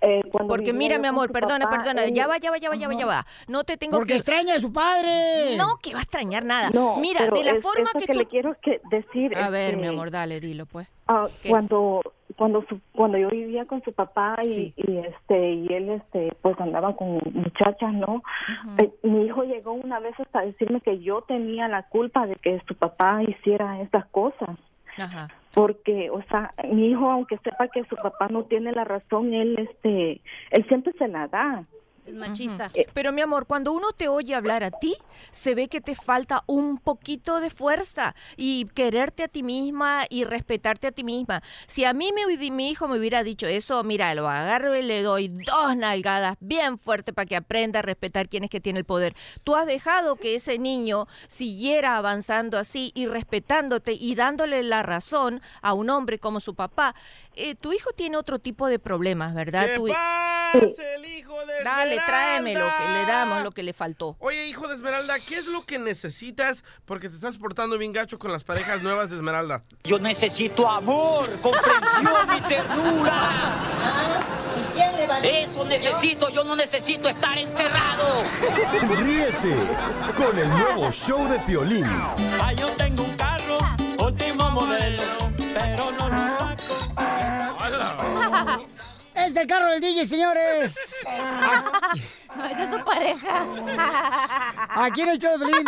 [0.00, 2.70] eh, cuando Porque mira, mi amor, perdona, papá, perdona, él- ya va, ya va, ya
[2.70, 3.26] va, ya va, ya va.
[3.48, 4.16] No te tengo Porque que...
[4.16, 5.56] extraña a su padre.
[5.56, 6.70] No, que va a extrañar nada.
[6.70, 8.18] No, Mira, de la es- forma que, que tú...
[8.18, 10.88] le quiero que decir A ver, que- mi amor, dale, dilo pues.
[11.06, 12.02] Ah, cuando
[12.36, 14.74] cuando su- cuando yo vivía con su papá y, Sí.
[14.76, 18.22] y este y él este pues andaba con muchachas no
[18.78, 22.62] Eh, mi hijo llegó una vez hasta decirme que yo tenía la culpa de que
[22.68, 24.50] su papá hiciera estas cosas
[24.98, 25.28] Ajá.
[25.54, 29.56] porque o sea mi hijo aunque sepa que su papá no tiene la razón él
[29.58, 31.64] este él siempre se la da
[32.06, 32.70] Es machista.
[32.94, 34.96] Pero mi amor, cuando uno te oye hablar a ti,
[35.30, 40.24] se ve que te falta un poquito de fuerza y quererte a ti misma y
[40.24, 41.42] respetarte a ti misma.
[41.66, 44.82] Si a mí me, hubi- mi hijo me hubiera dicho eso, mira, lo agarro y
[44.82, 48.78] le doy dos nalgadas bien fuerte para que aprenda a respetar quién es que tiene
[48.80, 49.14] el poder.
[49.44, 55.40] Tú has dejado que ese niño siguiera avanzando así y respetándote y dándole la razón
[55.62, 56.94] a un hombre como su papá.
[57.36, 59.66] Eh, tu hijo tiene otro tipo de problemas, ¿verdad?
[59.68, 63.72] ¡Que Tu- pase el hijo de Dale, tráeme lo que le damos, lo que le
[63.72, 64.16] faltó.
[64.18, 66.64] Oye, hijo de Esmeralda, ¿qué es lo que necesitas?
[66.84, 69.64] Porque te estás portando bien gacho con las parejas nuevas de Esmeralda.
[69.84, 73.30] Yo necesito amor, comprensión y ternura.
[75.22, 78.22] Eso necesito, yo no necesito estar encerrado.
[79.04, 79.56] Ríete
[80.16, 81.84] con el nuevo show de Piolín.
[82.40, 83.58] Ah, yo tengo un carro,
[83.98, 85.02] último modelo,
[85.52, 86.80] pero no lo saco.
[89.26, 91.04] Es el carro del DJ, señores.
[92.36, 93.44] No, esa es su pareja.
[94.70, 95.66] Aquí en el show de Pelín.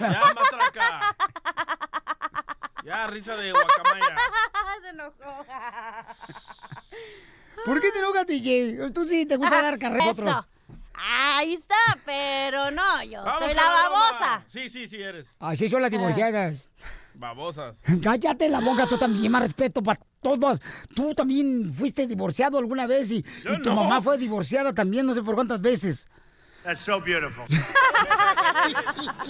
[0.00, 1.16] Ya, matraca.
[2.84, 4.16] Ya, risa de guacamaya.
[4.82, 5.46] Se enojó.
[7.66, 8.90] ¿Por qué te enojas, DJ?
[8.94, 10.48] Tú sí te gusta dar carreras.
[10.94, 11.76] Ahí está,
[12.06, 14.44] pero no, yo Vamos soy la babosa.
[14.48, 15.28] Sí, sí, sí eres.
[15.38, 16.66] Así son las divorciadas.
[17.12, 17.76] Babosas.
[18.02, 20.60] Cállate la boca, tú también, más respeto para todos.
[20.96, 23.22] Tú también fuiste divorciado alguna vez y,
[23.62, 23.76] tu no.
[23.76, 26.08] mamá fue divorciada también, no sé por cuántas veces.
[26.64, 27.44] That's so beautiful.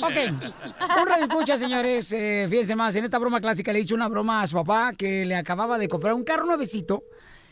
[0.01, 2.13] Ok, un radio escucha, señores.
[2.13, 5.25] Eh, fíjense más, en esta broma clásica le hizo una broma a su papá que
[5.25, 7.03] le acababa de comprar un carro nuevecito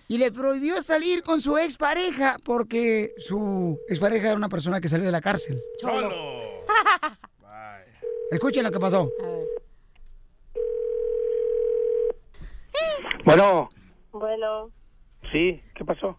[0.07, 5.07] y le prohibió salir con su expareja porque su expareja era una persona que salió
[5.07, 5.61] de la cárcel.
[5.81, 6.65] Cholo.
[8.31, 9.11] Escuchen lo que pasó.
[13.25, 13.71] Bueno,
[14.13, 14.71] Bueno,
[15.31, 16.17] sí, ¿qué pasó?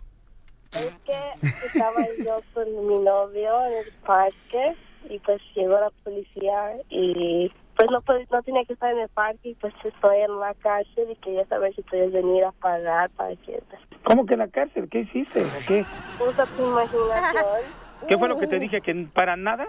[0.73, 4.75] es que estaba yo con mi novio en el parque
[5.09, 9.09] y pues llegó la policía y pues no pod- no tenía que estar en el
[9.09, 13.11] parque y pues estoy en la cárcel y quería saber si puedes venir a pagar
[13.11, 13.61] para que
[14.03, 14.89] ¿Cómo que en la cárcel?
[14.89, 15.41] ¿Qué hiciste?
[15.43, 15.85] ¿O qué?
[16.19, 17.73] usa tu imaginación.
[18.07, 18.81] ¿Qué fue lo que te dije?
[18.81, 19.67] Que para nada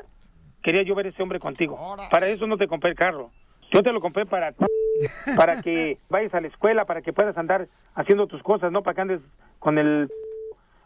[0.63, 1.79] quería yo ver ese hombre contigo.
[2.11, 3.31] Para eso no te compré el carro.
[3.73, 4.53] Yo te lo compré para
[5.37, 8.95] para que vayas a la escuela, para que puedas andar haciendo tus cosas, no para
[8.95, 9.21] que andes
[9.59, 10.11] con el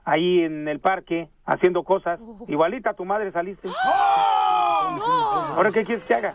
[0.05, 2.19] ahí en el parque haciendo cosas.
[2.47, 3.69] Igualita a tu madre saliste.
[5.55, 6.35] Ahora, ¿qué quieres que haga?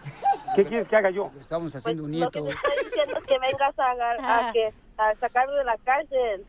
[0.56, 1.32] ¿Qué quieres que haga yo?
[1.40, 5.16] Estamos haciendo un Lo que te estoy diciendo es que vengas a, a, que, a
[5.20, 6.46] sacarlo de la cárcel.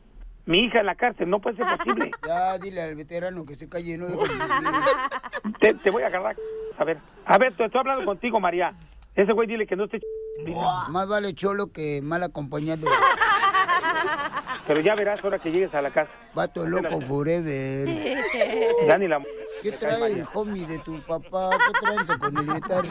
[0.47, 2.11] Mi hija en la cárcel, no puede ser posible.
[2.27, 4.07] Ya dile al veterano que se calle, no
[5.61, 6.37] Te, te voy a agarrar.
[6.77, 8.75] A ver, a ver, te estoy hablando contigo, María.
[9.15, 10.01] Ese güey dile que no esté...
[10.89, 12.89] Más vale cholo que mal acompañado.
[14.66, 16.11] Pero ya verás ahora que llegues a la casa.
[16.35, 17.86] Vato loco forever.
[18.86, 19.23] Ya ni la...
[19.62, 21.51] ¿Qué trae el homie de tu papá?
[21.51, 22.89] ¿Qué traes con el guitarro?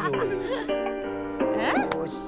[1.91, 2.27] Pues,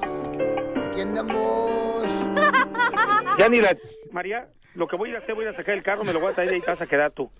[0.88, 2.06] Aquí andamos.
[3.38, 3.76] Ya ni la...
[4.12, 6.20] María, lo que voy a ir a hacer, voy a sacar el carro, me lo
[6.20, 7.30] voy a traer y ahí te vas a quedar tú.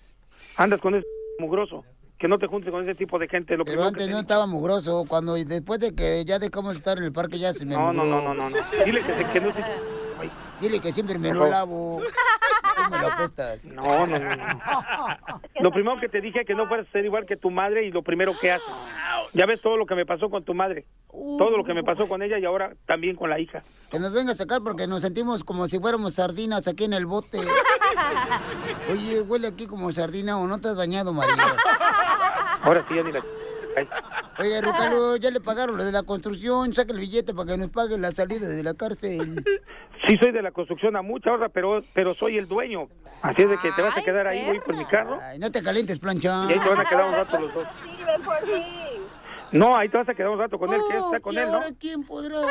[0.57, 1.07] Andas con ese
[1.39, 1.83] mugroso.
[2.17, 3.55] Que no te juntes con ese tipo de gente.
[3.55, 5.05] Lo Pero antes que no estaba mugroso.
[5.07, 7.93] Cuando después de que ya dejamos de estar en el parque ya se me No,
[7.93, 8.49] no, no, no, no.
[8.85, 9.01] Dile
[9.33, 9.53] que, no.
[10.59, 12.01] Dile que siempre me lo lavo.
[12.89, 13.63] Me lo apestas.
[13.65, 14.61] No, no, no, no.
[15.59, 17.91] Lo primero que te dije que no fueras a ser igual que tu madre y
[17.91, 18.67] lo primero que haces.
[19.33, 20.85] Ya ves todo lo que me pasó con tu madre.
[21.09, 23.61] Todo lo que me pasó con ella y ahora también con la hija.
[23.91, 27.05] Que nos venga a sacar porque nos sentimos como si fuéramos sardinas aquí en el
[27.05, 27.39] bote.
[28.91, 31.45] Oye, huele aquí como sardina o no te has bañado, María.
[32.61, 33.23] Ahora sí, ya ni la...
[33.75, 33.87] Ay.
[34.39, 36.73] Oye, Rucalo, ya le pagaron lo de la construcción.
[36.73, 39.43] Saca el billete para que nos pague la salida de la cárcel.
[40.07, 42.87] Sí soy de la construcción a mucha hora, pero pero soy el dueño.
[43.23, 45.19] Así es de que te vas a quedar ahí, voy por mi carro.
[45.21, 46.45] Ay, no te calientes, plancha.
[46.47, 47.67] Y ahí te van a quedar un rato los dos.
[49.51, 51.47] No, ahí te vas a quedar un rato con él, que está con ¿Y él,
[51.47, 51.53] ¿no?
[51.55, 52.41] ahora quién podrá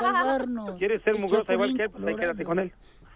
[0.00, 0.76] salvarnos?
[0.76, 1.90] ¿Quieres ser mugrosa igual que él?
[1.90, 2.72] Pues ahí quédate con él.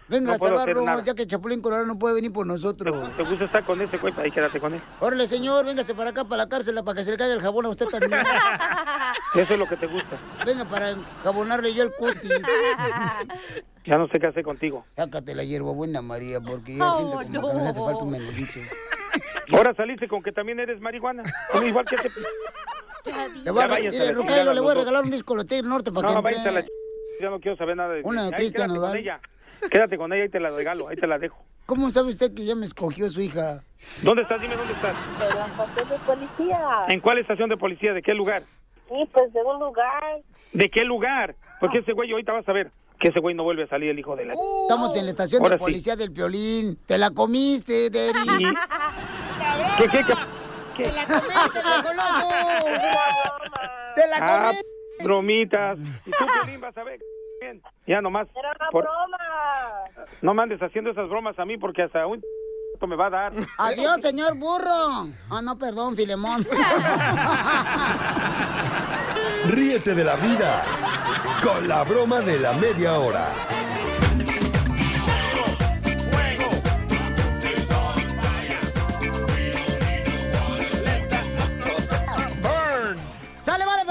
[0.09, 1.03] Venga No a nada.
[1.03, 2.95] ya que Chapulín Colorado no puede venir por nosotros.
[3.15, 4.13] ¿Te gusta estar con ese güey?
[4.17, 4.81] Ahí quédate con él.
[4.99, 7.67] Órale, señor, véngase para acá, para la cárcel, para que se le caiga el jabón
[7.67, 8.13] a usted también.
[9.35, 10.17] Eso es lo que te gusta.
[10.45, 12.31] Venga, para jabonarle yo el cutis.
[13.85, 14.85] Ya no sé qué hacer contigo.
[14.95, 18.59] Sácate la hierba buena, María, porque ya siento como que nos hace falta un menudito.
[19.53, 21.23] Ahora saliste con que también eres marihuana.
[21.51, 22.11] Como igual que ese...
[23.43, 26.09] Le voy a, a mire, la le voy a regalar un disco Lotería Norte para
[26.09, 26.71] No, que váyanse a la entre.
[26.73, 27.21] ch...
[27.21, 29.03] Ya no quiero saber nada de Una de Cristian Nodal.
[29.71, 30.87] Quédate con ella y te la regalo.
[30.87, 31.43] Ahí te la dejo.
[31.65, 33.63] ¿Cómo sabe usted que ya me escogió su hija?
[34.01, 34.41] ¿Dónde estás?
[34.41, 34.95] Dime dónde estás.
[35.19, 36.59] Pero en papel de policía.
[36.87, 37.93] ¿En cuál estación de policía?
[37.93, 38.41] ¿De qué lugar?
[38.41, 40.21] Sí, pues de un lugar.
[40.53, 41.35] ¿De qué lugar?
[41.59, 43.99] Porque ese güey ahorita vas a ver que ese güey no vuelve a salir el
[43.99, 44.33] hijo de la...
[44.63, 45.63] Estamos en la estación Ahora de sí.
[45.63, 46.77] policía del Piolín.
[46.87, 48.43] Te la comiste, Derry.
[49.77, 50.83] ¿Qué, qué, qué?
[50.83, 52.29] Te la comiste, viejo loco.
[53.95, 54.67] Te la Ah, comiste.
[55.03, 55.77] bromitas.
[56.05, 56.99] Y tú, Piolín, vas a ver.
[57.41, 57.61] Bien.
[57.87, 58.27] Ya nomás.
[58.35, 59.17] Era una por- broma.
[60.21, 62.21] No me andes haciendo esas bromas a mí porque hasta un
[62.87, 63.33] me va a dar.
[63.57, 65.07] Adiós, señor burro.
[65.29, 66.45] Ah, no, perdón, Filemón.
[69.49, 70.61] Ríete de la vida
[71.43, 73.27] con la broma de la media hora.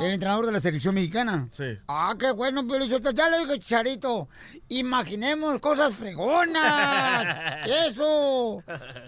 [0.00, 1.48] El entrenador de la selección mexicana.
[1.52, 1.78] Sí.
[1.88, 4.28] Ah, qué bueno, pero yo ya le dije, Charito.
[4.68, 7.64] Imaginemos cosas fregonas.
[7.88, 8.62] Eso.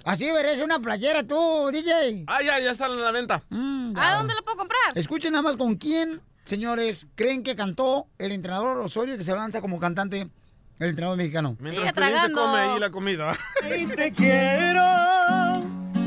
[0.05, 2.25] Así verás una playera tú, DJ.
[2.27, 3.43] Ah, ya, ya están en la venta.
[3.97, 4.81] ¿A dónde la puedo comprar?
[4.95, 9.61] Escuchen nada más con quién, señores, creen que cantó el entrenador Osorio que se lanza
[9.61, 10.29] como cantante
[10.79, 11.57] el entrenador mexicano.
[11.61, 13.33] Mientras Piolín se come ahí la comida.
[13.97, 14.83] te quiero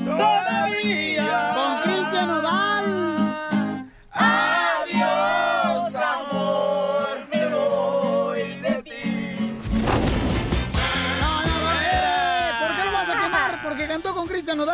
[0.05, 1.53] todavía.
[1.55, 2.87] Con Cristian Nodal.
[4.11, 4.46] Adiós,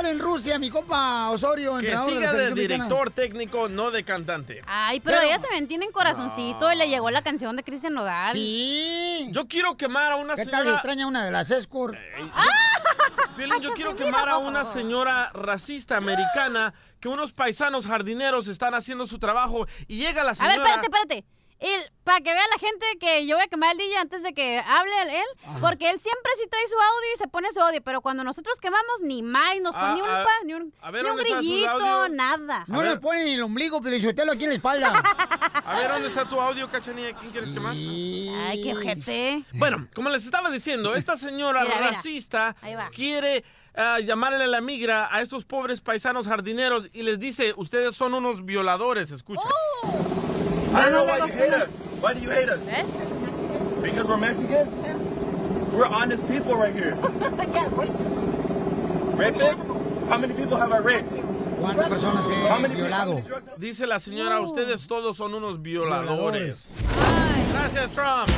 [0.01, 2.83] en Rusia, mi compa Osorio, Que entrenador de la siga de mexicana.
[2.85, 4.61] director técnico, no de cantante.
[4.65, 8.33] Ay, pero, Pero- ellas también tienen corazoncito y le llegó la canción de Cristian Nodal.
[8.33, 9.27] Sí.
[9.31, 10.75] Yo quiero quemar a una ¿Qué tal se señora...
[10.77, 11.95] extraña una de las Escort?
[13.37, 19.07] Piolín, yo quiero quemar a una señora racista americana que unos paisanos jardineros están haciendo
[19.07, 20.55] su trabajo y llega la A señora...
[20.55, 21.25] ver, espérate, espérate.
[21.63, 24.33] El- para que vea la gente que yo voy a quemar al DJ antes de
[24.33, 27.81] que hable él, porque él siempre sí trae su audio y se pone su audio,
[27.81, 30.73] pero cuando nosotros quemamos, ni más, nos pone Ah, ni un, ah, pa, ni un,
[30.81, 32.65] a ver, ni un ¿dónde está su grillito, nada.
[32.67, 34.93] No nos ponen el ombligo, pero aquí en la espalda.
[35.65, 37.13] A ver, ¿dónde está tu audio, cachanilla?
[37.13, 37.71] ¿Quién quieres quemar?
[37.71, 39.45] Ay, qué ojete.
[39.53, 42.53] Bueno, como les estaba diciendo, esta señora Mira, racista
[42.93, 43.45] quiere
[43.75, 48.13] ah, llamarle a la migra a estos pobres paisanos jardineros y les dice, ustedes son
[48.13, 49.41] unos violadores, escucha.
[50.75, 51.69] I don't know why you hate us.
[52.01, 52.59] Why do you hate us?
[53.81, 54.73] Because we're Mexicans?
[55.73, 56.95] We're honest people right here.
[59.15, 60.07] Rapists?
[60.07, 61.11] How many people have I raped?
[61.61, 62.35] ¿Cuántas personas he
[62.75, 63.23] violado?
[63.57, 66.73] Dice la señora, ustedes todos son unos violadores.
[67.51, 68.29] Gracias, Trump.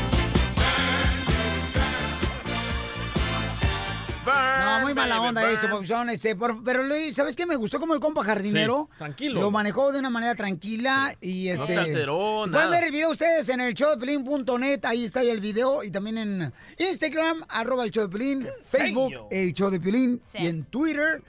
[4.26, 7.46] No, muy mala onda eso, Papuchón, Este, por- pero Luis, ¿sabes qué?
[7.46, 8.88] Me gustó como el compa jardinero.
[8.92, 9.40] Sí, tranquilo.
[9.42, 11.68] Lo manejó de una manera tranquila y No este.
[11.74, 15.92] se alteró, Pueden ver el video ustedes en el showdepelín.net, ahí está el video, y
[15.92, 20.64] también en Instagram, arroba el show de Pelín, Facebook, el show de Pelín, y en
[20.66, 21.22] Twitter,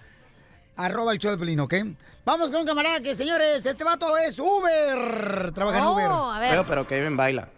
[0.77, 1.75] arroba el show de Pelín, ¿ok?
[2.25, 5.53] Vamos con un camarada que, señores, este vato es Uber.
[5.53, 6.07] Trabaja en Oh, Uber.
[6.11, 6.51] a ver.
[6.51, 7.49] Pero, pero Kevin baila.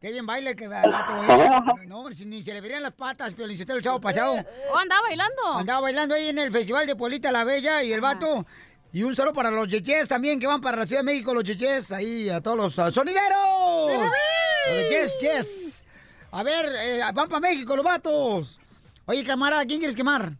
[0.00, 1.86] Qué bien baila el que vato, eh.
[1.86, 4.32] No, si ni se le verían las patas, pero el chavo pasado.
[4.72, 5.42] Oh, andaba bailando.
[5.54, 8.46] Andaba bailando ahí en el Festival de Pueblita la Bella y el vato
[8.94, 11.44] Y un saludo para los yeyes también que van para la Ciudad de México, los
[11.44, 13.90] yeyes, ahí a todos los sonideros.
[14.68, 15.86] Los de yes, yes.
[16.32, 18.58] A ver, eh, van para México los vatos.
[19.04, 20.32] Oye, camarada, ¿quién quieres quemar?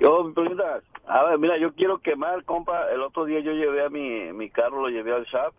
[0.00, 2.90] Yo, mi pregunta, a ver, mira, yo quiero quemar, compa.
[2.90, 5.52] El otro día yo llevé a mi, mi carro, lo llevé al shop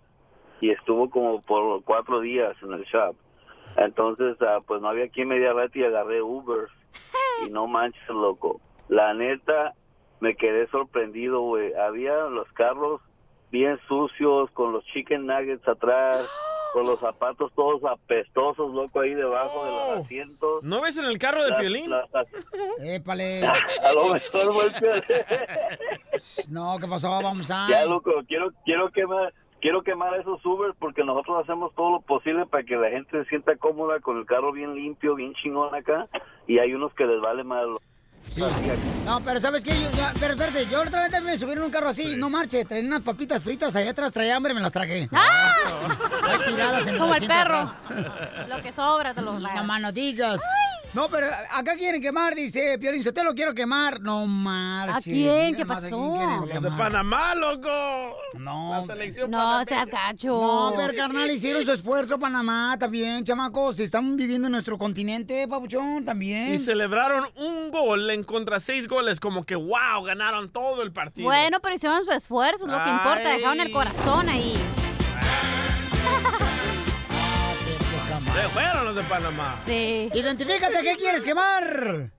[0.61, 3.15] y estuvo como por cuatro días en el shop.
[3.77, 6.67] Entonces, ah, pues no había quien me diera y agarré Uber.
[7.47, 8.61] Y no manches, loco.
[8.88, 9.73] La neta,
[10.19, 11.73] me quedé sorprendido, güey.
[11.73, 13.01] Había los carros
[13.49, 16.27] bien sucios, con los chicken nuggets atrás,
[16.73, 20.63] con los zapatos todos apestosos, loco, ahí debajo de los asientos.
[20.63, 21.91] ¿No ves en el carro de Piolín?
[22.79, 23.43] Épale.
[23.81, 25.03] A lo mejor fue el.
[26.51, 27.09] No, ¿qué pasó?
[27.23, 27.67] Vamos a...
[27.69, 32.45] Ya, loco, quiero, quiero quemar, quiero quemar esos Ubers porque nosotros hacemos todo lo posible
[32.45, 36.09] para que la gente se sienta cómoda con el carro bien limpio, bien chingón acá,
[36.47, 37.65] y hay unos que les vale más.
[38.32, 38.41] Sí.
[39.06, 39.74] No, pero ¿sabes qué?
[39.80, 42.64] Yo, ya- pero espérate, yo otra vez me subí en un carro así, no marche,
[42.64, 45.10] traía unas papitas fritas allá atrás, traía hambre, me las tragué.
[45.12, 47.60] Ahí tiradas en Como el perro.
[47.60, 48.48] atrás.
[48.48, 50.41] Lo que sobra te lo No más no digas.
[50.94, 54.02] No, pero acá quieren quemar, dice Piolín, te lo quiero quemar.
[54.02, 54.95] No marches.
[54.95, 55.45] ¿A quién?
[55.45, 56.45] Mira ¿Qué pasó?
[56.53, 56.72] Los de.
[56.72, 57.70] Panamá, loco.
[58.38, 58.76] No.
[58.76, 59.66] La selección No panameña.
[59.70, 60.28] seas gacho.
[60.28, 63.80] No, pero carnal, hicieron su esfuerzo Panamá también, chamacos.
[63.80, 66.53] Están viviendo en nuestro continente, papuchón, también.
[66.56, 71.26] Y celebraron un gol en contra seis goles, como que wow, ganaron todo el partido.
[71.27, 73.30] Bueno, pero hicieron su esfuerzo, es lo que importa.
[73.30, 74.56] Dejaron el corazón ahí.
[78.34, 79.53] Se fueron los de Panamá.
[79.53, 80.10] Sí.
[80.14, 82.10] Identifícate, ¿qué quieres quemar?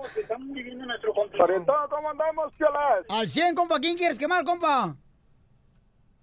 [1.39, 3.05] Parentado, ¿cómo andamos, piolas?
[3.09, 4.95] Al 100, compa, ¿quién quieres quemar, compa?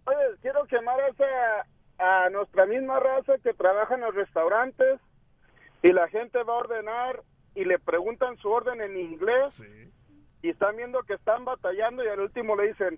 [0.06, 1.65] Oye, quiero quemar a, esa-
[2.26, 4.99] a nuestra misma raza que trabaja en los restaurantes
[5.84, 7.23] y la gente va a ordenar
[7.60, 9.61] y le preguntan su orden en inglés
[10.41, 12.98] y están viendo que están batallando y al último le dicen,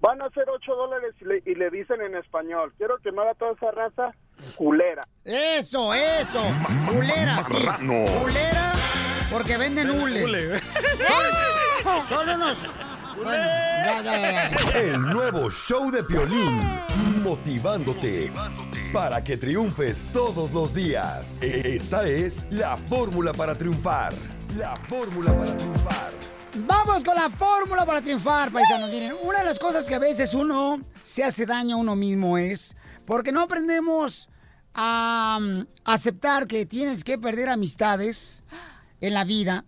[0.00, 2.74] van a ser 8 dólares y le, y le dicen en español.
[2.76, 4.10] Quiero quemar a toda esa raza
[4.58, 5.08] culera.
[5.24, 6.40] Eso, eso.
[6.92, 7.64] Culera, sí.
[7.64, 8.04] Marrano.
[8.20, 8.72] Culera
[9.32, 10.60] porque venden hule.
[12.08, 12.58] Son unos...
[13.16, 14.80] Bueno, ya, ya, ya, ya.
[14.80, 16.60] El nuevo show de Piolín.
[17.22, 18.32] Motivándote
[18.92, 21.38] para que triunfes todos los días.
[21.42, 24.12] Esta es la fórmula para triunfar.
[24.56, 26.10] La fórmula para triunfar.
[26.66, 28.90] Vamos con la fórmula para triunfar, paisanos.
[28.90, 32.38] Miren, una de las cosas que a veces uno se hace daño a uno mismo
[32.38, 34.28] es porque no aprendemos
[34.74, 38.44] a mm, aceptar que tienes que perder amistades
[39.00, 39.64] en la vida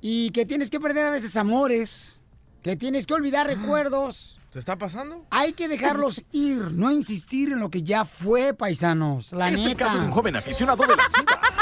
[0.00, 2.20] y que tienes que perder a veces amores,
[2.64, 4.40] que tienes que olvidar recuerdos.
[4.50, 5.26] ¿Te está pasando?
[5.30, 9.32] Hay que dejarlos ir, no insistir en lo que ya fue, paisanos.
[9.32, 11.56] La es el caso de un joven aficionado de las chivas.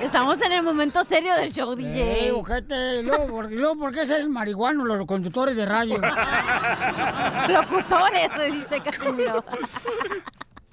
[0.00, 2.28] Estamos en el momento serio del show, DJ.
[2.28, 5.98] Eh, ojete, luego, ¿por- luego, ¿por qué es marihuano los conductores de radio?
[7.48, 9.44] Locutores, se dice Casimiro.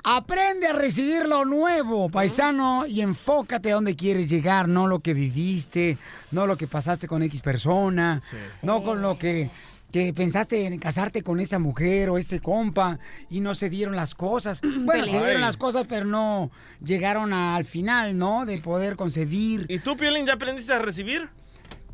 [0.04, 5.14] Aprende a recibir lo nuevo, paisano, y enfócate a dónde quieres llegar, no lo que
[5.14, 5.98] viviste,
[6.32, 8.22] no lo que pasaste con X persona,
[8.64, 9.52] no con lo que,
[9.92, 12.98] que pensaste en casarte con esa mujer o ese compa
[13.30, 14.62] y no se dieron las cosas.
[14.92, 16.50] Bueno, se dieron las cosas, pero no
[16.84, 18.46] llegaron al final, ¿no?
[18.46, 19.66] De poder concebir.
[19.70, 21.30] ¿Y tú, Piolín, ya aprendiste a recibir?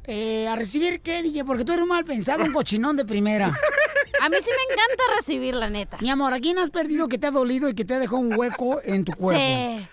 [0.08, 1.44] Eh, ¿A recibir qué, DJ?
[1.44, 3.48] Porque tú eres un mal pensado, un cochinón de primera.
[4.22, 5.98] A mí sí me encanta recibir, la neta.
[6.00, 8.18] Mi amor, ¿a quién has perdido que te ha dolido y que te ha dejado
[8.18, 9.40] un hueco en tu cuerpo?
[9.40, 9.88] Sí.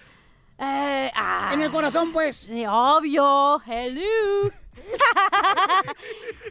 [0.58, 1.50] Eh, ah.
[1.52, 2.36] En el corazón, pues.
[2.36, 3.60] Sí, obvio.
[3.66, 4.02] Hello.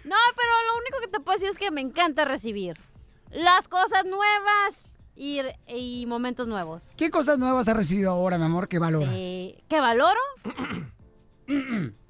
[0.04, 2.78] no, pero lo único que te puedo decir es que me encanta recibir
[3.32, 6.90] las cosas nuevas y, y momentos nuevos.
[6.96, 9.16] ¿Qué cosas nuevas has recibido ahora, mi amor, que valoras?
[9.16, 9.56] Sí.
[9.68, 10.20] ¿Qué valoro?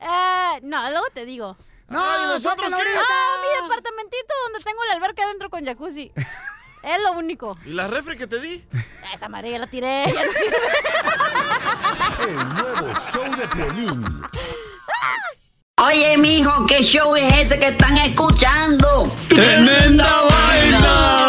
[0.00, 1.56] Eh, no, luego te digo.
[1.88, 2.82] No, Ay, ¿nosotros suéltalo qué?
[2.82, 3.00] ahorita.
[3.08, 6.12] Ah, mi departamentito donde tengo la alberca adentro con jacuzzi.
[6.82, 7.56] es lo único.
[7.64, 8.64] ¿Y la refri que te di?
[9.14, 10.04] Esa amarilla la tiré.
[10.12, 10.58] ya no sirve.
[12.30, 14.04] El nuevo show de Piolín.
[15.80, 19.10] Oye, mijo, ¿qué show es ese que están escuchando?
[19.28, 21.28] ¡Tremenda vaina!